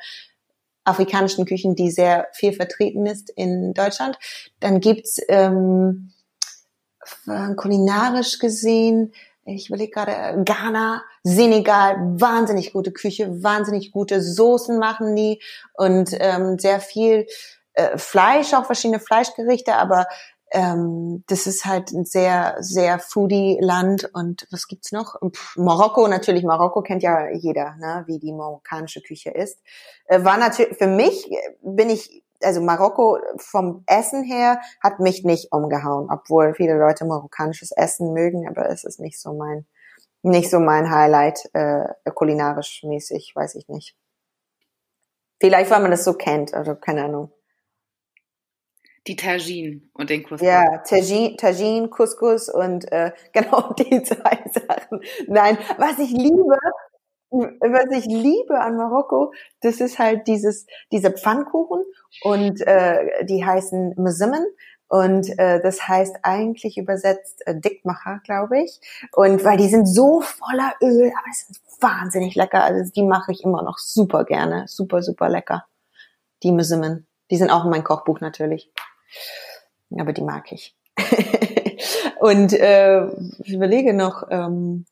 afrikanischen 0.85 1.47
Küchen, 1.47 1.75
die 1.75 1.91
sehr 1.91 2.29
viel 2.33 2.53
vertreten 2.53 3.07
ist 3.07 3.31
in 3.31 3.75
Deutschland. 3.75 4.19
Dann 4.61 4.81
gibt's 4.81 5.19
ähm, 5.29 6.13
kulinarisch 7.57 8.39
gesehen, 8.39 9.13
ich 9.45 9.69
überlege 9.69 9.91
gerade, 9.91 10.45
Ghana, 10.45 11.03
Senegal, 11.25 11.97
wahnsinnig 11.99 12.73
gute 12.73 12.93
Küche, 12.93 13.43
wahnsinnig 13.43 13.91
gute 13.91 14.23
Soßen 14.23 14.79
machen 14.79 15.17
die 15.17 15.41
und 15.73 16.11
ähm, 16.13 16.59
sehr 16.61 16.81
viel 16.81 17.27
äh, 17.73 17.99
Fleisch, 17.99 18.55
auch 18.55 18.67
verschiedene 18.67 19.01
Fleischgerichte, 19.01 19.75
aber 19.75 20.07
ähm, 20.53 21.25
das 21.29 21.47
ist 21.47 21.65
halt 21.65 21.93
ein 21.93 22.05
sehr, 22.05 22.57
sehr 22.61 22.99
Foodie-Land. 22.99 24.11
Und 24.13 24.47
was 24.51 24.69
gibt's 24.69 24.93
noch? 24.93 25.17
Pff, 25.21 25.57
Marokko, 25.57 26.07
natürlich, 26.09 26.45
Marokko 26.45 26.83
kennt 26.83 27.03
ja 27.03 27.31
jeder, 27.31 27.75
ne, 27.77 28.05
wie 28.07 28.19
die 28.19 28.33
marokkanische 28.33 29.01
Küche 29.01 29.31
ist. 29.31 29.61
Äh, 30.07 30.25
war 30.25 30.37
natürlich, 30.37 30.77
für 30.77 30.87
mich 30.87 31.31
bin 31.63 31.89
ich, 31.91 32.23
also 32.43 32.61
Marokko 32.61 33.19
vom 33.39 33.83
Essen 33.87 34.25
her 34.25 34.61
hat 34.83 35.01
mich 35.01 35.25
nicht 35.25 35.53
umgehauen, 35.53 36.09
obwohl 36.11 36.55
viele 36.55 36.79
Leute 36.79 37.07
marokkanisches 37.07 37.73
Essen 37.73 38.13
mögen, 38.13 38.47
aber 38.47 38.69
es 38.69 38.85
ist 38.85 39.01
nicht 39.01 39.19
so 39.21 39.33
mein, 39.33 39.67
nicht 40.23 40.51
so 40.51 40.61
mein 40.61 40.91
Highlight, 40.91 41.49
äh, 41.55 41.87
kulinarisch 42.15 42.83
mäßig, 42.85 43.33
weiß 43.35 43.55
ich 43.55 43.69
nicht. 43.69 43.97
Vielleicht, 45.41 45.71
weil 45.71 45.81
man 45.81 45.91
das 45.91 46.05
so 46.05 46.13
kennt, 46.13 46.53
also 46.55 46.75
keine 46.75 47.05
Ahnung. 47.05 47.33
Die 49.07 49.17
Tagine 49.17 49.81
und 49.95 50.11
den 50.11 50.23
Couscous. 50.23 50.47
Ja, 50.47 50.79
Tagine, 50.79 51.37
Tagine 51.37 51.89
Couscous 51.89 52.49
und 52.49 52.91
äh, 52.93 53.13
genau 53.33 53.73
die 53.73 54.03
zwei 54.03 54.39
Sachen. 54.53 55.01
Nein, 55.27 55.59
was 55.77 55.99
ich 55.99 56.11
liebe, 56.11 56.57
was 57.31 57.99
ich 57.99 58.07
liebe 58.07 58.61
an 58.61 58.77
Marokko, 58.77 59.33
das 59.61 59.81
ist 59.81 59.99
halt 59.99 60.29
dieses 60.29 60.67
diese 60.93 61.11
Pfannkuchen 61.11 61.83
und 62.23 62.61
äh, 62.61 63.25
die 63.25 63.45
heißen 63.45 63.95
Mzimmen 63.97 64.47
und 64.93 65.37
äh, 65.39 65.61
das 65.63 65.89
heißt 65.89 66.19
eigentlich 66.23 66.77
übersetzt 66.77 67.47
äh, 67.47 67.59
Dickmacher, 67.59 68.21
glaube 68.25 68.61
ich. 68.63 68.79
Und 69.13 69.43
weil 69.43 69.57
die 69.57 69.69
sind 69.69 69.87
so 69.87 70.21
voller 70.21 70.75
Öl, 70.83 71.11
aber 71.17 71.29
es 71.31 71.47
sind 71.47 71.59
wahnsinnig 71.81 72.35
lecker. 72.35 72.63
Also 72.63 72.93
die 72.93 73.03
mache 73.03 73.33
ich 73.33 73.43
immer 73.43 73.63
noch 73.63 73.79
super 73.79 74.25
gerne, 74.25 74.67
super 74.69 75.03
super 75.03 75.31
lecker. 75.31 75.65
Die 76.43 76.53
Mzimmen, 76.53 77.07
die 77.31 77.39
sind 77.39 77.51
auch 77.51 77.65
in 77.65 77.71
meinem 77.71 77.85
Kochbuch 77.85 78.21
natürlich. 78.21 78.71
Aber 79.99 80.13
die 80.13 80.23
mag 80.23 80.51
ich. 80.53 80.77
und 82.21 82.53
äh, 82.53 83.07
ich 83.39 83.53
überlege 83.53 83.95
noch, 83.95 84.25
ähm, 84.31 84.87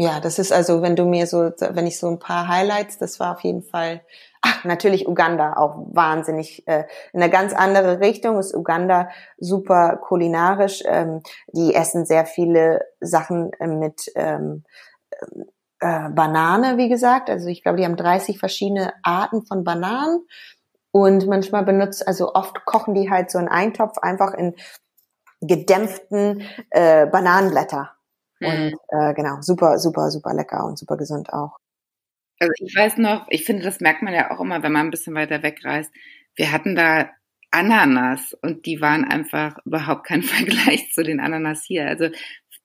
ja, 0.00 0.20
das 0.20 0.38
ist 0.38 0.52
also, 0.52 0.80
wenn 0.80 0.94
du 0.94 1.04
mir 1.06 1.26
so, 1.26 1.50
wenn 1.58 1.86
ich 1.88 1.98
so 1.98 2.08
ein 2.08 2.20
paar 2.20 2.46
Highlights, 2.46 2.98
das 2.98 3.18
war 3.18 3.34
auf 3.34 3.40
jeden 3.40 3.64
Fall, 3.64 4.02
ach, 4.42 4.64
natürlich 4.64 5.08
Uganda, 5.08 5.54
auch 5.56 5.74
wahnsinnig, 5.92 6.66
äh, 6.68 6.84
in 7.12 7.20
eine 7.20 7.30
ganz 7.30 7.52
andere 7.52 7.98
Richtung 7.98 8.38
ist 8.38 8.54
Uganda 8.54 9.08
super 9.38 9.96
kulinarisch. 9.96 10.84
Ähm, 10.86 11.22
die 11.48 11.74
essen 11.74 12.06
sehr 12.06 12.26
viele 12.26 12.86
Sachen 13.00 13.52
äh, 13.54 13.66
mit 13.66 14.12
ähm, 14.14 14.62
äh, 15.80 16.08
Banane, 16.10 16.76
wie 16.76 16.88
gesagt. 16.88 17.28
Also 17.28 17.48
ich 17.48 17.64
glaube, 17.64 17.78
die 17.78 17.84
haben 17.84 17.96
30 17.96 18.38
verschiedene 18.38 18.92
Arten 19.02 19.44
von 19.46 19.64
Bananen. 19.64 20.24
Und 20.90 21.26
manchmal 21.26 21.64
benutzt, 21.64 22.06
also 22.06 22.34
oft 22.34 22.64
kochen 22.64 22.94
die 22.94 23.10
halt 23.10 23.30
so 23.30 23.38
einen 23.38 23.48
Eintopf 23.48 23.98
einfach 23.98 24.34
in 24.34 24.54
gedämpften 25.40 26.42
äh, 26.70 27.06
Bananenblätter. 27.06 27.92
Mhm. 28.40 28.48
Und 28.48 28.74
äh, 28.88 29.14
genau, 29.14 29.40
super, 29.40 29.78
super, 29.78 30.10
super 30.10 30.34
lecker 30.34 30.64
und 30.64 30.78
super 30.78 30.96
gesund 30.96 31.32
auch. 31.32 31.56
Also 32.40 32.52
ich 32.56 32.74
weiß 32.74 32.98
noch, 32.98 33.26
ich 33.30 33.44
finde, 33.44 33.64
das 33.64 33.80
merkt 33.80 34.02
man 34.02 34.14
ja 34.14 34.30
auch 34.30 34.40
immer, 34.40 34.62
wenn 34.62 34.72
man 34.72 34.86
ein 34.86 34.90
bisschen 34.90 35.14
weiter 35.14 35.42
wegreist. 35.42 35.92
Wir 36.36 36.52
hatten 36.52 36.76
da 36.76 37.10
Ananas 37.50 38.34
und 38.42 38.66
die 38.66 38.80
waren 38.80 39.04
einfach 39.04 39.58
überhaupt 39.64 40.06
kein 40.06 40.22
Vergleich 40.24 40.92
zu 40.92 41.02
den 41.02 41.20
Ananas 41.20 41.64
hier. 41.64 41.86
Also 41.86 42.08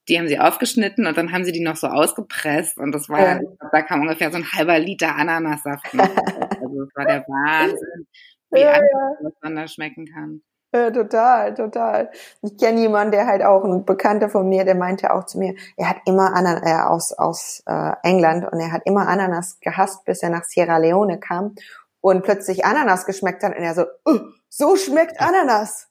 die 0.09 0.19
haben 0.19 0.28
sie 0.28 0.39
aufgeschnitten 0.39 1.07
und 1.07 1.17
dann 1.17 1.32
haben 1.32 1.45
sie 1.45 1.53
die 1.53 1.63
noch 1.63 1.78
so 1.78 1.88
ausgepresst 1.88 2.78
und 2.78 2.91
das 2.91 3.07
war, 3.07 3.21
ja. 3.21 3.39
da 3.71 3.82
kam 3.82 4.01
ungefähr 4.01 4.32
so 4.32 4.38
ein 4.38 4.51
halber 4.51 4.78
Liter 4.78 5.15
Ananassaft. 5.15 5.86
das 6.86 6.95
war 6.95 7.05
der 7.05 7.25
Wahnsinn, 7.27 8.07
wie 8.51 8.61
ja, 8.61 8.71
anders 8.71 9.34
ja. 9.41 9.49
das 9.49 9.73
schmecken 9.73 10.05
kann. 10.05 10.41
Ja, 10.75 10.89
total, 10.89 11.53
total. 11.53 12.09
Ich 12.41 12.57
kenne 12.57 12.79
jemanden, 12.79 13.11
der 13.11 13.27
halt 13.27 13.43
auch 13.43 13.63
ein 13.63 13.86
Bekannter 13.86 14.27
von 14.27 14.49
mir, 14.49 14.65
der 14.65 14.73
meinte 14.73 15.13
auch 15.13 15.25
zu 15.25 15.38
mir, 15.38 15.53
er 15.77 15.88
hat 15.88 15.97
immer 16.05 16.34
Ananas 16.34 16.63
äh, 16.63 16.81
aus 16.81 17.13
aus 17.13 17.63
äh, 17.67 17.91
England 18.01 18.51
und 18.51 18.59
er 18.59 18.71
hat 18.71 18.81
immer 18.86 19.07
Ananas 19.07 19.59
gehasst, 19.59 20.03
bis 20.05 20.23
er 20.23 20.29
nach 20.29 20.45
Sierra 20.45 20.77
Leone 20.77 21.19
kam 21.19 21.53
und 22.01 22.23
plötzlich 22.23 22.65
Ananas 22.65 23.05
geschmeckt 23.05 23.43
hat 23.43 23.55
und 23.55 23.63
er 23.63 23.75
so, 23.75 23.84
uh, 24.07 24.19
so 24.49 24.75
schmeckt 24.75 25.21
Ananas. 25.21 25.89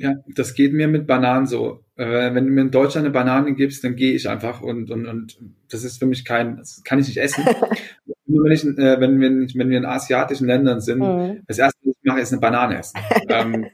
Ja, 0.00 0.14
das 0.34 0.54
geht 0.54 0.72
mir 0.72 0.88
mit 0.88 1.06
Bananen 1.06 1.46
so. 1.46 1.84
Äh, 1.96 2.32
wenn 2.34 2.46
du 2.46 2.52
mir 2.52 2.62
in 2.62 2.70
Deutschland 2.70 3.04
eine 3.04 3.12
Banane 3.12 3.54
gibst, 3.54 3.84
dann 3.84 3.96
gehe 3.96 4.14
ich 4.14 4.30
einfach 4.30 4.62
und, 4.62 4.90
und, 4.90 5.06
und 5.06 5.38
das 5.68 5.84
ist 5.84 5.98
für 5.98 6.06
mich 6.06 6.24
kein, 6.24 6.56
das 6.56 6.82
kann 6.84 6.98
ich 6.98 7.06
nicht 7.06 7.18
essen. 7.18 7.44
Nur 8.26 8.44
wenn, 8.44 8.52
ich, 8.52 8.64
äh, 8.64 8.98
wenn, 8.98 9.20
wir, 9.20 9.30
wenn 9.30 9.68
wir 9.68 9.76
in 9.76 9.84
asiatischen 9.84 10.46
Ländern 10.46 10.80
sind, 10.80 11.00
mhm. 11.00 11.42
das 11.46 11.58
erste, 11.58 11.78
was 11.84 11.94
ich 11.94 12.08
mache, 12.08 12.20
ist 12.20 12.32
eine 12.32 12.40
Banane 12.40 12.78
essen. 12.78 12.98
ähm, 13.28 13.66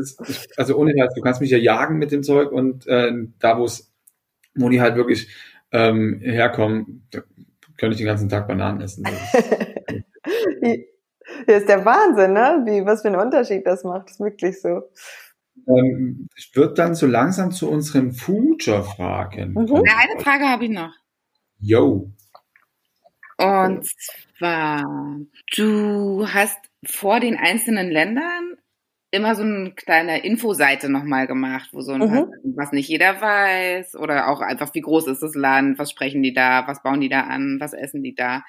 ist, 0.00 0.20
also 0.56 0.76
ohne 0.76 0.94
Herz, 0.96 1.14
du 1.14 1.20
kannst 1.20 1.40
mich 1.40 1.50
ja 1.50 1.58
jagen 1.58 1.98
mit 1.98 2.10
dem 2.10 2.24
Zeug 2.24 2.50
und 2.50 2.86
äh, 2.88 3.12
da, 3.38 3.56
wo 3.56 3.64
es 3.64 3.92
wo 4.56 4.68
die 4.68 4.80
halt 4.80 4.96
wirklich 4.96 5.28
ähm, 5.70 6.18
herkommen, 6.22 7.06
da 7.12 7.20
könnte 7.78 7.94
ich 7.94 7.98
den 7.98 8.06
ganzen 8.06 8.28
Tag 8.28 8.48
Bananen 8.48 8.80
essen. 8.80 9.04
Das 11.46 11.56
ist 11.56 11.68
der 11.68 11.84
Wahnsinn, 11.84 12.32
ne? 12.32 12.62
Wie, 12.66 12.84
was 12.84 13.02
für 13.02 13.08
einen 13.08 13.20
Unterschied 13.20 13.64
das 13.66 13.84
macht. 13.84 14.06
Das 14.06 14.14
ist 14.14 14.20
wirklich 14.20 14.60
so. 14.60 14.82
Ähm, 15.66 16.28
ich 16.36 16.54
würde 16.54 16.74
dann 16.74 16.94
so 16.94 17.06
langsam 17.06 17.50
zu 17.52 17.70
unseren 17.70 18.12
Future-Fragen. 18.12 19.52
Mhm. 19.52 19.74
Eine 19.74 20.20
Frage 20.20 20.44
habe 20.44 20.64
ich 20.64 20.70
noch. 20.70 20.92
Yo. 21.60 22.10
Und 23.38 23.86
zwar, 24.38 24.84
du 25.56 26.26
hast 26.28 26.58
vor 26.84 27.20
den 27.20 27.36
einzelnen 27.36 27.90
Ländern 27.90 28.51
immer 29.12 29.34
so 29.34 29.42
eine 29.42 29.72
kleine 29.72 30.24
Infoseite 30.24 30.88
nochmal 30.88 31.26
gemacht, 31.26 31.68
wo 31.72 31.82
so 31.82 31.92
ein 31.92 32.00
mhm. 32.00 32.32
was 32.56 32.72
nicht 32.72 32.88
jeder 32.88 33.20
weiß 33.20 33.94
oder 33.96 34.28
auch 34.28 34.40
einfach, 34.40 34.74
wie 34.74 34.80
groß 34.80 35.06
ist 35.08 35.22
das 35.22 35.34
Land, 35.34 35.78
was 35.78 35.90
sprechen 35.90 36.22
die 36.22 36.32
da, 36.32 36.66
was 36.66 36.82
bauen 36.82 37.02
die 37.02 37.10
da 37.10 37.20
an, 37.20 37.58
was 37.60 37.74
essen 37.74 38.02
die 38.02 38.14
da. 38.14 38.42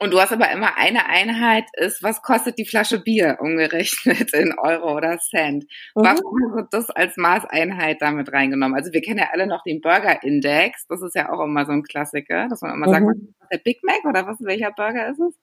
Und 0.00 0.12
du 0.12 0.20
hast 0.20 0.32
aber 0.32 0.50
immer 0.50 0.76
eine 0.76 1.06
Einheit 1.06 1.66
ist, 1.74 2.02
was 2.02 2.20
kostet 2.20 2.58
die 2.58 2.66
Flasche 2.66 3.00
Bier 3.00 3.38
umgerechnet 3.40 4.34
in 4.34 4.58
Euro 4.58 4.96
oder 4.96 5.18
Cent. 5.18 5.66
Mhm. 5.94 6.02
Warum 6.02 6.56
hast 6.56 6.56
du 6.56 6.68
das 6.76 6.90
als 6.90 7.16
Maßeinheit 7.16 8.02
damit 8.02 8.32
reingenommen? 8.32 8.76
Also 8.76 8.92
wir 8.92 9.02
kennen 9.02 9.20
ja 9.20 9.28
alle 9.32 9.46
noch 9.46 9.62
den 9.62 9.80
Burger 9.80 10.20
Index, 10.24 10.84
das 10.88 11.00
ist 11.00 11.14
ja 11.14 11.30
auch 11.32 11.44
immer 11.44 11.64
so 11.64 11.70
ein 11.70 11.84
Klassiker, 11.84 12.48
dass 12.48 12.60
man 12.60 12.74
immer 12.74 12.88
mhm. 12.88 12.92
sagt, 12.92 13.06
was 13.06 13.16
ist 13.16 13.52
der 13.52 13.58
Big 13.58 13.84
Mac 13.84 14.04
oder 14.04 14.26
was, 14.26 14.38
welcher 14.40 14.72
Burger 14.72 15.10
ist 15.10 15.20
es? 15.20 15.38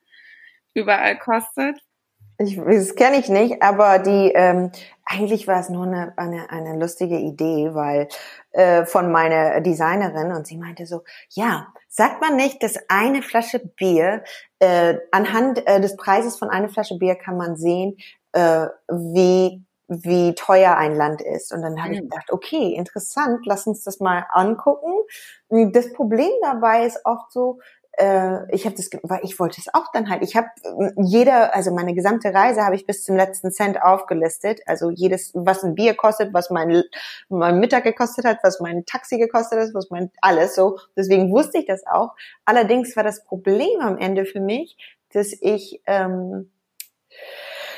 Überall 0.74 1.18
kostet. 1.18 1.80
Ich, 2.38 2.58
das 2.58 2.96
kenne 2.96 3.18
ich 3.18 3.30
nicht, 3.30 3.62
aber 3.62 4.00
die 4.00 4.32
ähm, 4.34 4.72
eigentlich 5.06 5.48
war 5.48 5.60
es 5.60 5.70
nur 5.70 5.86
eine, 5.86 6.14
eine, 6.18 6.50
eine 6.50 6.78
lustige 6.78 7.18
Idee, 7.18 7.74
weil 7.74 8.08
äh, 8.52 8.86
von 8.86 9.12
meiner 9.12 9.62
Designerin 9.62 10.32
und 10.32 10.48
sie 10.48 10.58
meinte 10.58 10.86
so, 10.86 11.04
ja, 11.30 11.68
sagt 11.88 12.22
man 12.22 12.36
nicht, 12.36 12.62
dass 12.64 12.78
eine 12.90 13.22
Flasche 13.22 13.60
Bier 13.60 14.24
äh, 14.60 14.96
anhand 15.12 15.66
äh, 15.68 15.80
des 15.80 15.96
Preises 15.96 16.38
von 16.38 16.50
einer 16.50 16.70
Flasche 16.70 16.98
Bier 16.98 17.16
kann 17.16 17.38
man 17.38 17.56
sehen, 17.56 17.98
äh, 18.34 18.68
wie 18.90 19.62
wie 19.88 20.34
teuer 20.34 20.78
ein 20.78 20.96
Land 20.96 21.22
ist. 21.22 21.54
Und 21.54 21.62
dann 21.62 21.80
habe 21.80 21.90
mhm. 21.90 21.94
ich 21.94 22.02
gedacht, 22.02 22.32
okay, 22.32 22.74
interessant, 22.74 23.46
lass 23.46 23.68
uns 23.68 23.84
das 23.84 24.00
mal 24.00 24.26
angucken. 24.32 24.92
Das 25.50 25.94
Problem 25.94 26.32
dabei 26.42 26.86
ist 26.86 27.00
oft 27.04 27.32
so, 27.32 27.60
äh, 27.98 28.54
ich 28.54 28.66
habe 28.66 28.76
das, 28.76 28.89
weil 29.04 29.20
ich 29.24 29.39
wollte 29.39 29.60
es 29.60 29.74
auch 29.74 29.91
dann 29.93 30.10
halt. 30.10 30.24
Ich 30.24 30.36
habe 30.36 30.48
jeder, 30.98 31.56
also 31.56 31.74
meine 31.74 31.93
gesamte 31.93 32.34
Reise 32.34 32.64
habe 32.64 32.76
ich 32.76 32.86
bis 32.86 33.04
zum 33.04 33.16
letzten 33.16 33.52
Cent 33.52 33.82
aufgelistet. 33.82 34.62
Also 34.66 34.89
jedes, 34.89 35.32
was 35.34 35.64
ein 35.64 35.76
Bier 35.76 35.96
kostet, 35.96 36.34
was 36.34 36.50
mein, 36.50 36.84
mein 37.30 37.60
Mittag 37.60 37.84
gekostet 37.84 38.26
hat, 38.26 38.39
was 38.43 38.60
mein 38.60 38.86
Taxi 38.86 39.18
gekostet 39.18 39.60
hat, 39.60 39.74
was 39.74 39.89
mein 39.89 40.12
alles 40.22 40.56
so. 40.56 40.78
Deswegen 40.96 41.32
wusste 41.32 41.60
ich 41.60 41.66
das 41.66 41.86
auch. 41.88 42.16
Allerdings 42.46 42.96
war 42.96 43.04
das 43.04 43.24
Problem 43.24 43.80
am 43.82 43.98
Ende 43.98 44.26
für 44.26 44.41
mich, 44.41 44.78
dass 45.14 45.34
ich 45.41 45.82
ähm, 45.86 46.52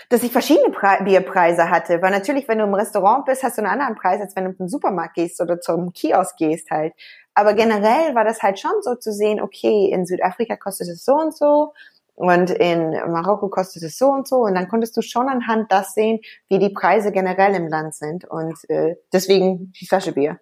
dass 0.09 0.23
ich 0.23 0.31
verschiedene 0.31 0.69
Pre 0.69 1.03
Bierpreise 1.03 1.69
hatte. 1.69 2.01
Weil 2.01 2.11
natürlich, 2.11 2.47
wenn 2.47 2.59
du 2.59 2.63
im 2.63 2.73
Restaurant 2.73 3.25
bist, 3.25 3.43
hast 3.43 3.57
du 3.57 3.61
einen 3.61 3.71
anderen 3.71 3.95
Preis, 3.95 4.21
als 4.21 4.35
wenn 4.35 4.45
du 4.45 4.55
zum 4.55 4.67
Supermarkt 4.67 5.15
gehst 5.15 5.41
oder 5.41 5.59
zum 5.59 5.91
Kiosk 5.91 6.37
gehst 6.37 6.71
halt. 6.71 6.93
Aber 7.37 7.53
generell 7.53 8.15
war 8.15 8.23
das 8.23 8.41
halt 8.41 8.57
schon 8.57 8.81
so 8.81 8.95
zu 8.95 9.13
sehen, 9.13 9.39
okay, 9.39 9.91
in 9.93 10.07
Südafrika 10.07 10.55
kostet 10.55 10.87
es 10.87 11.05
so 11.05 11.13
und 11.13 11.37
so 11.37 11.73
und 12.15 12.49
in 12.49 12.89
Marokko 12.89 13.47
kostet 13.47 13.83
es 13.83 13.99
so 13.99 14.07
und 14.07 14.27
so 14.27 14.37
und 14.37 14.55
dann 14.55 14.67
konntest 14.67 14.97
du 14.97 15.03
schon 15.03 15.29
anhand 15.29 15.71
das 15.71 15.93
sehen, 15.93 16.19
wie 16.49 16.57
die 16.57 16.71
Preise 16.71 17.11
generell 17.11 17.53
im 17.53 17.67
Land 17.67 17.93
sind 17.93 18.25
und 18.25 18.57
äh, 18.69 18.95
deswegen 19.13 19.71
die 19.79 19.85
Flasche 19.85 20.13
Bier. 20.13 20.39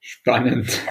Spannend. 0.00 0.80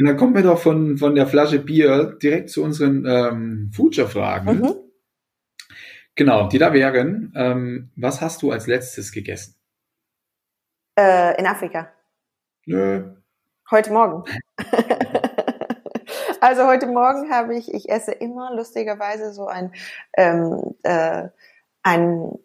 Und 0.00 0.06
dann 0.06 0.16
kommen 0.16 0.34
wir 0.34 0.42
doch 0.42 0.60
von, 0.60 0.96
von 0.96 1.14
der 1.16 1.26
Flasche 1.26 1.58
Bier 1.58 2.16
direkt 2.22 2.50
zu 2.50 2.62
unseren 2.62 3.04
ähm, 3.04 3.70
Future-Fragen. 3.74 4.58
Mhm. 4.58 4.74
Genau, 6.14 6.48
die 6.48 6.58
da 6.58 6.72
wären, 6.72 7.32
ähm, 7.36 7.90
was 7.96 8.20
hast 8.20 8.42
du 8.42 8.52
als 8.52 8.66
letztes 8.66 9.10
gegessen? 9.10 9.56
Äh, 10.96 11.38
in 11.38 11.46
Afrika. 11.46 11.92
Nö. 12.68 13.14
Heute 13.70 13.90
Morgen. 13.94 14.24
also 16.42 16.66
heute 16.66 16.86
Morgen 16.86 17.32
habe 17.32 17.56
ich, 17.56 17.72
ich 17.72 17.88
esse 17.88 18.12
immer 18.12 18.54
lustigerweise 18.54 19.32
so 19.32 19.46
ein, 19.46 19.72
ähm, 20.18 20.76
äh, 20.82 21.28
ein 21.82 22.38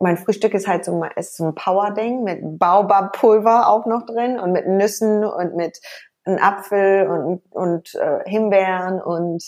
mein 0.00 0.16
Frühstück 0.16 0.54
ist 0.54 0.66
halt 0.66 0.84
so, 0.84 1.04
ist 1.14 1.36
so 1.36 1.44
ein 1.44 1.54
Power-Ding 1.54 2.24
mit 2.24 2.58
Baobab-Pulver 2.58 3.68
auch 3.68 3.86
noch 3.86 4.06
drin 4.06 4.40
und 4.40 4.50
mit 4.50 4.66
Nüssen 4.66 5.24
und 5.24 5.54
mit 5.54 5.78
einem 6.24 6.38
Apfel 6.38 7.06
und, 7.06 7.42
und 7.50 7.94
äh, 7.94 8.28
Himbeeren 8.28 9.00
und 9.00 9.44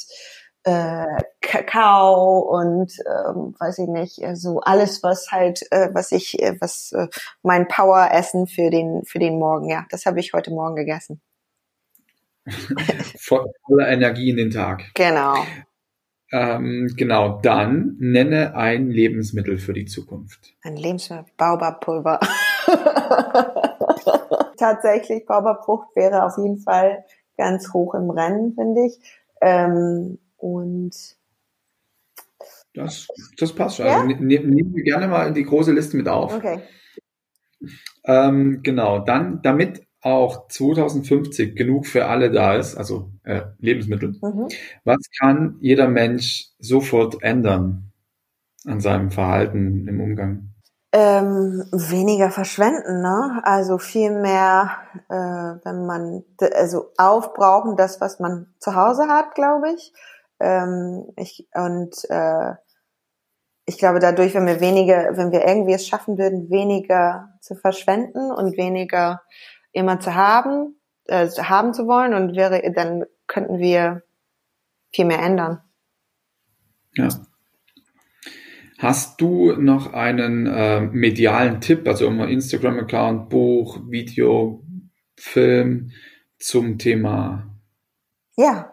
äh, 0.64 1.06
Kakao 1.40 2.38
und 2.38 2.92
ähm, 3.06 3.54
weiß 3.58 3.78
ich 3.78 3.88
nicht, 3.88 4.16
so 4.16 4.24
also 4.24 4.60
alles 4.60 5.02
was 5.02 5.30
halt 5.30 5.62
äh, 5.70 5.88
was 5.92 6.12
ich 6.12 6.40
äh, 6.42 6.56
was 6.60 6.92
äh, 6.92 7.08
mein 7.42 7.68
Power 7.68 8.10
Essen 8.12 8.46
für 8.46 8.70
den 8.70 9.04
für 9.04 9.18
den 9.18 9.38
Morgen, 9.38 9.68
ja, 9.68 9.86
das 9.90 10.06
habe 10.06 10.20
ich 10.20 10.32
heute 10.32 10.50
Morgen 10.50 10.76
gegessen. 10.76 11.20
Voller 13.18 13.88
Energie 13.88 14.30
in 14.30 14.36
den 14.36 14.50
Tag. 14.50 14.90
Genau. 14.94 15.36
Ähm, 16.32 16.92
genau, 16.96 17.40
dann 17.42 17.96
nenne 17.98 18.56
ein 18.56 18.90
Lebensmittel 18.90 19.58
für 19.58 19.74
die 19.74 19.84
Zukunft. 19.84 20.54
Ein 20.62 20.76
Lebensmittel, 20.76 21.26
Baobabpulver. 21.36 22.20
Tatsächlich, 24.56 25.26
Baobabfrucht 25.26 25.94
wäre 25.94 26.24
auf 26.24 26.38
jeden 26.38 26.58
Fall 26.58 27.04
ganz 27.36 27.72
hoch 27.74 27.94
im 27.94 28.10
Rennen, 28.10 28.54
finde 28.54 28.86
ich. 28.86 28.98
Ähm, 29.42 30.18
und 30.42 30.92
das, 32.74 33.06
das 33.38 33.52
passt 33.52 33.76
schon. 33.76 33.86
Ja? 33.86 34.00
Also, 34.00 34.08
ne, 34.08 34.14
ne, 34.16 34.40
nehmen 34.40 34.74
wir 34.74 34.82
gerne 34.82 35.06
mal 35.06 35.28
in 35.28 35.34
die 35.34 35.44
große 35.44 35.72
Liste 35.72 35.96
mit 35.96 36.08
auf. 36.08 36.34
Okay. 36.34 36.60
Ähm, 38.04 38.60
genau, 38.62 38.98
dann, 38.98 39.40
damit 39.42 39.86
auch 40.00 40.48
2050 40.48 41.54
genug 41.54 41.86
für 41.86 42.06
alle 42.06 42.32
da 42.32 42.56
ist, 42.56 42.76
also 42.76 43.12
äh, 43.22 43.42
Lebensmittel, 43.58 44.18
mhm. 44.20 44.48
was 44.84 44.98
kann 45.20 45.58
jeder 45.60 45.86
Mensch 45.86 46.48
sofort 46.58 47.22
ändern 47.22 47.92
an 48.66 48.80
seinem 48.80 49.12
Verhalten 49.12 49.86
im 49.86 50.00
Umgang? 50.00 50.48
Ähm, 50.94 51.64
weniger 51.70 52.30
verschwenden, 52.30 53.00
ne? 53.00 53.40
Also 53.44 53.78
viel 53.78 54.10
mehr, 54.10 54.78
äh, 55.08 55.14
wenn 55.64 55.86
man 55.86 56.24
also 56.54 56.90
aufbrauchen 56.98 57.76
das, 57.76 58.00
was 58.00 58.18
man 58.18 58.48
zu 58.58 58.74
Hause 58.74 59.06
hat, 59.08 59.34
glaube 59.36 59.72
ich. 59.72 59.92
Ähm, 60.42 61.06
ich, 61.16 61.46
und 61.54 61.94
äh, 62.08 62.54
ich 63.64 63.78
glaube, 63.78 64.00
dadurch, 64.00 64.34
wenn 64.34 64.46
wir 64.46 64.60
weniger, 64.60 65.16
wenn 65.16 65.30
wir 65.30 65.46
irgendwie 65.46 65.72
es 65.72 65.86
schaffen 65.86 66.18
würden, 66.18 66.50
weniger 66.50 67.28
zu 67.40 67.54
verschwenden 67.54 68.32
und 68.32 68.56
weniger 68.56 69.22
immer 69.70 70.00
zu 70.00 70.14
haben, 70.14 70.80
äh, 71.04 71.28
haben 71.28 71.72
zu 71.72 71.86
wollen, 71.86 72.14
und 72.14 72.36
wäre, 72.36 72.60
dann 72.72 73.04
könnten 73.28 73.58
wir 73.58 74.02
viel 74.92 75.04
mehr 75.04 75.20
ändern. 75.20 75.60
Ja. 76.94 77.08
Hast 78.78 79.20
du 79.20 79.52
noch 79.52 79.92
einen 79.92 80.46
äh, 80.46 80.80
medialen 80.80 81.60
Tipp, 81.60 81.86
also 81.86 82.06
immer 82.08 82.26
Instagram-Account, 82.26 83.28
Buch, 83.30 83.78
Video, 83.88 84.64
Film 85.16 85.92
zum 86.38 86.78
Thema? 86.78 87.46
Ja, 88.36 88.71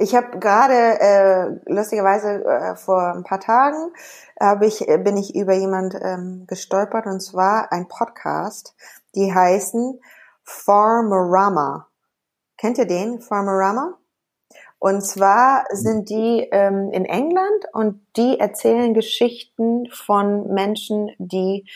ich 0.00 0.14
habe 0.14 0.38
gerade 0.38 1.00
äh, 1.00 1.72
lustigerweise 1.72 2.42
äh, 2.44 2.74
vor 2.74 3.12
ein 3.14 3.22
paar 3.22 3.40
Tagen 3.40 3.92
habe 4.40 4.66
ich 4.66 4.88
äh, 4.88 4.96
bin 4.96 5.18
ich 5.18 5.34
über 5.34 5.52
jemand 5.52 5.94
ähm, 6.00 6.44
gestolpert 6.46 7.06
und 7.06 7.20
zwar 7.20 7.70
ein 7.70 7.86
Podcast, 7.86 8.74
die 9.14 9.34
heißen 9.34 10.00
Farmerama. 10.42 11.88
Kennt 12.56 12.78
ihr 12.78 12.86
den 12.86 13.20
Farmerama? 13.20 13.98
Und 14.78 15.02
zwar 15.02 15.66
sind 15.70 16.08
die 16.08 16.48
ähm, 16.50 16.90
in 16.92 17.04
England 17.04 17.66
und 17.74 18.00
die 18.16 18.40
erzählen 18.40 18.94
Geschichten 18.94 19.86
von 19.92 20.48
Menschen, 20.54 21.10
die 21.18 21.66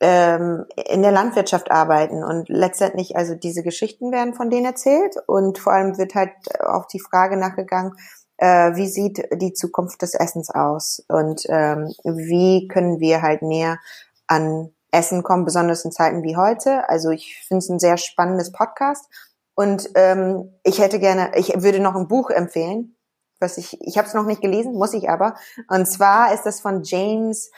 ähm, 0.00 0.66
in 0.76 1.02
der 1.02 1.12
Landwirtschaft 1.12 1.70
arbeiten 1.70 2.22
und 2.22 2.48
letztendlich 2.48 3.16
also 3.16 3.34
diese 3.34 3.62
Geschichten 3.62 4.12
werden 4.12 4.34
von 4.34 4.50
denen 4.50 4.66
erzählt 4.66 5.16
und 5.26 5.58
vor 5.58 5.72
allem 5.72 5.96
wird 5.96 6.14
halt 6.14 6.32
auch 6.60 6.86
die 6.86 7.00
Frage 7.00 7.36
nachgegangen, 7.36 7.92
äh, 8.36 8.74
wie 8.74 8.88
sieht 8.88 9.26
die 9.32 9.54
Zukunft 9.54 10.02
des 10.02 10.14
Essens 10.14 10.50
aus 10.50 11.02
und 11.08 11.44
ähm, 11.48 11.92
wie 12.04 12.68
können 12.68 13.00
wir 13.00 13.22
halt 13.22 13.42
näher 13.42 13.78
an 14.26 14.70
Essen 14.90 15.22
kommen, 15.22 15.44
besonders 15.44 15.84
in 15.84 15.92
Zeiten 15.92 16.22
wie 16.22 16.36
heute. 16.36 16.88
Also 16.88 17.10
ich 17.10 17.42
finde 17.46 17.58
es 17.58 17.68
ein 17.68 17.78
sehr 17.78 17.96
spannendes 17.96 18.52
Podcast 18.52 19.06
und 19.54 19.88
ähm, 19.94 20.52
ich 20.62 20.78
hätte 20.78 20.98
gerne, 20.98 21.32
ich 21.36 21.62
würde 21.62 21.80
noch 21.80 21.96
ein 21.96 22.08
Buch 22.08 22.28
empfehlen, 22.28 22.96
was 23.40 23.58
ich, 23.58 23.80
ich 23.80 23.96
habe 23.98 24.06
es 24.06 24.14
noch 24.14 24.26
nicht 24.26 24.42
gelesen, 24.42 24.74
muss 24.74 24.94
ich 24.94 25.08
aber. 25.08 25.34
Und 25.68 25.86
zwar 25.86 26.32
ist 26.34 26.44
das 26.44 26.60
von 26.60 26.82
James 26.82 27.50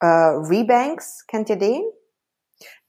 äh, 0.00 0.06
Rebanks, 0.06 1.26
kennt 1.26 1.48
ihr 1.50 1.56
den? 1.56 1.82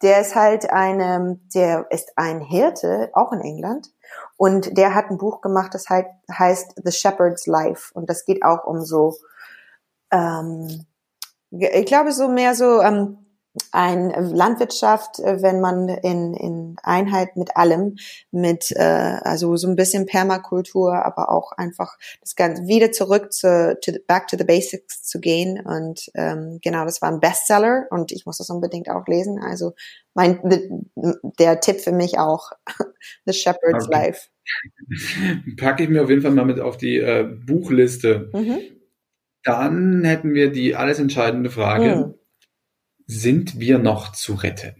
Der 0.01 0.21
ist 0.21 0.35
halt 0.35 0.71
eine, 0.71 1.39
der 1.53 1.87
ist 1.89 2.13
ein 2.15 2.39
Hirte, 2.41 3.09
auch 3.13 3.31
in 3.31 3.41
England. 3.41 3.87
Und 4.37 4.77
der 4.77 4.93
hat 4.95 5.09
ein 5.09 5.17
Buch 5.17 5.41
gemacht, 5.41 5.73
das 5.73 5.89
halt, 5.89 6.07
heißt 6.31 6.81
The 6.83 6.91
Shepherd's 6.91 7.47
Life. 7.47 7.91
Und 7.93 8.09
das 8.09 8.25
geht 8.25 8.43
auch 8.43 8.65
um 8.65 8.81
so, 8.81 9.15
ähm, 10.11 10.85
ich 11.49 11.85
glaube 11.85 12.11
so 12.11 12.27
mehr 12.27 12.55
so 12.55 12.81
ähm, 12.81 13.26
ein 13.71 14.09
Landwirtschaft, 14.09 15.19
äh, 15.19 15.41
wenn 15.41 15.59
man 15.61 15.89
in, 15.89 16.33
in 16.33 16.75
Einheit 16.83 17.35
mit 17.35 17.55
allem, 17.55 17.95
mit 18.31 18.71
äh, 18.71 18.81
also 18.81 19.55
so 19.55 19.67
ein 19.67 19.75
bisschen 19.75 20.05
Permakultur, 20.05 21.05
aber 21.05 21.31
auch 21.31 21.51
einfach 21.51 21.97
das 22.21 22.35
Ganze 22.35 22.67
wieder 22.67 22.91
zurück 22.91 23.33
zu, 23.33 23.77
to 23.81 23.91
the, 23.91 23.99
back 24.07 24.27
to 24.27 24.37
the 24.37 24.43
basics 24.43 25.03
zu 25.03 25.19
gehen 25.19 25.59
und 25.65 26.09
ähm, 26.15 26.59
genau, 26.61 26.85
das 26.85 27.01
war 27.01 27.11
ein 27.11 27.19
Bestseller 27.19 27.87
und 27.89 28.11
ich 28.11 28.25
muss 28.25 28.37
das 28.37 28.49
unbedingt 28.49 28.89
auch 28.89 29.07
lesen. 29.07 29.39
Also 29.39 29.73
mein 30.13 30.39
der 31.39 31.59
Tipp 31.59 31.81
für 31.81 31.91
mich 31.91 32.17
auch 32.19 32.51
The 33.25 33.33
Shepherd's 33.33 33.85
okay. 33.85 33.93
Life. 33.93 34.27
Packe 35.57 35.83
ich 35.83 35.89
mir 35.89 36.03
auf 36.03 36.09
jeden 36.09 36.21
Fall 36.21 36.31
mal 36.31 36.45
mit 36.45 36.59
auf 36.59 36.77
die 36.77 36.97
äh, 36.97 37.23
Buchliste. 37.23 38.29
Mhm. 38.33 38.59
Dann 39.43 40.03
hätten 40.03 40.33
wir 40.33 40.51
die 40.51 40.75
alles 40.75 40.99
entscheidende 40.99 41.49
Frage. 41.49 41.95
Mhm 41.95 42.13
sind 43.07 43.59
wir 43.59 43.79
noch 43.79 44.11
zu 44.11 44.35
retten? 44.35 44.75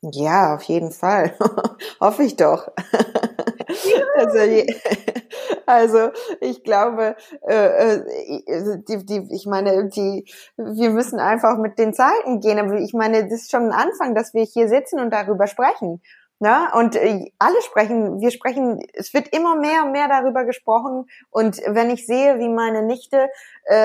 Ja, 0.00 0.54
auf 0.54 0.62
jeden 0.64 0.90
Fall. 0.90 1.36
Hoffe 2.00 2.24
ich 2.24 2.36
doch. 2.36 2.68
also, 4.16 4.38
also, 5.66 6.10
ich 6.40 6.64
glaube, 6.64 7.16
äh, 7.46 7.94
äh, 7.94 8.82
die, 8.88 9.06
die, 9.06 9.28
ich 9.30 9.46
meine, 9.46 9.88
die, 9.88 10.24
wir 10.56 10.90
müssen 10.90 11.20
einfach 11.20 11.58
mit 11.58 11.78
den 11.78 11.94
Zeiten 11.94 12.40
gehen. 12.40 12.58
Aber 12.58 12.74
ich 12.80 12.94
meine, 12.94 13.24
das 13.24 13.42
ist 13.42 13.50
schon 13.50 13.70
ein 13.70 13.72
Anfang, 13.72 14.14
dass 14.14 14.34
wir 14.34 14.44
hier 14.44 14.68
sitzen 14.68 14.98
und 14.98 15.12
darüber 15.12 15.46
sprechen. 15.46 16.00
Ne? 16.42 16.66
Und 16.74 16.96
äh, 16.96 17.30
alle 17.38 17.62
sprechen, 17.62 18.20
wir 18.20 18.32
sprechen, 18.32 18.80
es 18.94 19.14
wird 19.14 19.28
immer 19.28 19.54
mehr 19.54 19.84
und 19.84 19.92
mehr 19.92 20.08
darüber 20.08 20.44
gesprochen. 20.44 21.04
Und 21.30 21.58
wenn 21.68 21.88
ich 21.88 22.04
sehe, 22.04 22.40
wie 22.40 22.48
meine 22.48 22.82
Nichte 22.82 23.28
äh, 23.62 23.76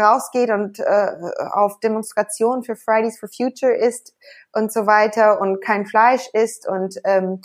rausgeht 0.00 0.48
und 0.48 0.78
äh, 0.80 1.10
auf 1.52 1.80
Demonstrationen 1.80 2.62
für 2.62 2.76
Fridays 2.76 3.18
for 3.18 3.28
Future 3.28 3.74
ist 3.74 4.16
und 4.54 4.72
so 4.72 4.86
weiter 4.86 5.38
und 5.38 5.62
kein 5.62 5.84
Fleisch 5.84 6.26
isst 6.32 6.66
und 6.66 6.94
ähm, 7.04 7.42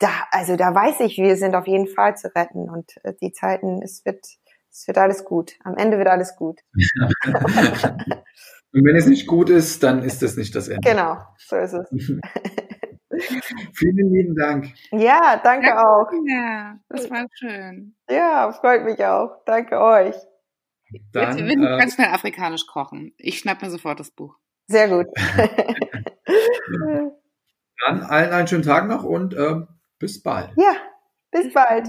da, 0.00 0.08
also 0.32 0.56
da 0.56 0.74
weiß 0.74 0.98
ich, 0.98 1.16
wir 1.16 1.36
sind 1.36 1.54
auf 1.54 1.68
jeden 1.68 1.86
Fall 1.86 2.16
zu 2.16 2.34
retten 2.34 2.68
und 2.68 2.90
äh, 3.04 3.14
die 3.22 3.30
Zeiten, 3.30 3.80
es 3.80 4.04
wird, 4.04 4.26
es 4.72 4.88
wird 4.88 4.98
alles 4.98 5.24
gut. 5.24 5.52
Am 5.62 5.76
Ende 5.76 5.98
wird 5.98 6.08
alles 6.08 6.34
gut. 6.34 6.58
und 6.74 8.24
wenn 8.72 8.96
es 8.96 9.06
nicht 9.06 9.28
gut 9.28 9.50
ist, 9.50 9.84
dann 9.84 10.02
ist 10.02 10.20
es 10.24 10.36
nicht 10.36 10.56
das 10.56 10.66
Ende. 10.66 10.80
Genau, 10.82 11.18
so 11.36 11.54
ist 11.54 11.74
es. 11.74 11.88
Vielen 13.74 14.12
lieben 14.12 14.36
Dank. 14.36 14.72
Ja, 14.90 15.40
danke, 15.42 15.68
danke 15.68 15.86
auch. 15.86 16.10
Ja, 16.26 16.78
das 16.88 17.10
war 17.10 17.26
schön. 17.34 17.94
Ja, 18.10 18.52
freut 18.52 18.84
mich 18.84 19.04
auch. 19.04 19.44
Danke 19.44 19.80
euch. 19.80 20.14
Dann, 21.12 21.24
Jetzt, 21.24 21.38
wir 21.38 21.46
werden 21.46 21.64
äh, 21.64 21.78
ganz 21.78 21.94
schnell 21.94 22.08
afrikanisch 22.08 22.66
kochen. 22.66 23.14
Ich 23.18 23.38
schnapp 23.38 23.62
mir 23.62 23.70
sofort 23.70 24.00
das 24.00 24.10
Buch. 24.10 24.36
Sehr 24.66 24.88
gut. 24.88 25.06
Dann 27.86 28.02
allen 28.02 28.32
einen 28.32 28.48
schönen 28.48 28.62
Tag 28.62 28.88
noch 28.88 29.04
und 29.04 29.34
äh, 29.34 29.60
bis 29.98 30.22
bald. 30.22 30.50
Ja, 30.56 30.74
bis 31.30 31.52
bald. 31.52 31.88